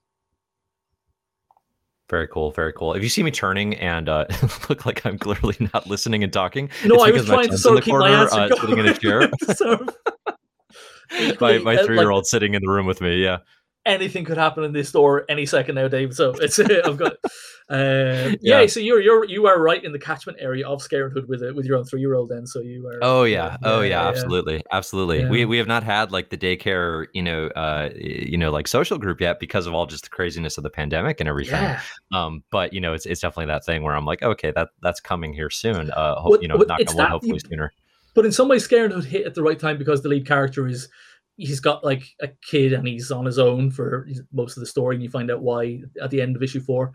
Very 2.08 2.28
cool, 2.28 2.52
very 2.52 2.72
cool. 2.72 2.92
If 2.92 3.02
you 3.02 3.08
see 3.08 3.24
me 3.24 3.32
turning 3.32 3.74
and 3.74 4.08
uh, 4.08 4.26
look 4.68 4.86
like 4.86 5.04
I'm 5.04 5.18
clearly 5.18 5.56
not 5.74 5.88
listening 5.88 6.22
and 6.22 6.32
talking, 6.32 6.70
no, 6.84 7.00
I 7.00 7.10
was 7.10 7.26
trying 7.26 7.50
to 7.50 7.58
sort 7.58 7.78
of 7.78 7.84
keep 7.84 7.92
corner, 7.92 8.08
my 8.08 8.22
answer 8.22 8.40
uh, 8.40 8.56
sitting 8.60 8.78
in 8.78 8.86
a 8.86 8.94
chair. 8.94 9.28
my 11.40 11.58
my 11.58 11.76
three 11.84 11.98
year 11.98 12.10
old 12.10 12.20
like, 12.20 12.26
sitting 12.26 12.54
in 12.54 12.62
the 12.62 12.70
room 12.70 12.86
with 12.86 13.00
me. 13.00 13.22
Yeah, 13.22 13.38
anything 13.86 14.24
could 14.24 14.36
happen 14.36 14.64
in 14.64 14.72
this 14.72 14.88
store 14.88 15.24
any 15.28 15.46
second 15.46 15.76
now, 15.76 15.88
Dave. 15.88 16.14
So 16.14 16.30
it's 16.32 16.58
I've 16.84 16.96
got 16.96 17.14
uh, 17.68 18.34
yeah. 18.40 18.60
yeah. 18.60 18.66
So 18.66 18.80
you're 18.80 19.00
you're 19.00 19.24
you 19.24 19.46
are 19.46 19.60
right 19.60 19.82
in 19.82 19.92
the 19.92 19.98
catchment 19.98 20.38
area 20.40 20.68
of 20.68 20.80
Scarenthood 20.80 21.26
with 21.26 21.42
it 21.42 21.54
with 21.54 21.66
your 21.66 21.78
own 21.78 21.84
three 21.84 22.00
year 22.00 22.14
old. 22.14 22.28
Then 22.28 22.46
so 22.46 22.60
you 22.60 22.86
are. 22.86 22.98
Oh 23.02 23.24
yeah, 23.24 23.56
oh 23.62 23.80
yeah, 23.80 23.88
yeah 24.02 24.08
absolutely, 24.08 24.62
absolutely. 24.70 25.20
Yeah. 25.20 25.30
We 25.30 25.44
we 25.46 25.58
have 25.58 25.66
not 25.66 25.82
had 25.82 26.12
like 26.12 26.30
the 26.30 26.36
daycare, 26.36 27.06
you 27.12 27.22
know, 27.22 27.46
uh, 27.48 27.90
you 27.96 28.36
know, 28.36 28.50
like 28.50 28.68
social 28.68 28.98
group 28.98 29.20
yet 29.20 29.40
because 29.40 29.66
of 29.66 29.74
all 29.74 29.86
just 29.86 30.04
the 30.04 30.10
craziness 30.10 30.58
of 30.58 30.64
the 30.64 30.70
pandemic 30.70 31.18
and 31.20 31.28
everything. 31.28 31.76
Um, 32.12 32.44
but 32.50 32.72
you 32.72 32.80
know, 32.80 32.92
it's 32.92 33.06
it's 33.06 33.20
definitely 33.20 33.52
that 33.52 33.64
thing 33.64 33.82
where 33.82 33.96
I'm 33.96 34.04
like, 34.04 34.22
okay, 34.22 34.52
that 34.52 34.68
that's 34.80 35.00
coming 35.00 35.32
here 35.32 35.50
soon. 35.50 35.90
Uh, 35.90 36.14
ho- 36.16 36.38
you 36.40 36.48
know, 36.48 36.56
not 36.56 36.84
gonna 36.86 37.08
hopefully 37.08 37.40
sooner. 37.40 37.72
But 38.14 38.24
in 38.24 38.32
some 38.32 38.48
ways, 38.48 38.66
Scarenthood 38.66 39.04
hit 39.04 39.26
at 39.26 39.34
the 39.34 39.42
right 39.42 39.58
time 39.58 39.76
because 39.76 40.02
the 40.02 40.08
lead 40.08 40.26
character 40.26 40.66
is 40.66 40.88
he's 41.36 41.60
got 41.60 41.84
like 41.84 42.04
a 42.20 42.28
kid 42.42 42.72
and 42.72 42.86
he's 42.86 43.10
on 43.10 43.24
his 43.24 43.38
own 43.38 43.70
for 43.70 44.08
most 44.32 44.56
of 44.56 44.60
the 44.60 44.66
story, 44.66 44.96
and 44.96 45.02
you 45.02 45.10
find 45.10 45.30
out 45.30 45.42
why 45.42 45.82
at 46.02 46.10
the 46.10 46.20
end 46.20 46.36
of 46.36 46.42
issue 46.42 46.60
four. 46.60 46.92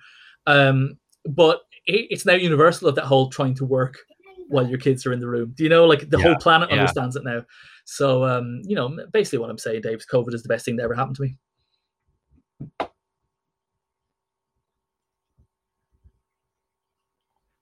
Um, 0.47 0.97
but 1.25 1.61
it's 1.85 2.25
now 2.25 2.33
universal 2.33 2.87
of 2.87 2.95
that 2.95 3.05
whole 3.05 3.29
trying 3.29 3.55
to 3.55 3.65
work 3.65 3.97
while 4.47 4.67
your 4.67 4.79
kids 4.79 5.05
are 5.05 5.13
in 5.13 5.19
the 5.19 5.27
room. 5.27 5.53
Do 5.55 5.63
you 5.63 5.69
know, 5.69 5.85
like 5.85 6.09
the 6.09 6.17
yeah, 6.17 6.25
whole 6.25 6.35
planet 6.35 6.69
yeah. 6.69 6.77
understands 6.77 7.15
it 7.15 7.23
now. 7.23 7.43
So, 7.85 8.25
um, 8.25 8.61
you 8.65 8.75
know, 8.75 8.97
basically 9.11 9.39
what 9.39 9.49
I'm 9.49 9.57
saying, 9.57 9.81
Dave, 9.81 9.97
is 9.97 10.05
COVID 10.05 10.33
is 10.33 10.43
the 10.43 10.49
best 10.49 10.65
thing 10.65 10.75
that 10.75 10.83
ever 10.83 10.95
happened 10.95 11.15
to 11.17 11.21
me. 11.23 11.37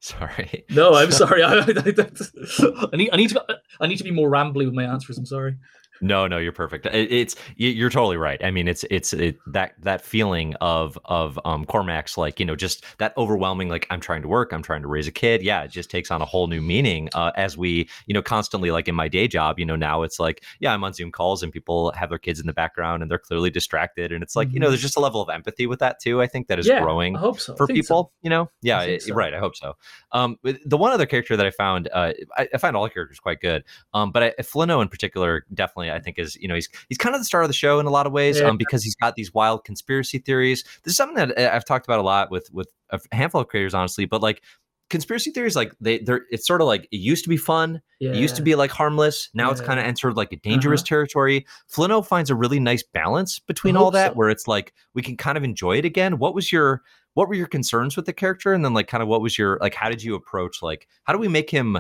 Sorry. 0.02 0.65
No, 0.72 0.96
I'm 0.96 1.12
sorry. 1.22 1.44
I, 1.44 1.54
I, 1.54 1.60
I, 1.60 2.96
need, 2.96 3.10
I 3.12 3.15
need 3.18 3.30
to, 3.30 3.46
I 3.80 3.88
need 3.88 3.98
to 3.98 4.04
be 4.04 4.12
more 4.12 4.30
rambly 4.30 4.65
with 4.65 4.74
my 4.74 4.86
answers. 4.86 5.18
I'm 5.18 5.26
sorry. 5.26 5.56
No, 6.02 6.28
no, 6.28 6.38
you're 6.38 6.52
perfect. 6.52 6.88
It's 6.92 7.36
you're 7.56 7.90
totally 7.90 8.18
right. 8.18 8.44
I 8.44 8.52
mean, 8.52 8.68
it's 8.68 8.86
it's 8.90 9.14
it, 9.14 9.38
that 9.48 9.74
that 9.82 10.02
feeling 10.02 10.56
of 10.62 10.98
of 11.06 11.40
um 11.46 11.66
Cormac's 11.66 12.18
like 12.18 12.40
you 12.40 12.46
know 12.46 12.56
just 12.56 12.86
that 12.98 13.14
overwhelming 13.18 13.70
like 13.70 13.88
I'm 13.90 14.00
trying 14.00 14.22
to 14.22 14.28
work, 14.28 14.52
I'm 14.54 14.64
trying 14.64 14.82
to 14.82 14.88
raise 14.88 15.08
a 15.08 15.12
kid. 15.12 15.42
Yeah, 15.42 15.64
it 15.64 15.72
just 15.72 15.90
takes 15.90 16.12
on 16.12 16.22
a 16.22 16.26
whole 16.26 16.48
new 16.48 16.62
meaning 16.62 17.10
uh, 17.14 17.32
as 17.36 17.58
we 17.58 17.90
you 18.08 18.14
know 18.14 18.22
constantly 18.22 18.72
like 18.72 18.88
in 18.88 18.96
my 18.96 19.08
day 19.08 19.28
job. 19.28 19.60
You 19.60 19.66
know 19.66 19.76
now 19.76 20.04
it's 20.04 20.20
like 20.20 20.44
yeah 20.60 20.74
I'm 20.74 20.84
on 20.84 20.94
Zoom 20.94 21.12
calls 21.12 21.44
and 21.44 21.52
people 21.52 21.92
have 21.94 22.10
their 22.10 22.20
kids 22.20 22.40
in 22.40 22.48
the 22.48 22.54
background 22.54 23.02
and 23.02 23.12
they're 23.12 23.20
clearly 23.20 23.50
distracted 23.50 24.12
and 24.12 24.24
it's 24.24 24.36
like 24.36 24.48
mm-hmm. 24.48 24.56
you 24.56 24.60
know 24.62 24.70
there's 24.70 24.82
just 24.82 24.98
a 24.98 25.02
level 25.02 25.22
of 25.22 25.30
empathy 25.30 25.68
with 25.68 25.80
that 25.80 26.00
too. 26.00 26.22
I 26.22 26.28
think 26.28 26.48
that 26.48 26.60
is 26.60 26.68
yeah, 26.68 26.82
growing 26.82 27.18
so. 27.18 27.56
for 27.56 27.68
people. 27.68 28.04
So. 28.04 28.12
You 28.22 28.30
know, 28.30 28.50
yeah, 28.62 28.82
it, 28.82 29.04
so. 29.04 29.14
right. 29.14 29.34
I 29.34 29.40
hope 29.40 29.56
so. 29.56 29.76
Um, 30.12 30.38
the 30.66 30.78
one 30.78 30.92
other 30.92 31.06
character 31.06 31.36
that 31.38 31.46
I 31.46 31.52
found, 31.52 31.90
uh, 31.94 32.14
I, 32.38 32.48
I 32.54 32.58
find 32.58 32.76
all 32.76 32.84
the 32.84 32.90
characters 32.90 33.20
quite 33.20 33.40
good. 33.40 33.64
Um, 33.94 34.12
but 34.12 34.24
I, 34.24 34.34
Flino 34.42 34.82
in 34.82 34.88
particular 34.88 35.46
definitely 35.54 35.88
I 35.89 35.99
think 35.99 36.19
is 36.19 36.36
you 36.36 36.47
know 36.47 36.56
he's 36.56 36.69
he's 36.88 36.97
kind 36.97 37.15
of 37.15 37.21
the 37.21 37.25
star 37.25 37.41
of 37.41 37.47
the 37.49 37.54
show 37.54 37.80
in 37.80 37.86
a 37.86 37.91
lot 37.91 38.06
of 38.06 38.12
ways, 38.12 38.39
yeah. 38.39 38.47
um, 38.47 38.58
because 38.58 38.84
he's 38.84 38.95
got 38.95 39.15
these 39.15 39.34
wild 39.34 39.63
conspiracy 39.63 40.19
theories. 40.19 40.63
This 40.84 40.91
is 40.91 40.97
something 40.97 41.15
that 41.15 41.38
uh, 41.38 41.56
I've 41.56 41.65
talked 41.65 41.86
about 41.86 41.99
a 41.99 42.04
lot 42.04 42.32
with 42.32 42.49
with 42.54 42.69
a 42.89 42.99
handful 43.12 43.41
of 43.41 43.47
creators, 43.47 43.73
honestly. 43.73 44.06
But 44.06 44.21
like 44.21 44.41
conspiracy 44.89 45.32
theories, 45.32 45.56
like 45.56 45.73
they 45.80 45.99
they're 45.99 46.25
it's 46.32 46.45
sort 46.45 46.62
of 46.62 46.67
like 46.67 46.88
it 46.91 46.97
used 46.97 47.23
to 47.23 47.30
be 47.30 47.38
fun, 47.38 47.82
yeah. 47.99 48.12
it 48.12 48.17
used 48.17 48.36
to 48.36 48.41
be 48.41 48.56
like 48.56 48.71
harmless. 48.71 49.30
Now 49.34 49.45
yeah. 49.45 49.52
it's 49.52 49.62
kind 49.62 49.80
of 49.80 49.86
entered 49.86 50.15
like 50.15 50.32
a 50.34 50.38
dangerous 50.38 50.82
uh-huh. 50.82 50.88
territory. 50.89 51.45
Flino 51.71 52.06
finds 52.06 52.30
a 52.30 52.36
really 52.36 52.60
nice 52.60 52.84
balance 52.84 53.39
between 53.39 53.78
all 53.78 53.91
that, 53.91 54.12
so. 54.12 54.15
where 54.15 54.30
it's 54.30 54.47
like 54.47 54.73
we 54.93 55.02
can 55.02 55.17
kind 55.17 55.38
of 55.38 55.43
enjoy 55.43 55.78
it 55.78 55.86
again. 55.86 56.17
What 56.17 56.34
was 56.36 56.52
your 56.52 56.82
what 57.13 57.28
were 57.28 57.36
your 57.36 57.47
concerns 57.47 57.95
with 57.95 58.06
the 58.06 58.13
character, 58.13 58.54
and 58.54 58.63
then 58.63 58.73
like 58.73 58.88
kind 58.88 59.04
of 59.04 59.10
what 59.10 59.21
was 59.21 59.38
your 59.38 59.58
like 59.62 59.75
how 59.75 59.89
did 59.89 60.04
you 60.04 60.15
approach 60.15 60.62
like 60.62 60.88
how 61.04 61.13
do 61.13 61.19
we 61.19 61.28
make 61.28 61.49
him 61.49 61.80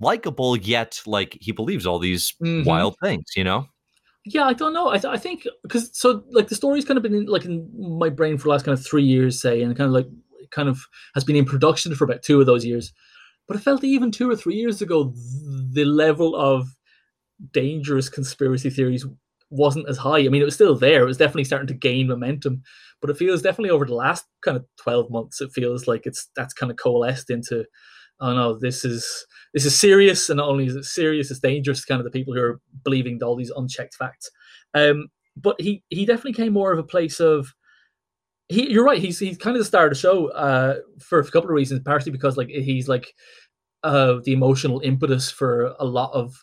likable 0.00 0.56
yet 0.56 1.00
like 1.06 1.38
he 1.40 1.52
believes 1.52 1.86
all 1.86 1.98
these 1.98 2.34
mm-hmm. 2.42 2.68
wild 2.68 2.96
things, 3.02 3.24
you 3.36 3.44
know? 3.44 3.66
yeah, 4.24 4.44
I 4.44 4.54
don't 4.54 4.72
know. 4.72 4.88
I, 4.88 4.98
th- 4.98 5.12
I 5.12 5.18
think 5.18 5.46
because 5.62 5.90
so 5.92 6.24
like 6.30 6.48
the 6.48 6.54
story's 6.54 6.84
kind 6.84 6.96
of 6.96 7.02
been 7.02 7.14
in, 7.14 7.26
like 7.26 7.44
in 7.44 7.70
my 7.98 8.08
brain 8.08 8.38
for 8.38 8.44
the 8.44 8.50
last 8.50 8.64
kind 8.64 8.76
of 8.76 8.84
three 8.84 9.02
years, 9.02 9.40
say, 9.40 9.62
and 9.62 9.76
kind 9.76 9.88
of 9.88 9.92
like 9.92 10.08
kind 10.50 10.68
of 10.68 10.80
has 11.14 11.24
been 11.24 11.36
in 11.36 11.44
production 11.44 11.94
for 11.94 12.04
about 12.04 12.22
two 12.22 12.40
of 12.40 12.46
those 12.46 12.64
years. 12.64 12.92
But 13.46 13.58
I 13.58 13.60
felt 13.60 13.84
even 13.84 14.10
two 14.10 14.30
or 14.30 14.36
three 14.36 14.54
years 14.54 14.80
ago, 14.80 15.12
the 15.72 15.84
level 15.84 16.34
of 16.36 16.66
dangerous 17.52 18.08
conspiracy 18.08 18.70
theories 18.70 19.04
wasn't 19.50 19.88
as 19.90 19.98
high. 19.98 20.20
I 20.20 20.28
mean, 20.28 20.40
it 20.40 20.46
was 20.46 20.54
still 20.54 20.74
there. 20.74 21.02
It 21.02 21.06
was 21.06 21.18
definitely 21.18 21.44
starting 21.44 21.68
to 21.68 21.74
gain 21.74 22.08
momentum, 22.08 22.62
but 23.02 23.10
it 23.10 23.18
feels 23.18 23.42
definitely 23.42 23.70
over 23.70 23.84
the 23.84 23.94
last 23.94 24.24
kind 24.42 24.56
of 24.56 24.64
twelve 24.80 25.10
months, 25.10 25.42
it 25.42 25.52
feels 25.52 25.86
like 25.86 26.06
it's 26.06 26.30
that's 26.34 26.54
kind 26.54 26.72
of 26.72 26.78
coalesced 26.78 27.28
into 27.28 27.66
oh 28.20 28.34
no, 28.34 28.58
this 28.58 28.84
is 28.84 29.26
this 29.52 29.64
is 29.64 29.78
serious, 29.78 30.28
and 30.28 30.38
not 30.38 30.48
only 30.48 30.66
is 30.66 30.76
it 30.76 30.84
serious, 30.84 31.30
it's 31.30 31.40
dangerous. 31.40 31.84
Kind 31.84 32.00
of 32.00 32.04
the 32.04 32.10
people 32.10 32.34
who 32.34 32.40
are 32.40 32.60
believing 32.82 33.22
all 33.22 33.36
these 33.36 33.52
unchecked 33.54 33.94
facts. 33.94 34.30
Um, 34.74 35.08
but 35.36 35.60
he 35.60 35.82
he 35.90 36.06
definitely 36.06 36.32
came 36.32 36.52
more 36.52 36.72
of 36.72 36.78
a 36.78 36.84
place 36.84 37.20
of 37.20 37.54
he. 38.48 38.70
You're 38.70 38.84
right. 38.84 39.00
He's 39.00 39.18
he's 39.18 39.38
kind 39.38 39.56
of 39.56 39.60
the 39.60 39.66
star 39.66 39.84
of 39.84 39.90
the 39.90 39.96
show 39.96 40.28
uh, 40.28 40.76
for 41.00 41.18
a 41.18 41.24
couple 41.24 41.50
of 41.50 41.54
reasons. 41.54 41.80
Partly 41.84 42.12
because 42.12 42.36
like 42.36 42.48
he's 42.48 42.88
like 42.88 43.14
uh, 43.82 44.18
the 44.24 44.32
emotional 44.32 44.80
impetus 44.80 45.30
for 45.30 45.74
a 45.78 45.84
lot 45.84 46.12
of 46.12 46.34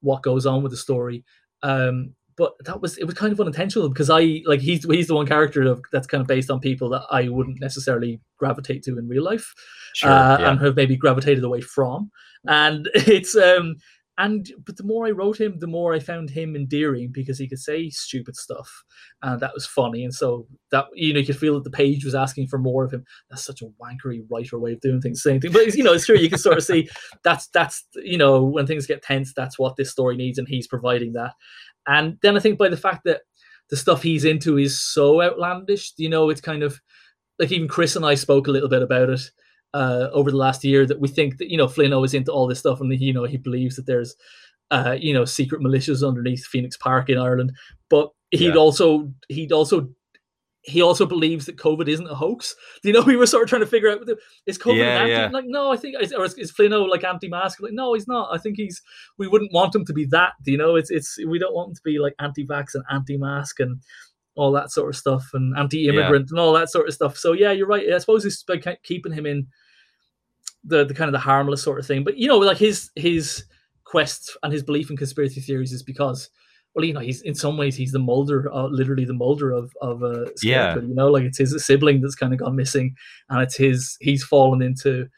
what 0.00 0.22
goes 0.22 0.46
on 0.46 0.62
with 0.62 0.72
the 0.72 0.78
story. 0.78 1.24
Um, 1.62 2.14
but 2.36 2.54
that 2.64 2.80
was 2.80 2.98
it 2.98 3.04
was 3.04 3.14
kind 3.14 3.32
of 3.32 3.40
unintentional 3.40 3.88
because 3.88 4.10
I 4.10 4.42
like 4.46 4.60
he's 4.60 4.84
he's 4.84 5.08
the 5.08 5.14
one 5.14 5.26
character 5.26 5.62
of, 5.62 5.82
that's 5.92 6.06
kind 6.06 6.20
of 6.20 6.26
based 6.26 6.50
on 6.50 6.60
people 6.60 6.88
that 6.90 7.02
I 7.10 7.28
wouldn't 7.28 7.60
necessarily 7.60 8.20
gravitate 8.38 8.82
to 8.84 8.98
in 8.98 9.08
real 9.08 9.24
life, 9.24 9.52
sure, 9.94 10.10
uh, 10.10 10.38
yeah. 10.38 10.50
and 10.50 10.60
have 10.60 10.76
maybe 10.76 10.96
gravitated 10.96 11.44
away 11.44 11.60
from. 11.60 12.10
And 12.46 12.88
it's 12.94 13.36
um 13.36 13.76
and 14.20 14.52
but 14.66 14.76
the 14.76 14.84
more 14.84 15.06
I 15.06 15.12
wrote 15.12 15.40
him, 15.40 15.58
the 15.58 15.66
more 15.66 15.94
I 15.94 15.98
found 15.98 16.28
him 16.28 16.54
endearing 16.54 17.10
because 17.10 17.38
he 17.38 17.48
could 17.48 17.58
say 17.58 17.88
stupid 17.88 18.36
stuff, 18.36 18.84
and 19.22 19.40
that 19.40 19.54
was 19.54 19.66
funny. 19.66 20.04
And 20.04 20.14
so 20.14 20.46
that 20.70 20.86
you 20.92 21.14
know 21.14 21.20
you 21.20 21.26
could 21.26 21.38
feel 21.38 21.54
that 21.54 21.64
the 21.64 21.70
page 21.70 22.04
was 22.04 22.14
asking 22.14 22.48
for 22.48 22.58
more 22.58 22.84
of 22.84 22.92
him. 22.92 23.02
That's 23.30 23.44
such 23.44 23.62
a 23.62 23.70
wankery 23.82 24.22
writer 24.30 24.58
way 24.58 24.74
of 24.74 24.80
doing 24.80 25.00
things, 25.00 25.22
same 25.22 25.40
thing. 25.40 25.52
But 25.52 25.74
you 25.74 25.82
know 25.82 25.94
it's 25.94 26.04
true. 26.04 26.18
You 26.18 26.28
can 26.28 26.38
sort 26.38 26.58
of 26.58 26.64
see 26.64 26.88
that's 27.24 27.48
that's 27.48 27.86
you 27.94 28.18
know 28.18 28.44
when 28.44 28.66
things 28.66 28.86
get 28.86 29.02
tense, 29.02 29.32
that's 29.32 29.58
what 29.58 29.76
this 29.76 29.90
story 29.90 30.16
needs, 30.16 30.38
and 30.38 30.46
he's 30.46 30.66
providing 30.66 31.14
that. 31.14 31.32
And 31.86 32.18
then 32.20 32.36
I 32.36 32.40
think 32.40 32.58
by 32.58 32.68
the 32.68 32.76
fact 32.76 33.04
that 33.04 33.22
the 33.70 33.76
stuff 33.76 34.02
he's 34.02 34.26
into 34.26 34.58
is 34.58 34.78
so 34.78 35.22
outlandish, 35.22 35.94
you 35.96 36.10
know, 36.10 36.28
it's 36.28 36.42
kind 36.42 36.62
of 36.62 36.78
like 37.38 37.52
even 37.52 37.68
Chris 37.68 37.96
and 37.96 38.04
I 38.04 38.16
spoke 38.16 38.48
a 38.48 38.50
little 38.50 38.68
bit 38.68 38.82
about 38.82 39.08
it 39.08 39.30
uh, 39.74 40.08
over 40.12 40.30
the 40.30 40.36
last 40.36 40.64
year 40.64 40.84
that 40.86 41.00
we 41.00 41.08
think 41.08 41.38
that 41.38 41.50
you 41.50 41.56
know 41.56 41.66
Flino 41.66 42.04
is 42.04 42.14
into 42.14 42.32
all 42.32 42.46
this 42.46 42.58
stuff 42.58 42.80
and 42.80 42.92
you 43.00 43.12
know 43.12 43.24
he 43.24 43.36
believes 43.36 43.76
that 43.76 43.86
there's 43.86 44.16
uh, 44.70 44.96
you 44.98 45.12
know 45.14 45.24
secret 45.24 45.60
militias 45.60 46.06
underneath 46.06 46.44
Phoenix 46.46 46.76
Park 46.76 47.08
in 47.08 47.18
Ireland, 47.18 47.52
but 47.88 48.10
he'd 48.30 48.54
Yeah. 48.54 48.60
also 48.60 49.12
he'd 49.28 49.52
also 49.52 49.88
he 50.62 50.82
also 50.82 51.06
believes 51.06 51.46
that 51.46 51.56
COVID 51.56 51.88
isn't 51.88 52.06
a 52.10 52.14
hoax. 52.14 52.54
You 52.84 52.92
know, 52.92 53.00
we 53.06 53.16
were 53.16 53.26
sort 53.26 53.44
of 53.44 53.48
trying 53.48 53.62
to 53.62 53.66
figure 53.66 53.90
out 53.90 54.06
is 54.46 54.58
COVID 54.58 54.76
Yeah, 54.76 54.84
an 54.84 55.02
anti? 55.02 55.10
yeah. 55.12 55.28
Like, 55.32 55.46
no, 55.48 55.72
I 55.72 55.76
think 55.76 55.96
is- 56.00 56.12
or 56.12 56.24
is, 56.24 56.34
is 56.34 56.52
Flino 56.52 56.86
like 56.88 57.02
anti-mask? 57.02 57.60
Like, 57.62 57.72
no, 57.72 57.94
he's 57.94 58.06
not. 58.06 58.28
I 58.30 58.36
think 58.38 58.56
he's. 58.58 58.82
We 59.18 59.26
wouldn't 59.26 59.52
want 59.54 59.74
him 59.74 59.86
to 59.86 59.92
be 59.94 60.04
that. 60.10 60.32
You 60.44 60.58
know, 60.58 60.76
it's 60.76 60.90
it's 60.90 61.16
we 61.26 61.38
don't 61.38 61.54
want 61.54 61.70
him 61.70 61.74
to 61.76 61.82
be 61.82 61.98
like 61.98 62.14
anti-vax 62.18 62.74
and 62.74 62.84
anti-mask 62.90 63.58
and 63.60 63.80
all 64.36 64.52
that 64.52 64.70
sort 64.70 64.90
of 64.90 64.96
stuff 64.96 65.30
and 65.32 65.56
anti-immigrant 65.58 66.30
and 66.30 66.38
all 66.38 66.52
that 66.52 66.68
sort 66.70 66.86
of 66.88 66.94
stuff. 66.94 67.16
So 67.16 67.32
yeah, 67.32 67.52
you're 67.52 67.66
right. 67.66 67.90
I 67.92 67.98
suppose 67.98 68.24
it's 68.26 68.42
by 68.44 68.58
keeping 68.84 69.12
him 69.12 69.24
in 69.26 69.46
the 70.64 70.84
the 70.84 70.94
kind 70.94 71.08
of 71.08 71.12
the 71.12 71.18
harmless 71.18 71.62
sort 71.62 71.78
of 71.78 71.86
thing. 71.86 72.04
But 72.04 72.16
you 72.16 72.28
know, 72.28 72.38
like 72.38 72.58
his 72.58 72.90
his 72.96 73.44
quest 73.84 74.36
and 74.42 74.52
his 74.52 74.62
belief 74.62 74.90
in 74.90 74.96
conspiracy 74.96 75.40
theories 75.40 75.72
is 75.72 75.82
because 75.82 76.30
well, 76.74 76.84
you 76.84 76.92
know, 76.92 77.00
he's 77.00 77.22
in 77.22 77.34
some 77.34 77.56
ways 77.56 77.74
he's 77.74 77.92
the 77.92 77.98
Mulder, 77.98 78.52
uh, 78.52 78.68
literally 78.68 79.04
the 79.04 79.14
Mulder 79.14 79.50
of 79.50 79.72
of 79.80 80.02
uh, 80.02 80.26
Yeah. 80.42 80.76
You 80.76 80.94
know, 80.94 81.08
like 81.08 81.24
it's 81.24 81.38
his 81.38 81.64
sibling 81.64 82.00
that's 82.00 82.14
kind 82.14 82.32
of 82.32 82.38
gone 82.38 82.54
missing, 82.54 82.94
and 83.28 83.42
it's 83.42 83.56
his 83.56 83.96
he's 84.00 84.22
fallen 84.22 84.62
into 84.62 85.08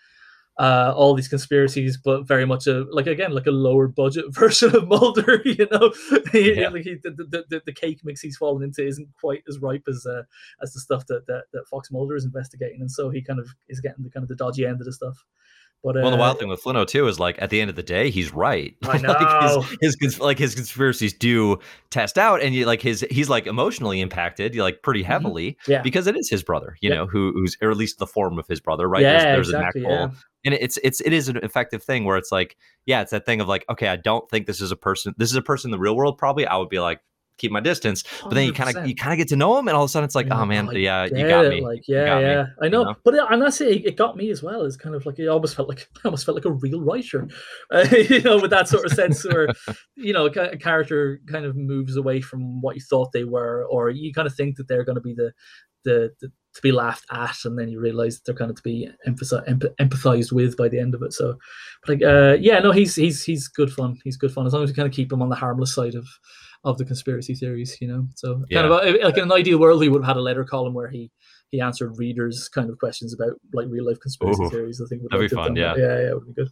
uh, 0.58 0.92
all 0.94 1.14
these 1.14 1.28
conspiracies, 1.28 1.96
but 1.96 2.26
very 2.26 2.44
much 2.44 2.66
a 2.66 2.84
like 2.90 3.06
again 3.06 3.32
like 3.32 3.46
a 3.46 3.50
lower 3.50 3.88
budget 3.88 4.26
version 4.30 4.74
of 4.76 4.86
Mulder. 4.88 5.42
You 5.46 5.66
know, 5.70 5.92
He- 6.30 6.60
Yeah. 6.60 6.68
like 6.68 6.84
he, 6.84 6.96
the, 7.02 7.10
the, 7.10 7.44
the 7.48 7.62
the 7.66 7.72
cake 7.72 8.00
mix 8.04 8.20
he's 8.20 8.36
fallen 8.36 8.62
into 8.62 8.86
isn't 8.86 9.08
quite 9.20 9.42
as 9.48 9.58
ripe 9.60 9.84
as 9.88 10.04
uh, 10.06 10.22
as 10.62 10.72
the 10.74 10.80
stuff 10.80 11.06
that, 11.06 11.26
that 11.26 11.44
that 11.52 11.66
Fox 11.70 11.90
Mulder 11.90 12.16
is 12.16 12.24
investigating, 12.24 12.80
and 12.80 12.90
so 12.90 13.08
he 13.10 13.22
kind 13.22 13.40
of 13.40 13.48
is 13.68 13.80
getting 13.80 14.04
the 14.04 14.10
kind 14.10 14.22
of 14.24 14.28
the 14.28 14.36
dodgy 14.36 14.66
end 14.66 14.80
of 14.80 14.84
the 14.86 14.92
stuff. 14.92 15.24
But 15.84 15.96
uh, 15.96 16.00
Well, 16.02 16.10
the 16.12 16.16
wild 16.16 16.38
thing 16.38 16.48
with 16.48 16.62
Flino 16.62 16.86
too 16.86 17.08
is 17.08 17.18
like 17.18 17.40
at 17.42 17.50
the 17.50 17.60
end 17.60 17.68
of 17.70 17.76
the 17.76 17.82
day, 17.82 18.10
he's 18.10 18.32
right. 18.32 18.74
I 18.84 18.86
like 18.98 19.02
know. 19.02 19.64
his, 19.80 19.96
his 20.00 20.20
like 20.20 20.38
his 20.38 20.54
conspiracies 20.54 21.12
do 21.12 21.58
test 21.90 22.18
out, 22.18 22.40
and 22.40 22.54
you 22.54 22.66
like 22.66 22.80
his 22.80 23.04
he's 23.10 23.28
like 23.28 23.46
emotionally 23.46 24.00
impacted, 24.00 24.54
like 24.56 24.82
pretty 24.82 25.02
heavily 25.02 25.52
Mm-hmm. 25.62 25.72
yeah, 25.72 25.82
because 25.82 26.06
it 26.06 26.16
is 26.16 26.28
his 26.30 26.42
brother, 26.42 26.76
you 26.80 26.90
Yeah. 26.90 26.96
know, 26.96 27.06
who 27.06 27.32
who's 27.32 27.56
or 27.60 27.70
at 27.70 27.76
least 27.76 27.98
the 27.98 28.06
form 28.06 28.38
of 28.38 28.46
his 28.46 28.60
brother, 28.60 28.88
right? 28.88 29.02
yeah, 29.02 29.34
there's, 29.34 29.48
there's 29.48 29.48
exactly. 29.48 29.84
an 29.84 29.90
Yeah. 29.90 30.08
and 30.44 30.54
it's 30.54 30.78
it's 30.84 31.00
it 31.00 31.12
is 31.12 31.28
an 31.28 31.38
effective 31.38 31.82
thing 31.82 32.04
where 32.04 32.16
it's 32.16 32.30
like, 32.30 32.56
yeah, 32.86 33.00
it's 33.02 33.10
that 33.10 33.26
thing 33.26 33.40
of 33.40 33.48
like, 33.48 33.64
okay, 33.68 33.88
I 33.88 33.96
don't 33.96 34.28
think 34.30 34.46
this 34.46 34.60
is 34.60 34.70
a 34.70 34.76
person. 34.76 35.14
This 35.18 35.30
is 35.30 35.36
a 35.36 35.42
person 35.42 35.68
in 35.68 35.72
the 35.72 35.78
real 35.78 35.96
world. 35.96 36.16
Probably, 36.18 36.46
I 36.46 36.56
would 36.56 36.68
be 36.68 36.78
like, 36.80 37.00
keep 37.38 37.52
my 37.52 37.60
distance. 37.60 38.04
But 38.22 38.34
then 38.34 38.46
you 38.46 38.52
kind 38.52 38.76
of 38.76 38.86
you 38.86 38.94
kind 38.94 39.12
of 39.12 39.18
get 39.18 39.28
to 39.28 39.36
know 39.36 39.58
him, 39.58 39.68
and 39.68 39.76
all 39.76 39.84
of 39.84 39.88
a 39.88 39.92
sudden 39.92 40.04
it's 40.04 40.14
like, 40.14 40.28
oh 40.30 40.44
man, 40.44 40.68
"Oh, 40.68 40.72
yeah, 40.72 41.04
you 41.04 41.28
got 41.28 41.46
it," 41.46 41.50
me. 41.50 41.60
Like, 41.60 41.82
yeah, 41.88 42.16
me, 42.16 42.22
yeah, 42.22 42.46
I 42.60 42.68
know. 42.68 42.84
know? 42.84 42.94
But 43.04 43.14
and 43.32 43.42
that's 43.42 43.60
it. 43.60 43.84
It 43.84 43.96
got 43.96 44.16
me 44.16 44.30
as 44.30 44.42
well. 44.42 44.62
It's 44.62 44.76
kind 44.76 44.94
of 44.94 45.04
like 45.06 45.18
it 45.18 45.28
almost 45.28 45.56
felt 45.56 45.68
like 45.68 45.88
I 45.96 46.00
almost 46.06 46.24
felt 46.24 46.36
like 46.36 46.44
a 46.44 46.52
real 46.52 46.80
writer, 46.80 47.28
uh, 47.70 47.86
you 47.90 48.22
know, 48.22 48.38
with 48.40 48.50
that 48.50 48.68
sort 48.68 48.86
of 48.86 48.92
sense 48.92 49.24
where 49.24 49.48
you 49.96 50.12
know 50.12 50.26
a, 50.26 50.30
a 50.30 50.56
character 50.56 51.20
kind 51.26 51.44
of 51.44 51.56
moves 51.56 51.96
away 51.96 52.20
from 52.20 52.60
what 52.60 52.76
you 52.76 52.82
thought 52.82 53.12
they 53.12 53.24
were, 53.24 53.66
or 53.70 53.90
you 53.90 54.12
kind 54.12 54.26
of 54.26 54.34
think 54.34 54.56
that 54.56 54.68
they're 54.68 54.84
going 54.84 54.96
to 54.96 55.02
be 55.02 55.14
the, 55.14 55.32
the 55.84 56.10
the 56.20 56.30
to 56.54 56.62
be 56.62 56.72
laughed 56.72 57.06
at, 57.10 57.36
and 57.44 57.58
then 57.58 57.68
you 57.68 57.80
realize 57.80 58.20
they're 58.20 58.34
kind 58.34 58.50
of 58.50 58.56
to 58.56 58.62
be 58.62 58.88
empathized 59.06 60.32
with 60.32 60.56
by 60.56 60.68
the 60.68 60.78
end 60.78 60.94
of 60.94 61.02
it. 61.02 61.12
So, 61.12 61.38
but 61.84 61.94
like, 61.94 62.02
uh, 62.02 62.36
yeah, 62.40 62.58
no, 62.58 62.72
he's 62.72 62.94
he's 62.94 63.22
he's 63.24 63.48
good 63.48 63.72
fun. 63.72 63.98
He's 64.04 64.16
good 64.16 64.32
fun 64.32 64.46
as 64.46 64.52
long 64.52 64.62
as 64.62 64.70
you 64.70 64.76
kind 64.76 64.88
of 64.88 64.94
keep 64.94 65.12
him 65.12 65.22
on 65.22 65.28
the 65.28 65.36
harmless 65.36 65.74
side 65.74 65.94
of 65.94 66.06
of 66.64 66.78
the 66.78 66.84
conspiracy 66.84 67.34
theories, 67.34 67.76
you 67.80 67.88
know. 67.88 68.06
So 68.14 68.44
kind 68.52 68.66
of 68.66 68.72
uh, 68.72 69.04
like 69.04 69.16
in 69.16 69.24
an 69.24 69.32
ideal 69.32 69.58
world, 69.58 69.80
we 69.80 69.88
would 69.88 70.02
have 70.02 70.08
had 70.08 70.16
a 70.16 70.22
letter 70.22 70.44
column 70.44 70.74
where 70.74 70.88
he 70.88 71.10
he 71.50 71.60
answered 71.60 71.98
readers' 71.98 72.48
kind 72.48 72.70
of 72.70 72.78
questions 72.78 73.14
about 73.14 73.32
like 73.52 73.66
real 73.68 73.86
life 73.86 74.00
conspiracy 74.00 74.44
Ooh, 74.44 74.50
theories. 74.50 74.80
I 74.80 74.86
think 74.88 75.02
would 75.02 75.12
that'd 75.12 75.30
be 75.30 75.34
fun, 75.34 75.54
done 75.54 75.56
yeah, 75.56 75.74
yeah, 75.76 76.10
it 76.10 76.14
would 76.14 76.26
be 76.26 76.32
good. 76.32 76.50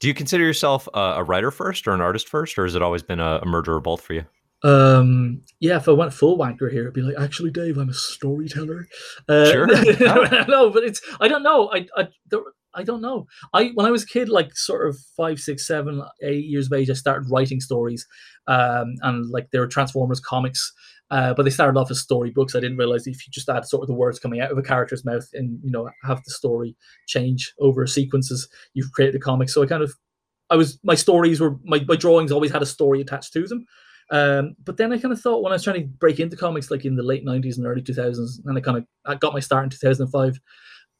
Do 0.00 0.08
you 0.08 0.14
consider 0.14 0.44
yourself 0.44 0.88
a, 0.94 0.98
a 1.16 1.22
writer 1.22 1.50
first 1.50 1.86
or 1.86 1.92
an 1.92 2.00
artist 2.00 2.28
first, 2.28 2.58
or 2.58 2.64
has 2.64 2.74
it 2.74 2.80
always 2.80 3.02
been 3.02 3.20
a, 3.20 3.40
a 3.42 3.46
merger 3.46 3.76
of 3.76 3.82
both 3.82 4.00
for 4.00 4.14
you? 4.14 4.24
Um, 4.62 5.42
yeah, 5.58 5.76
if 5.76 5.88
I 5.88 5.92
went 5.92 6.12
full 6.12 6.38
wanker 6.38 6.70
here, 6.70 6.82
it'd 6.82 6.94
be 6.94 7.02
like, 7.02 7.18
actually, 7.18 7.50
Dave, 7.50 7.78
I'm 7.78 7.88
a 7.88 7.94
storyteller. 7.94 8.86
Uh, 9.28 9.50
Sure. 9.50 9.66
no, 10.48 10.70
but 10.74 10.84
it's 10.84 11.00
I 11.20 11.28
don't 11.28 11.42
know. 11.42 11.70
I 11.72 11.86
I 11.96 12.08
there, 12.30 12.40
I 12.74 12.82
don't 12.82 13.00
know. 13.00 13.26
I 13.52 13.68
when 13.74 13.86
I 13.86 13.90
was 13.90 14.04
a 14.04 14.06
kid, 14.06 14.28
like 14.28 14.56
sort 14.56 14.86
of 14.88 14.98
five, 15.16 15.40
six, 15.40 15.66
seven, 15.66 16.02
eight 16.22 16.44
years 16.44 16.66
of 16.66 16.72
age, 16.74 16.90
I 16.90 16.94
started 16.94 17.30
writing 17.30 17.60
stories, 17.60 18.06
um, 18.46 18.94
and 19.02 19.28
like 19.30 19.50
they 19.50 19.58
were 19.58 19.66
Transformers 19.66 20.20
comics. 20.20 20.72
Uh, 21.10 21.34
but 21.34 21.42
they 21.42 21.50
started 21.50 21.76
off 21.76 21.90
as 21.90 21.98
storybooks. 21.98 22.54
I 22.54 22.60
didn't 22.60 22.76
realize 22.76 23.04
if 23.08 23.26
you 23.26 23.32
just 23.32 23.48
add 23.48 23.66
sort 23.66 23.82
of 23.82 23.88
the 23.88 23.94
words 23.94 24.20
coming 24.20 24.40
out 24.40 24.52
of 24.52 24.58
a 24.58 24.62
character's 24.62 25.04
mouth 25.04 25.28
and 25.32 25.58
you 25.64 25.70
know 25.72 25.90
have 26.04 26.22
the 26.22 26.30
story 26.30 26.76
change 27.08 27.52
over 27.58 27.84
sequences, 27.88 28.48
you've 28.74 28.92
created 28.92 29.16
a 29.16 29.18
comic. 29.18 29.48
So 29.48 29.60
I 29.60 29.66
kind 29.66 29.82
of, 29.82 29.92
I 30.50 30.56
was 30.56 30.78
my 30.84 30.94
stories 30.94 31.40
were 31.40 31.56
my, 31.64 31.84
my 31.88 31.96
drawings 31.96 32.30
always 32.30 32.52
had 32.52 32.62
a 32.62 32.66
story 32.66 33.00
attached 33.00 33.32
to 33.32 33.44
them. 33.48 33.66
Um, 34.10 34.56
but 34.64 34.76
then 34.76 34.92
I 34.92 34.98
kind 34.98 35.12
of 35.12 35.20
thought 35.20 35.42
when 35.42 35.52
I 35.52 35.54
was 35.54 35.62
trying 35.64 35.80
to 35.80 35.86
break 35.86 36.18
into 36.18 36.36
comics, 36.36 36.70
like 36.70 36.84
in 36.84 36.96
the 36.96 37.02
late 37.02 37.24
'90s 37.24 37.56
and 37.56 37.66
early 37.66 37.82
2000s, 37.82 38.40
and 38.44 38.58
I 38.58 38.60
kind 38.60 38.78
of 38.78 38.86
I 39.06 39.14
got 39.14 39.32
my 39.34 39.40
start 39.40 39.64
in 39.64 39.70
2005. 39.70 40.40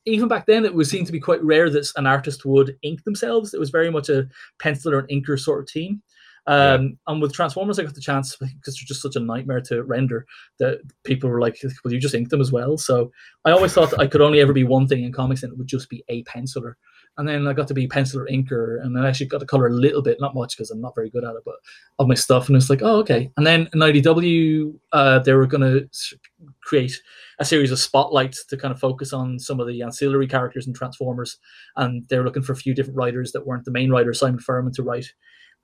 Even 0.07 0.29
back 0.29 0.47
then, 0.47 0.65
it 0.65 0.75
was 0.75 0.89
seemed 0.89 1.07
to 1.07 1.13
be 1.13 1.21
quite 1.21 1.43
rare 1.45 1.69
that 1.71 1.91
an 1.97 2.07
artist 2.07 2.45
would 2.47 2.77
ink 2.83 3.05
themselves. 3.05 3.53
It 3.53 3.61
was 3.61 3.71
very 3.71 3.91
much 3.91 4.09
a 4.09 4.29
penciler 4.63 4.99
and 5.01 5.09
inker 5.09 5.39
sort 5.39 5.61
of 5.61 5.67
team. 5.67 6.03
Um, 6.47 6.99
And 7.07 7.21
with 7.21 7.35
Transformers, 7.35 7.79
I 7.79 7.83
got 7.83 7.95
the 7.95 8.01
chance 8.01 8.37
because 8.41 8.77
they're 8.77 8.87
just 8.87 9.03
such 9.03 9.17
a 9.17 9.21
nightmare 9.21 9.61
to 9.63 9.83
render 9.83 10.27
that 10.59 10.81
people 11.05 11.29
were 11.31 11.41
like, 11.41 11.61
"Well, 11.85 11.93
you 11.93 12.01
just 12.01 12.15
ink 12.15 12.31
them 12.31 12.41
as 12.41 12.53
well." 12.53 12.79
So 12.79 13.11
I 13.45 13.51
always 13.51 13.73
thought 13.73 13.99
I 14.01 14.07
could 14.07 14.21
only 14.23 14.41
ever 14.41 14.53
be 14.53 14.65
one 14.65 14.87
thing 14.87 15.05
in 15.05 15.13
comics, 15.13 15.43
and 15.43 15.53
it 15.53 15.59
would 15.59 15.67
just 15.67 15.91
be 15.91 16.05
a 16.09 16.23
penciler. 16.25 16.75
And 17.21 17.29
then 17.29 17.47
I 17.47 17.53
got 17.53 17.69
to 17.69 17.75
be 17.75 17.87
penciler 17.87 18.27
inker, 18.31 18.83
and 18.83 18.97
then 18.97 19.05
I 19.05 19.09
actually 19.11 19.27
got 19.27 19.41
to 19.41 19.47
color 19.47 19.67
a 19.67 19.75
little 19.75 20.01
bit, 20.01 20.17
not 20.21 20.35
much 20.35 20.57
because 20.57 20.71
I'm 20.71 20.81
not 20.81 20.95
very 20.95 21.11
good 21.11 21.23
at 21.23 21.35
it, 21.35 21.43
but 21.45 21.57
of 21.99 22.09
my 22.09 22.15
stuff. 22.15 22.49
And 22.49 22.57
it's 22.57 22.71
like, 22.71 22.81
oh, 22.81 22.97
okay. 23.01 23.31
And 23.37 23.47
then 23.47 23.69
in 23.75 23.81
IDW, 23.81 24.75
uh, 24.93 25.19
they 25.19 25.35
were 25.35 25.47
going 25.47 25.61
to 25.61 26.19
create 26.63 26.99
a 27.39 27.45
series 27.45 27.71
of 27.71 27.79
spotlights 27.79 28.47
to 28.47 28.57
kind 28.57 28.73
of 28.73 28.81
focus 28.81 29.13
on 29.13 29.39
some 29.39 29.61
of 29.61 29.67
the 29.67 29.83
ancillary 29.83 30.27
characters 30.27 30.67
and 30.67 30.75
Transformers. 30.75 31.37
And 31.77 32.09
they 32.09 32.17
were 32.17 32.25
looking 32.25 32.43
for 32.43 32.55
a 32.55 32.57
few 32.57 32.75
different 32.75 32.97
writers 32.97 33.33
that 33.33 33.47
weren't 33.47 33.67
the 33.67 33.71
main 33.71 33.91
writer, 33.91 34.15
Simon 34.15 34.41
Furman, 34.41 34.73
to 34.73 34.83
write 34.83 35.13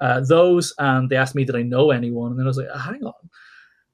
uh, 0.00 0.20
those. 0.28 0.74
And 0.78 1.08
they 1.08 1.16
asked 1.16 1.34
me, 1.34 1.46
did 1.46 1.56
I 1.56 1.62
know 1.62 1.90
anyone? 1.90 2.32
And 2.32 2.38
then 2.38 2.46
I 2.46 2.48
was 2.48 2.58
like, 2.58 2.68
hang 2.78 3.02
on. 3.02 3.30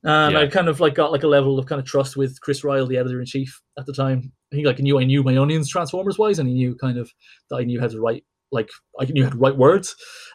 And 0.05 0.35
Yeah. 0.35 0.41
I 0.41 0.47
kind 0.49 0.69
of 0.69 0.81
like 0.81 0.95
got 0.95 1.13
like 1.13 1.23
a 1.23 1.29
level 1.29 1.59
of 1.59 1.67
kind 1.67 1.81
of 1.81 1.87
trust 1.87 2.17
with 2.17 2.41
Chris 2.41 2.63
Ryall, 2.63 2.89
the 2.89 2.97
editor 2.99 3.21
in 3.21 3.27
chief 3.27 3.61
at 3.79 3.87
the 3.87 3.93
time. 3.93 4.33
He 4.51 4.65
like 4.67 4.79
knew 4.81 4.99
I 4.99 5.05
knew 5.05 5.23
my 5.23 5.37
onions 5.37 5.69
Transformers 5.69 6.19
wise, 6.19 6.39
and 6.39 6.49
he 6.49 6.55
knew 6.55 6.75
kind 6.75 6.99
of 6.99 7.11
that 7.51 7.57
I 7.57 7.65
knew 7.65 7.81
how 7.81 7.89
to 7.89 8.01
write 8.01 8.25
like 8.51 8.69
I 9.01 9.05
knew 9.05 9.25
how 9.25 9.31
to 9.31 9.39
write 9.39 9.57
words. 9.57 9.95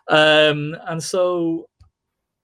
Um, 0.10 0.76
and 0.88 1.04
so 1.04 1.68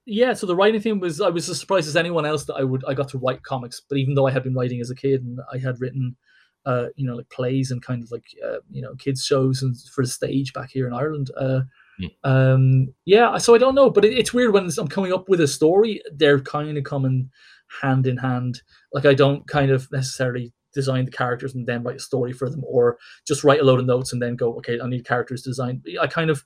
yeah, 0.05 0.33
so 0.33 0.45
the 0.45 0.55
writing 0.55 0.81
thing 0.81 0.99
was 0.99 1.21
I 1.21 1.29
was 1.29 1.49
as 1.49 1.59
surprised 1.59 1.87
as 1.87 1.95
anyone 1.95 2.25
else 2.25 2.45
that 2.45 2.55
I 2.55 2.63
would 2.63 2.83
I 2.85 2.93
got 2.93 3.07
to 3.09 3.17
write 3.17 3.43
comics. 3.43 3.81
But 3.87 3.97
even 3.99 4.15
though 4.15 4.27
I 4.27 4.31
had 4.31 4.43
been 4.43 4.53
writing 4.53 4.81
as 4.81 4.89
a 4.89 4.95
kid 4.95 5.23
and 5.23 5.39
I 5.51 5.57
had 5.57 5.79
written 5.79 6.17
uh, 6.65 6.87
you 6.95 7.05
know, 7.05 7.15
like 7.15 7.29
plays 7.29 7.71
and 7.71 7.81
kind 7.81 8.03
of 8.03 8.11
like 8.11 8.25
uh, 8.45 8.57
you 8.69 8.81
know, 8.81 8.95
kids 8.95 9.25
shows 9.25 9.61
and 9.61 9.75
for 9.93 10.03
the 10.03 10.09
stage 10.09 10.53
back 10.53 10.69
here 10.71 10.87
in 10.87 10.93
Ireland. 10.93 11.31
Uh. 11.37 11.61
Um, 12.23 12.93
yeah, 13.05 13.37
so 13.37 13.55
I 13.55 13.57
don't 13.57 13.75
know, 13.75 13.89
but 13.89 14.05
it, 14.05 14.13
it's 14.13 14.33
weird 14.33 14.53
when 14.53 14.69
I'm 14.77 14.87
coming 14.87 15.13
up 15.13 15.29
with 15.29 15.41
a 15.41 15.47
story, 15.47 16.01
they're 16.13 16.39
kind 16.39 16.77
of 16.77 16.83
coming 16.83 17.29
hand 17.81 18.07
in 18.07 18.17
hand. 18.17 18.61
Like 18.91 19.05
I 19.05 19.13
don't 19.13 19.47
kind 19.47 19.71
of 19.71 19.91
necessarily 19.91 20.53
design 20.73 21.05
the 21.05 21.11
characters 21.11 21.53
and 21.53 21.67
then 21.67 21.83
write 21.83 21.97
a 21.97 21.99
story 21.99 22.33
for 22.33 22.49
them, 22.49 22.63
or 22.67 22.97
just 23.27 23.43
write 23.43 23.59
a 23.59 23.63
load 23.63 23.79
of 23.79 23.85
notes 23.85 24.13
and 24.13 24.21
then 24.21 24.35
go, 24.35 24.55
okay, 24.55 24.79
I 24.79 24.87
need 24.87 25.05
characters 25.05 25.43
designed. 25.43 25.85
I 26.01 26.07
kind 26.07 26.29
of 26.29 26.43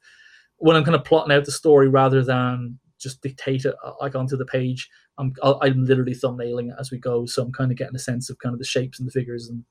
when 0.57 0.75
I'm 0.75 0.83
kind 0.83 0.95
of 0.95 1.03
plotting 1.03 1.35
out 1.35 1.45
the 1.45 1.51
story 1.51 1.87
rather 1.87 2.23
than 2.23 2.79
just 2.99 3.21
dictate 3.21 3.65
it 3.65 3.75
like 4.01 4.15
onto 4.15 4.37
the 4.37 4.45
page. 4.45 4.89
I'm 5.17 5.33
I'm 5.43 5.83
literally 5.85 6.13
thumbnailing 6.13 6.69
it 6.69 6.75
as 6.79 6.91
we 6.91 6.99
go, 6.99 7.25
so 7.25 7.43
I'm 7.43 7.51
kind 7.51 7.71
of 7.71 7.77
getting 7.77 7.95
a 7.95 7.99
sense 7.99 8.29
of 8.29 8.37
kind 8.39 8.53
of 8.53 8.59
the 8.59 8.65
shapes 8.65 8.99
and 8.99 9.07
the 9.07 9.11
figures 9.11 9.49
and 9.49 9.63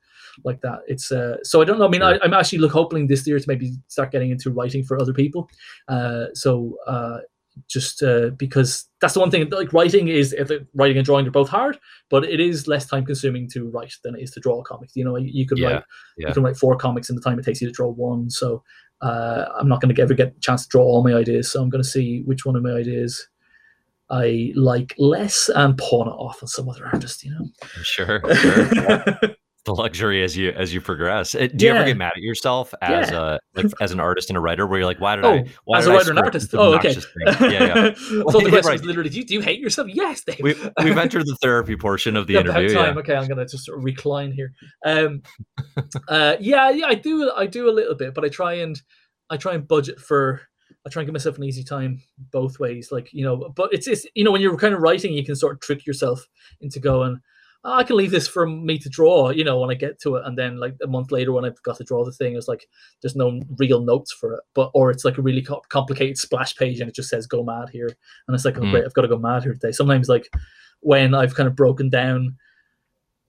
like 0.44 0.60
that. 0.62 0.80
It's 0.88 1.12
uh, 1.12 1.36
so 1.42 1.62
I 1.62 1.64
don't 1.64 1.78
know. 1.78 1.86
I 1.86 1.90
mean, 1.90 2.02
I, 2.02 2.18
I'm 2.22 2.34
actually 2.34 2.58
look 2.58 2.72
hoping 2.72 3.06
this 3.06 3.26
year 3.26 3.38
to 3.38 3.44
maybe 3.48 3.72
start 3.88 4.10
getting 4.10 4.30
into 4.30 4.50
writing 4.50 4.82
for 4.84 5.00
other 5.00 5.12
people. 5.12 5.48
Uh, 5.88 6.26
so 6.34 6.76
uh, 6.86 7.18
just 7.68 8.02
uh, 8.02 8.30
because 8.30 8.86
that's 9.00 9.14
the 9.14 9.20
one 9.20 9.30
thing. 9.30 9.48
Like 9.48 9.72
writing 9.72 10.08
is 10.08 10.32
if 10.32 10.50
writing 10.74 10.96
and 10.98 11.06
drawing 11.06 11.26
are 11.26 11.30
both 11.30 11.48
hard, 11.48 11.78
but 12.10 12.24
it 12.24 12.40
is 12.40 12.66
less 12.68 12.86
time 12.86 13.06
consuming 13.06 13.48
to 13.50 13.68
write 13.70 13.94
than 14.04 14.14
it 14.14 14.22
is 14.22 14.30
to 14.32 14.40
draw 14.40 14.60
a 14.60 14.64
comic 14.64 14.90
You 14.94 15.04
know, 15.04 15.16
you, 15.16 15.28
you 15.32 15.46
could 15.46 15.58
Yeah, 15.58 15.68
write 15.68 15.84
yeah. 16.18 16.28
you 16.28 16.34
can 16.34 16.42
write 16.42 16.56
four 16.56 16.76
comics 16.76 17.08
in 17.08 17.16
the 17.16 17.22
time 17.22 17.38
it 17.38 17.44
takes 17.44 17.60
you 17.60 17.68
to 17.68 17.72
draw 17.72 17.90
one. 17.90 18.30
So 18.30 18.62
uh, 19.00 19.46
I'm 19.58 19.68
not 19.68 19.80
going 19.80 19.94
to 19.94 20.02
ever 20.02 20.14
get 20.14 20.34
a 20.36 20.40
chance 20.40 20.64
to 20.64 20.68
draw 20.68 20.82
all 20.82 21.04
my 21.04 21.14
ideas. 21.14 21.50
So 21.50 21.62
I'm 21.62 21.70
going 21.70 21.82
to 21.82 21.88
see 21.88 22.22
which 22.24 22.44
one 22.44 22.56
of 22.56 22.62
my 22.62 22.72
ideas 22.72 23.28
I 24.08 24.52
like 24.54 24.94
less 24.98 25.50
and 25.54 25.76
pawn 25.76 26.08
it 26.08 26.12
off 26.12 26.42
on 26.42 26.48
some 26.48 26.68
other 26.68 26.86
artist. 26.86 27.24
You 27.24 27.32
know. 27.32 27.48
Sure, 27.82 28.20
sure. 28.34 29.04
Yeah. 29.66 29.74
the 29.74 29.80
luxury 29.82 30.22
as 30.22 30.36
you 30.36 30.50
as 30.50 30.72
you 30.72 30.80
progress. 30.80 31.34
Uh, 31.34 31.48
Do 31.54 31.66
you 31.66 31.72
ever 31.72 31.84
get 31.84 31.96
mad 31.96 32.12
at 32.16 32.22
yourself 32.22 32.72
as 32.82 33.10
Yeah. 33.10 33.36
a 33.36 33.38
like 33.54 33.72
as 33.80 33.92
an 33.92 34.00
artist 34.00 34.30
and 34.30 34.36
a 34.36 34.40
writer, 34.40 34.66
where 34.66 34.78
you're 34.78 34.86
like, 34.86 35.00
why 35.00 35.16
did 35.16 35.24
Oh, 35.24 35.34
I? 35.34 35.44
Why 35.64 35.78
as 35.78 35.84
did 35.84 35.90
a 35.90 35.94
I 35.94 35.96
writer 35.98 36.10
and 36.10 36.18
artist. 36.20 36.54
Oh, 36.54 36.74
okay. 36.76 36.94
thing? 36.94 37.02
Yeah, 37.26 37.50
yeah. 37.50 37.94
so 37.94 38.24
the 38.40 38.40
Yeah, 38.44 38.50
question 38.50 38.74
is 38.74 38.84
literally, 38.84 39.10
do 39.10 39.18
you, 39.18 39.24
do 39.24 39.34
you 39.34 39.40
hate 39.40 39.60
yourself? 39.60 39.88
Yes, 39.90 40.22
Dave. 40.24 40.40
We 40.40 40.54
we've 40.82 40.98
entered 40.98 41.26
the 41.26 41.36
therapy 41.42 41.76
portion 41.76 42.16
of 42.16 42.26
the 42.26 42.36
About 42.36 42.56
interview. 42.56 42.74
time. 42.76 42.94
Yeah. 42.94 43.00
Okay, 43.00 43.14
I'm 43.14 43.28
gonna 43.28 43.46
just 43.46 43.64
sort 43.64 43.78
of 43.78 43.84
recline 43.84 44.32
here. 44.32 44.52
Um, 44.84 45.22
uh, 46.08 46.36
yeah, 46.40 46.70
yeah, 46.70 46.86
I 46.86 46.94
do, 46.94 47.30
I 47.34 47.46
do 47.46 47.68
a 47.68 47.72
little 47.72 47.94
bit, 47.94 48.14
but 48.14 48.24
I 48.24 48.28
try 48.28 48.54
and 48.54 48.80
I 49.30 49.36
try 49.36 49.54
and 49.54 49.66
budget 49.66 50.00
for 50.00 50.40
I 50.84 50.88
try 50.88 51.02
and 51.02 51.08
give 51.08 51.12
myself 51.14 51.36
an 51.36 51.44
easy 51.44 51.64
time 51.64 52.00
both 52.30 52.60
ways. 52.60 52.90
Like 52.92 53.08
you 53.12 53.24
know, 53.24 53.52
but 53.56 53.70
it's 53.72 53.88
it's 53.88 54.06
you 54.14 54.22
know 54.24 54.30
when 54.30 54.40
you're 54.40 54.56
kind 54.56 54.74
of 54.74 54.80
writing, 54.80 55.12
you 55.12 55.24
can 55.24 55.34
sort 55.36 55.54
of 55.54 55.60
trick 55.60 55.84
yourself 55.86 56.26
into 56.60 56.78
going. 56.78 57.20
"Oh, 57.64 57.72
I 57.72 57.84
can 57.84 57.96
leave 57.96 58.10
this 58.10 58.28
for 58.28 58.46
me 58.46 58.78
to 58.78 58.88
draw, 58.88 59.30
you 59.30 59.44
know, 59.44 59.58
when 59.58 59.70
I 59.70 59.74
get 59.74 60.00
to 60.02 60.16
it, 60.16 60.24
and 60.26 60.36
then 60.38 60.58
like 60.58 60.76
a 60.82 60.86
month 60.86 61.10
later 61.10 61.32
when 61.32 61.44
I've 61.44 61.62
got 61.62 61.76
to 61.78 61.84
draw 61.84 62.04
the 62.04 62.12
thing, 62.12 62.36
it's 62.36 62.48
like 62.48 62.68
there's 63.02 63.16
no 63.16 63.40
real 63.58 63.80
notes 63.80 64.12
for 64.12 64.34
it, 64.34 64.40
but 64.54 64.70
or 64.74 64.90
it's 64.90 65.04
like 65.04 65.18
a 65.18 65.22
really 65.22 65.42
co- 65.42 65.62
complicated 65.68 66.18
splash 66.18 66.54
page 66.56 66.80
and 66.80 66.88
it 66.88 66.94
just 66.94 67.08
says 67.08 67.26
"go 67.26 67.42
mad" 67.42 67.68
here, 67.70 67.88
and 68.28 68.34
it's 68.34 68.44
like, 68.44 68.58
oh 68.58 68.62
Mm. 68.62 68.70
great, 68.70 68.84
I've 68.84 68.94
got 68.94 69.02
to 69.02 69.08
go 69.08 69.18
mad 69.18 69.42
here 69.42 69.52
today. 69.54 69.72
Sometimes 69.72 70.08
like 70.08 70.28
when 70.80 71.14
I've 71.14 71.34
kind 71.34 71.48
of 71.48 71.56
broken 71.56 71.88
down 71.88 72.36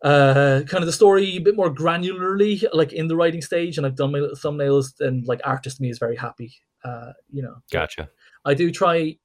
uh 0.03 0.61
kind 0.67 0.83
of 0.83 0.85
the 0.85 0.91
story 0.93 1.37
a 1.37 1.39
bit 1.39 1.55
more 1.55 1.73
granularly 1.73 2.63
like 2.71 2.93
in 2.93 3.07
the 3.07 3.15
writing 3.15 3.41
stage 3.41 3.77
and 3.77 3.85
i've 3.87 3.95
done 3.95 4.11
my 4.11 4.19
little 4.19 4.35
thumbnails 4.35 4.95
then 4.99 5.23
like 5.25 5.41
artist 5.43 5.81
me 5.81 5.89
is 5.89 5.97
very 5.97 6.15
happy 6.15 6.53
uh 6.83 7.13
you 7.31 7.41
know 7.41 7.55
Gotcha. 7.71 8.07
i 8.45 8.53
do 8.53 8.69
try 8.69 9.17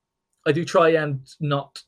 i 0.47 0.53
do 0.53 0.65
try 0.65 0.89
and 0.91 1.29
not 1.41 1.83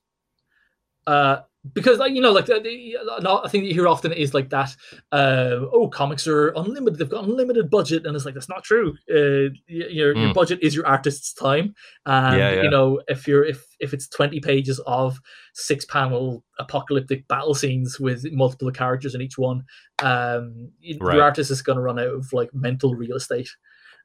uh 1.07 1.39
because 1.73 1.99
like 1.99 2.13
you 2.13 2.21
know 2.21 2.31
like 2.33 2.49
a 2.51 2.61
thing 2.61 3.63
that 3.63 3.67
you 3.69 3.73
hear 3.73 3.89
often 3.89 4.13
is 4.13 4.35
like 4.35 4.51
that 4.51 4.77
uh 5.13 5.61
oh 5.73 5.89
comics 5.89 6.27
are 6.27 6.49
unlimited 6.57 6.99
they've 6.99 7.09
got 7.09 7.25
unlimited 7.25 7.71
budget 7.71 8.05
and 8.05 8.15
it's 8.15 8.27
like 8.27 8.35
that's 8.35 8.51
not 8.51 8.63
true 8.63 8.93
uh 9.11 9.49
your, 9.67 10.15
your 10.15 10.15
Mm. 10.15 10.35
budget 10.35 10.59
is 10.63 10.75
your 10.75 10.87
artist's 10.87 11.33
time 11.33 11.75
and 12.05 12.39
Yeah, 12.39 12.53
yeah. 12.53 12.63
you 12.65 12.71
know 12.71 13.01
if 13.09 13.27
you're 13.27 13.45
if 13.45 13.65
if 13.81 13.95
it's 13.95 14.09
20 14.09 14.41
pages 14.41 14.79
of 14.87 15.19
six 15.55 15.87
panel 15.87 16.45
apocalyptic 16.59 17.27
battle 17.29 17.55
scenes 17.55 17.99
with 17.99 18.31
multiple 18.31 18.71
characters 18.71 19.15
in 19.15 19.23
each 19.23 19.39
one 19.39 19.65
um 20.03 20.71
Right. 21.01 21.15
your 21.15 21.23
artist 21.23 21.51
is 21.51 21.63
going 21.63 21.77
to 21.77 21.83
run 21.83 21.99
out 21.99 22.09
of 22.09 22.31
like 22.35 22.53
mental 22.53 22.95
real 22.95 23.17
estate 23.17 23.49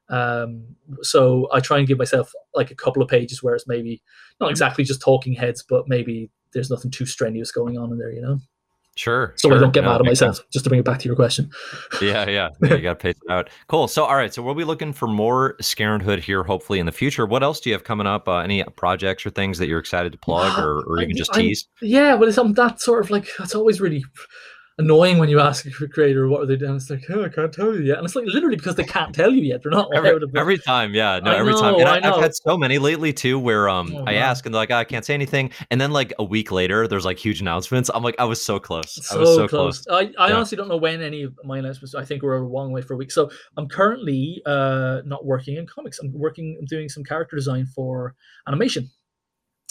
um 0.08 0.64
so 1.02 1.46
i 1.52 1.60
try 1.60 1.78
and 1.78 1.86
give 1.86 1.98
myself 1.98 2.32
like 2.54 2.70
a 2.70 2.74
couple 2.74 3.02
of 3.02 3.08
pages 3.08 3.42
where 3.42 3.54
it's 3.54 3.68
maybe 3.68 4.02
not 4.40 4.50
exactly 4.50 4.82
just 4.82 5.00
talking 5.02 5.34
heads 5.34 5.62
but 5.62 5.86
maybe 5.88 6.30
there's 6.52 6.70
nothing 6.70 6.90
too 6.90 7.06
strenuous 7.06 7.52
going 7.52 7.78
on 7.78 7.90
in 7.92 7.98
there 7.98 8.12
you 8.12 8.20
know 8.20 8.38
Sure. 8.96 9.32
so 9.36 9.48
sure. 9.48 9.56
i 9.56 9.60
don't 9.60 9.72
get 9.72 9.84
No, 9.84 9.90
mad 9.92 10.00
at 10.00 10.04
myself 10.06 10.36
sense. 10.36 10.46
just 10.52 10.64
to 10.64 10.68
bring 10.68 10.80
it 10.80 10.84
back 10.84 10.98
to 10.98 11.06
your 11.06 11.14
question 11.16 11.48
Yeah, 12.02 12.28
yeah. 12.28 12.48
yeah 12.62 12.74
you 12.74 12.82
got 12.82 12.98
to 12.98 13.02
pace 13.02 13.14
it 13.24 13.30
out. 13.32 13.48
Cool. 13.68 13.86
So, 13.88 14.04
all 14.04 14.16
right. 14.16 14.32
So, 14.34 14.42
we'll 14.42 14.54
be 14.54 14.64
looking 14.64 14.92
for 14.92 15.06
more 15.06 15.54
Scarenthood 15.62 16.18
here, 16.20 16.42
hopefully 16.42 16.80
in 16.80 16.86
the 16.86 16.92
future. 16.92 17.24
What 17.26 17.42
else 17.42 17.60
do 17.60 17.70
you 17.70 17.74
have 17.74 17.84
coming 17.84 18.06
up? 18.06 18.26
Uh, 18.28 18.38
any 18.38 18.62
projects 18.76 19.24
or 19.24 19.30
things 19.30 19.58
that 19.58 19.68
you're 19.68 19.78
excited 19.78 20.12
to 20.12 20.18
plug, 20.18 20.58
or, 20.64 20.80
or 20.82 20.98
I- 20.98 21.04
even 21.04 21.16
just 21.16 21.34
I- 21.34 21.40
tease? 21.42 21.68
yeah 21.82 22.14
Well, 22.14 22.28
it's 22.28 22.36
um, 22.38 22.52
that 22.54 22.80
sort 22.80 23.04
of 23.04 23.10
like 23.10 23.28
that's 23.38 23.54
always 23.54 23.80
really 23.80 24.04
annoying 24.80 25.18
when 25.18 25.28
you 25.28 25.38
ask 25.40 25.66
a 25.66 25.88
creator 25.88 26.28
what 26.28 26.40
are 26.42 26.46
they 26.46 26.56
doing 26.56 26.76
it's 26.76 26.88
like 26.90 27.04
oh 27.10 27.22
i 27.24 27.28
can't 27.28 27.52
tell 27.52 27.74
you 27.74 27.82
yet 27.82 27.98
and 27.98 28.04
it's 28.06 28.16
like 28.16 28.24
literally 28.26 28.56
because 28.56 28.74
they 28.76 28.84
can't 28.84 29.14
tell 29.14 29.30
you 29.30 29.42
yet 29.42 29.62
they're 29.62 29.70
not 29.72 29.88
Every, 29.94 30.10
every 30.36 30.58
time, 30.58 30.94
yeah, 30.94 31.20
no, 31.20 31.32
I 31.32 31.36
every 31.36 31.52
time. 31.54 31.72
know, 31.74 31.80
And 31.80 31.88
I 32.06 32.10
I've 32.16 32.22
had 32.22 32.34
so 32.34 32.56
many 32.56 32.78
lately 32.78 33.12
too, 33.12 33.38
where 33.38 33.68
um, 33.68 33.94
Oh, 33.96 34.00
I 34.00 34.12
man. 34.12 34.22
ask 34.22 34.46
and 34.46 34.54
they're 34.54 34.60
like, 34.62 34.70
"Oh, 34.70 34.76
I 34.76 34.84
can't 34.84 35.04
say 35.04 35.14
anything, 35.14 35.50
and 35.70 35.80
then 35.80 35.90
like 35.90 36.12
a 36.18 36.24
week 36.24 36.50
later, 36.52 36.86
there's 36.86 37.04
like 37.04 37.18
huge 37.18 37.40
announcements. 37.40 37.90
I'm 37.92 38.02
like, 38.02 38.14
I 38.18 38.24
was 38.24 38.42
so 38.44 38.58
close. 38.58 38.98
I 39.12 39.16
was 39.18 39.28
so 39.34 39.48
close. 39.48 39.82
close. 39.82 39.86
I, 39.90 40.12
I 40.22 40.28
Yeah. 40.28 40.36
honestly 40.36 40.56
don't 40.56 40.68
know 40.68 40.76
when 40.76 41.02
any 41.02 41.22
of 41.24 41.34
my 41.44 41.58
announcements. 41.58 41.94
I 41.94 42.04
think 42.04 42.22
we're 42.22 42.36
a 42.40 42.46
long 42.48 42.72
way 42.72 42.82
for 42.82 42.94
a 42.94 42.96
week. 42.96 43.10
So 43.10 43.30
I'm 43.56 43.68
currently 43.68 44.40
uh, 44.46 45.00
not 45.04 45.24
working 45.26 45.56
in 45.56 45.66
comics. 45.66 45.98
I'm 45.98 46.12
working. 46.12 46.56
I'm 46.60 46.66
doing 46.66 46.88
some 46.88 47.04
character 47.04 47.36
design 47.36 47.66
for 47.66 48.14
animation, 48.46 48.88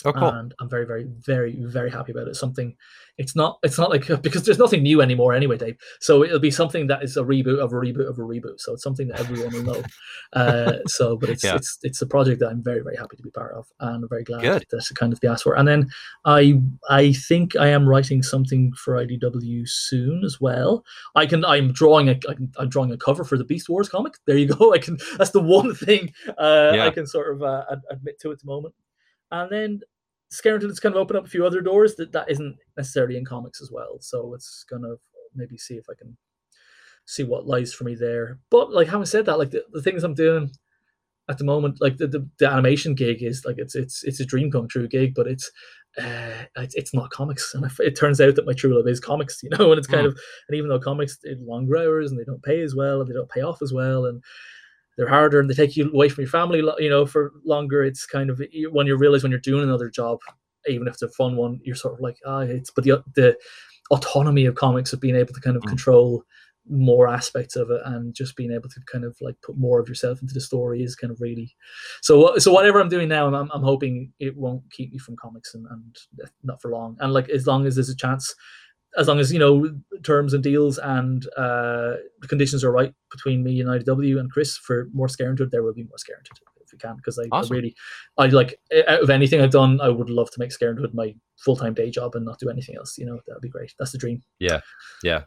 Oh, 0.06 0.14
cool. 0.14 0.28
and 0.30 0.54
I'm 0.60 0.70
very, 0.70 0.86
very, 0.86 1.06
very, 1.08 1.56
very 1.60 1.92
happy 1.92 2.12
about 2.12 2.28
it. 2.28 2.36
Something. 2.36 2.76
It's 3.18 3.36
not. 3.36 3.60
It's 3.64 3.78
not 3.78 3.90
like 3.90 4.08
because 4.22 4.44
there's 4.46 4.58
nothing 4.60 4.82
new 4.84 5.02
anymore 5.02 5.34
anyway, 5.34 5.58
Dave. 5.58 5.78
So 6.00 6.24
it'll 6.24 6.40
be 6.40 6.52
something 6.52 6.88
that 6.88 7.04
is 7.04 7.18
a 7.18 7.22
reboot 7.24 7.60
of 7.60 7.74
a 7.74 7.76
reboot 7.76 8.08
of 8.10 8.18
a 8.18 8.22
reboot. 8.22 8.60
So 8.60 8.74
it's 8.74 8.84
something 8.84 9.08
that 9.10 9.20
everyone 9.20 9.54
will 9.54 9.64
know. 9.64 9.84
Uh, 10.34 10.74
so, 10.88 11.18
but 11.18 11.30
it's 11.30 11.44
Yeah. 11.44 11.56
it's 11.56 11.78
it's 11.84 12.02
a 12.02 12.08
project 12.08 12.40
that 12.40 12.50
I'm 12.50 12.64
very, 12.64 12.82
very 12.82 12.96
happy 12.96 13.18
to 13.18 13.24
be 13.24 13.30
part 13.32 13.54
of, 13.56 13.68
and 13.82 14.04
I'm 14.04 14.10
very 14.10 14.24
glad 14.24 14.42
Good. 14.42 14.66
that 14.72 14.86
to 14.86 14.94
kind 14.94 15.12
of 15.12 15.20
the 15.20 15.28
asked 15.30 15.44
for. 15.44 15.58
And 15.58 15.68
then 15.68 15.90
I 16.26 16.62
I 16.90 17.12
think 17.14 17.56
I 17.58 17.68
am 17.68 17.88
writing 17.88 18.24
something 18.24 18.72
for 18.74 18.94
IDW 18.96 19.68
soon 19.68 20.24
as 20.24 20.40
well. 20.40 20.86
I 21.16 21.26
can 21.26 21.44
I'm 21.44 21.74
drawing 21.74 22.08
a 22.10 22.14
I 22.30 22.34
can, 22.36 22.52
I'm 22.58 22.70
drawing 22.70 22.92
a 22.92 22.98
cover 22.98 23.24
for 23.26 23.38
the 23.38 23.44
Beast 23.44 23.68
Wars 23.68 23.90
comic. 23.90 24.14
There 24.28 24.38
you 24.38 24.48
go. 24.48 24.74
I 24.74 24.78
can 24.78 24.98
that's 25.18 25.32
the 25.32 25.42
one 25.42 25.76
thing 25.76 26.14
uh, 26.38 26.72
Yeah. 26.74 26.86
I 26.86 26.92
can 26.92 27.06
sort 27.06 27.34
of 27.36 27.44
uh, 27.44 27.66
admit 27.92 28.20
to 28.22 28.32
at 28.32 28.40
the 28.40 28.46
moment. 28.46 28.74
And 29.32 29.52
then 29.52 29.82
Scarenthood 30.34 30.70
has 30.70 30.80
kind 30.80 30.96
of 30.96 31.02
opened 31.02 31.18
up 31.20 31.26
a 31.26 31.30
few 31.30 31.46
other 31.46 31.62
doors 31.62 31.96
that 31.96 32.12
that 32.12 32.30
isn't 32.30 32.58
necessarily 32.78 33.18
in 33.18 33.26
comics 33.26 33.62
as 33.62 33.72
well. 33.72 33.98
So 34.00 34.34
it's 34.34 34.66
gonna 34.70 34.96
maybe 35.36 35.58
see 35.58 35.76
if 35.76 35.86
I 35.90 35.94
can 35.98 36.18
see 37.06 37.24
what 37.24 37.48
lies 37.48 37.74
for 37.74 37.84
me 37.84 37.96
there. 37.96 38.40
But 38.52 38.72
like 38.72 38.88
having 38.88 39.06
said 39.06 39.26
that, 39.26 39.40
like 39.40 39.52
the, 39.52 39.64
the 39.72 39.82
things 39.82 40.04
I'm 40.04 40.14
doing 40.14 40.52
at 41.30 41.38
the 41.38 41.44
moment, 41.44 41.80
like 41.82 41.98
the, 41.98 42.08
the, 42.08 42.28
the 42.40 42.50
animation 42.50 42.96
gig 42.96 43.22
is 43.24 43.46
like 43.46 43.58
it's 43.58 43.76
it's 43.76 44.04
it's 44.04 44.20
a 44.20 44.26
dream 44.26 44.52
come 44.52 44.68
true 44.68 44.88
gig, 44.88 45.14
but 45.16 45.28
it's 45.28 45.52
uh, 45.98 46.46
it's, 46.58 46.76
it's 46.76 46.94
not 46.94 47.10
comics, 47.10 47.54
and 47.56 47.70
it 47.80 47.96
turns 47.98 48.22
out 48.22 48.36
that 48.36 48.46
my 48.46 48.54
true 48.54 48.76
love 48.76 48.88
is 48.88 49.00
comics, 49.00 49.40
you 49.44 49.50
know, 49.50 49.72
and 49.72 49.80
it's 49.80 49.88
kind 49.88 50.06
Mm. 50.06 50.10
of 50.10 50.20
and 50.48 50.58
even 50.58 50.70
though 50.70 50.80
comics 50.80 51.18
are 51.26 51.36
longer 51.42 51.78
hours 51.78 52.12
and 52.12 52.20
they 52.20 52.24
don't 52.24 52.44
pay 52.44 52.62
as 52.62 52.76
well 52.76 53.02
and 53.02 53.10
they 53.10 53.14
don't 53.14 53.30
pay 53.30 53.42
off 53.42 53.62
as 53.62 53.74
well 53.74 54.06
and 54.06 54.24
they're 55.00 55.08
harder 55.08 55.40
and 55.40 55.50
they 55.50 55.54
take 55.54 55.78
you 55.78 55.90
away 55.94 56.10
from 56.10 56.24
your 56.24 56.30
family, 56.30 56.60
you 56.80 56.90
know, 56.90 57.06
for 57.06 57.32
longer. 57.46 57.86
It's 57.86 58.06
kind 58.06 58.30
of 58.30 58.42
when 58.72 58.86
you 58.86 58.98
realize 58.98 59.24
when 59.24 59.32
you're 59.32 59.40
doing 59.40 59.64
another 59.64 59.90
job, 59.90 60.20
even 60.68 60.88
if 60.88 60.96
it's 60.96 61.02
a 61.02 61.08
fun 61.10 61.38
one, 61.38 61.62
you're 61.64 61.78
sort 61.78 61.94
of 61.94 62.02
like, 62.02 62.18
ah, 62.26 62.42
it's 62.42 62.70
but 62.70 62.84
the 62.84 63.02
the 63.16 63.38
autonomy 63.92 64.46
of 64.46 64.56
comics 64.56 64.92
of 64.94 65.00
being 65.00 65.16
able 65.16 65.34
to 65.34 65.42
kind 65.42 65.56
of 65.56 65.64
Mm. 65.64 65.70
control 65.70 66.26
more 66.70 67.08
aspects 67.08 67.56
of 67.56 67.72
it 67.72 67.82
and 67.86 68.14
just 68.14 68.36
being 68.36 68.52
able 68.52 68.70
to 68.70 68.82
kind 68.92 69.06
of 69.06 69.18
like 69.22 69.36
put 69.42 69.58
more 69.58 69.80
of 69.80 69.90
yourself 69.90 70.22
into 70.22 70.36
the 70.36 70.42
story 70.42 70.84
is 70.84 70.96
kind 70.96 71.10
of 71.10 71.20
really 71.20 71.56
so 72.02 72.38
so 72.38 72.52
whatever 72.52 72.80
i'm 72.80 72.90
doing 72.90 73.08
now 73.10 73.26
i'm, 73.26 73.50
I'm 73.52 73.64
hoping 73.64 74.14
it 74.20 74.38
won't 74.38 74.62
keep 74.72 74.92
me 74.92 75.00
from 75.00 75.16
comics 75.16 75.56
and, 75.56 75.66
and 75.72 75.96
not 76.44 76.62
for 76.62 76.70
long 76.70 76.96
and 77.00 77.12
like 77.12 77.28
as 77.30 77.48
long 77.48 77.66
as 77.66 77.74
there's 77.76 77.90
a 77.90 77.96
chance 77.96 78.36
as 78.98 79.08
long 79.08 79.20
as 79.20 79.32
you 79.32 79.40
know 79.40 79.70
terms 80.04 80.34
and 80.34 80.44
deals 80.44 80.78
and 80.80 81.28
uh 81.38 81.94
conditions 82.28 82.64
are 82.64 82.72
right 82.72 82.94
between 83.12 83.44
me 83.44 83.60
and 83.62 83.70
idw 83.70 84.20
and 84.20 84.32
chris 84.32 84.58
for 84.58 84.90
more 84.94 85.08
scarenthood 85.08 85.52
there 85.52 85.64
will 85.64 85.74
be 85.74 85.84
more 85.84 85.98
scarenthood 85.98 86.40
if 86.62 86.72
we 86.72 86.78
can 86.80 86.96
because 86.96 87.18
I, 87.20 87.24
Awesome. 87.32 87.54
I 87.54 87.56
really 87.58 87.76
i 88.18 88.26
like 88.28 88.60
out 88.88 89.02
of 89.04 89.10
anything 89.10 89.42
i've 89.42 89.52
done 89.52 89.80
i 89.82 89.90
would 89.90 90.10
love 90.10 90.32
to 90.32 90.40
make 90.40 90.50
scarenthood 90.52 90.94
my 90.94 91.16
full-time 91.38 91.74
day 91.74 91.90
job 91.90 92.16
and 92.16 92.26
not 92.26 92.40
do 92.40 92.50
anything 92.50 92.76
else 92.78 92.98
you 92.98 93.06
know 93.06 93.20
that'd 93.28 93.42
be 93.42 93.50
great 93.50 93.74
that's 93.78 93.92
the 93.92 93.98
dream 93.98 94.22
Yeah. 94.40 94.62
Yeah. 95.04 95.24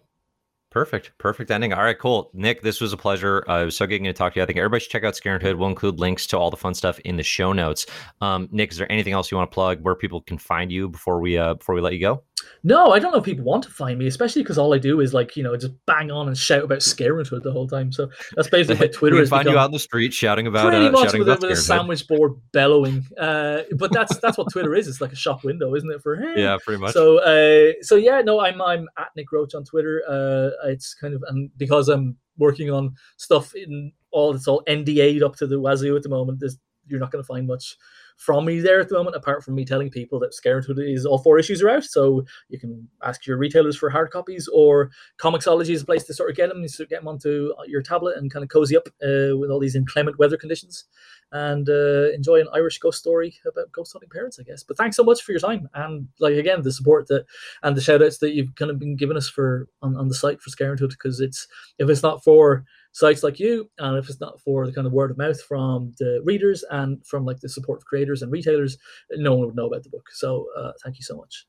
Perfect. 0.70 1.12
Perfect 1.18 1.50
ending. 1.50 1.74
All 1.74 1.82
right, 1.82 1.98
cool. 1.98 2.30
Nick, 2.32 2.62
this 2.62 2.80
was 2.80 2.94
a 2.94 2.96
pleasure. 2.96 3.44
Uh, 3.46 3.60
it 3.60 3.64
was 3.66 3.76
so 3.76 3.86
getting 3.86 4.04
to 4.04 4.14
talk 4.14 4.32
to 4.32 4.40
you. 4.40 4.42
I 4.42 4.46
think 4.46 4.56
everybody 4.58 4.80
should 4.80 4.90
check 4.90 5.04
out 5.04 5.12
Scarenthood. 5.12 5.58
We'll 5.58 5.68
include 5.68 6.00
links 6.00 6.26
to 6.28 6.38
all 6.38 6.50
the 6.50 6.56
fun 6.56 6.72
stuff 6.72 6.98
in 7.00 7.16
the 7.18 7.22
show 7.22 7.52
notes. 7.52 7.84
Um, 8.22 8.48
Nick, 8.52 8.72
is 8.72 8.78
there 8.78 8.90
anything 8.90 9.12
else 9.12 9.30
you 9.30 9.36
want 9.36 9.50
to 9.50 9.54
plug 9.54 9.82
where 9.82 9.94
people 9.94 10.22
can 10.22 10.38
find 10.38 10.72
you 10.72 10.88
before 10.88 11.20
we 11.20 11.36
uh, 11.36 11.54
before 11.54 11.74
we 11.74 11.82
let 11.82 11.92
you 11.92 12.00
go? 12.00 12.24
No, 12.64 12.92
I 12.92 12.98
don't 12.98 13.12
know 13.12 13.18
if 13.18 13.24
people 13.24 13.44
want 13.44 13.64
to 13.64 13.70
find 13.70 13.98
me, 13.98 14.06
especially 14.06 14.42
because 14.42 14.56
all 14.56 14.72
I 14.72 14.78
do 14.78 15.00
is 15.00 15.12
like 15.12 15.36
you 15.36 15.42
know 15.42 15.56
just 15.56 15.72
bang 15.86 16.10
on 16.10 16.28
and 16.28 16.36
shout 16.36 16.64
about 16.64 16.78
Scarenthood 16.78 17.42
the 17.42 17.52
whole 17.52 17.66
time. 17.66 17.90
So 17.92 18.08
that's 18.34 18.48
basically 18.50 18.86
what 18.86 18.92
Twitter 18.92 19.20
is. 19.20 19.30
find 19.30 19.48
you 19.48 19.58
out 19.58 19.66
in 19.66 19.72
the 19.72 19.78
street 19.78 20.12
shouting 20.14 20.46
about 20.46 20.68
pretty 20.68 20.86
uh, 20.86 20.92
much 20.92 21.04
shouting 21.04 21.20
with, 21.20 21.28
a, 21.28 21.46
with 21.46 21.50
a 21.52 21.56
sandwich 21.56 22.06
board 22.06 22.34
bellowing. 22.52 23.06
Uh, 23.18 23.62
but 23.76 23.92
that's 23.92 24.16
that's 24.18 24.38
what 24.38 24.50
Twitter 24.52 24.74
is. 24.74 24.86
It's 24.86 25.00
like 25.00 25.12
a 25.12 25.16
shop 25.16 25.44
window, 25.44 25.74
isn't 25.74 25.90
it? 25.90 26.02
For 26.02 26.16
hey. 26.16 26.34
Yeah, 26.36 26.58
pretty 26.64 26.80
much. 26.80 26.92
So 26.92 27.18
uh, 27.18 27.72
so 27.82 27.96
yeah, 27.96 28.20
no, 28.20 28.40
I'm 28.40 28.60
I'm 28.62 28.88
at 28.98 29.08
Nick 29.16 29.32
Roche 29.32 29.54
on 29.54 29.64
Twitter. 29.64 30.02
Uh, 30.08 30.68
it's 30.68 30.94
kind 30.94 31.14
of 31.14 31.24
and 31.28 31.50
because 31.56 31.88
I'm 31.88 32.16
working 32.38 32.70
on 32.70 32.94
stuff 33.16 33.54
in 33.54 33.92
all 34.10 34.34
it's 34.34 34.46
all 34.46 34.62
NDA'd 34.68 35.22
up 35.22 35.36
to 35.36 35.46
the 35.46 35.58
wazoo 35.58 35.96
at 35.96 36.02
the 36.02 36.08
moment. 36.08 36.40
There's, 36.40 36.58
you're 36.86 37.00
not 37.00 37.10
going 37.10 37.22
to 37.22 37.26
find 37.26 37.46
much 37.46 37.76
from 38.16 38.44
me 38.44 38.60
there 38.60 38.80
at 38.80 38.88
the 38.88 38.94
moment, 38.94 39.16
apart 39.16 39.42
from 39.42 39.54
me 39.54 39.64
telling 39.64 39.90
people 39.90 40.20
that 40.20 40.32
Scarenthood 40.32 40.78
is 40.78 41.06
all 41.06 41.18
four 41.18 41.38
issues 41.38 41.62
are 41.62 41.70
out. 41.70 41.84
So 41.84 42.24
you 42.48 42.58
can 42.58 42.88
ask 43.02 43.26
your 43.26 43.36
retailers 43.36 43.76
for 43.76 43.90
hard 43.90 44.10
copies, 44.10 44.48
or 44.48 44.90
Comixology 45.20 45.70
is 45.70 45.82
a 45.82 45.86
place 45.86 46.04
to 46.04 46.14
sort 46.14 46.30
of 46.30 46.36
get 46.36 46.48
them. 46.48 46.62
Of 46.62 46.88
get 46.88 47.00
them 47.00 47.08
onto 47.08 47.52
your 47.66 47.82
tablet 47.82 48.16
and 48.16 48.32
kind 48.32 48.42
of 48.42 48.48
cozy 48.48 48.76
up 48.76 48.88
uh, 49.02 49.36
with 49.36 49.50
all 49.50 49.60
these 49.60 49.76
inclement 49.76 50.18
weather 50.18 50.36
conditions 50.36 50.84
and 51.32 51.68
uh, 51.68 52.10
enjoy 52.12 52.40
an 52.40 52.48
Irish 52.52 52.78
ghost 52.78 52.98
story 52.98 53.34
about 53.46 53.72
ghost 53.72 53.92
hunting 53.92 54.10
parents, 54.10 54.38
I 54.38 54.42
guess. 54.42 54.62
But 54.62 54.76
thanks 54.76 54.96
so 54.96 55.02
much 55.02 55.22
for 55.22 55.32
your 55.32 55.40
time 55.40 55.68
and 55.74 56.08
like 56.20 56.34
again 56.34 56.62
the 56.62 56.72
support 56.72 57.08
that 57.08 57.24
and 57.62 57.76
the 57.76 57.80
shout 57.80 58.02
outs 58.02 58.18
that 58.18 58.34
you've 58.34 58.54
kind 58.54 58.70
of 58.70 58.78
been 58.78 58.96
giving 58.96 59.16
us 59.16 59.28
for 59.28 59.68
on, 59.80 59.96
on 59.96 60.08
the 60.08 60.14
site 60.14 60.40
for 60.40 60.50
Scarenthood 60.50 60.90
because 60.90 61.20
it's 61.20 61.48
if 61.78 61.88
it's 61.88 62.02
not 62.02 62.22
for 62.22 62.64
sites 62.92 63.22
like 63.22 63.40
you 63.40 63.68
and 63.78 63.98
if 63.98 64.08
it's 64.08 64.20
not 64.20 64.40
for 64.40 64.66
the 64.66 64.72
kind 64.72 64.86
of 64.86 64.92
word 64.92 65.10
of 65.10 65.18
mouth 65.18 65.40
from 65.42 65.92
the 65.98 66.20
readers 66.24 66.64
and 66.70 67.04
from 67.06 67.24
like 67.24 67.40
the 67.40 67.48
support 67.48 67.78
of 67.78 67.84
creators 67.86 68.22
and 68.22 68.30
retailers, 68.30 68.76
no 69.12 69.34
one 69.34 69.46
would 69.46 69.56
know 69.56 69.66
about 69.66 69.82
the 69.82 69.90
book. 69.90 70.08
So 70.12 70.46
uh, 70.56 70.72
thank 70.82 70.96
you 70.98 71.02
so 71.02 71.16
much. 71.16 71.46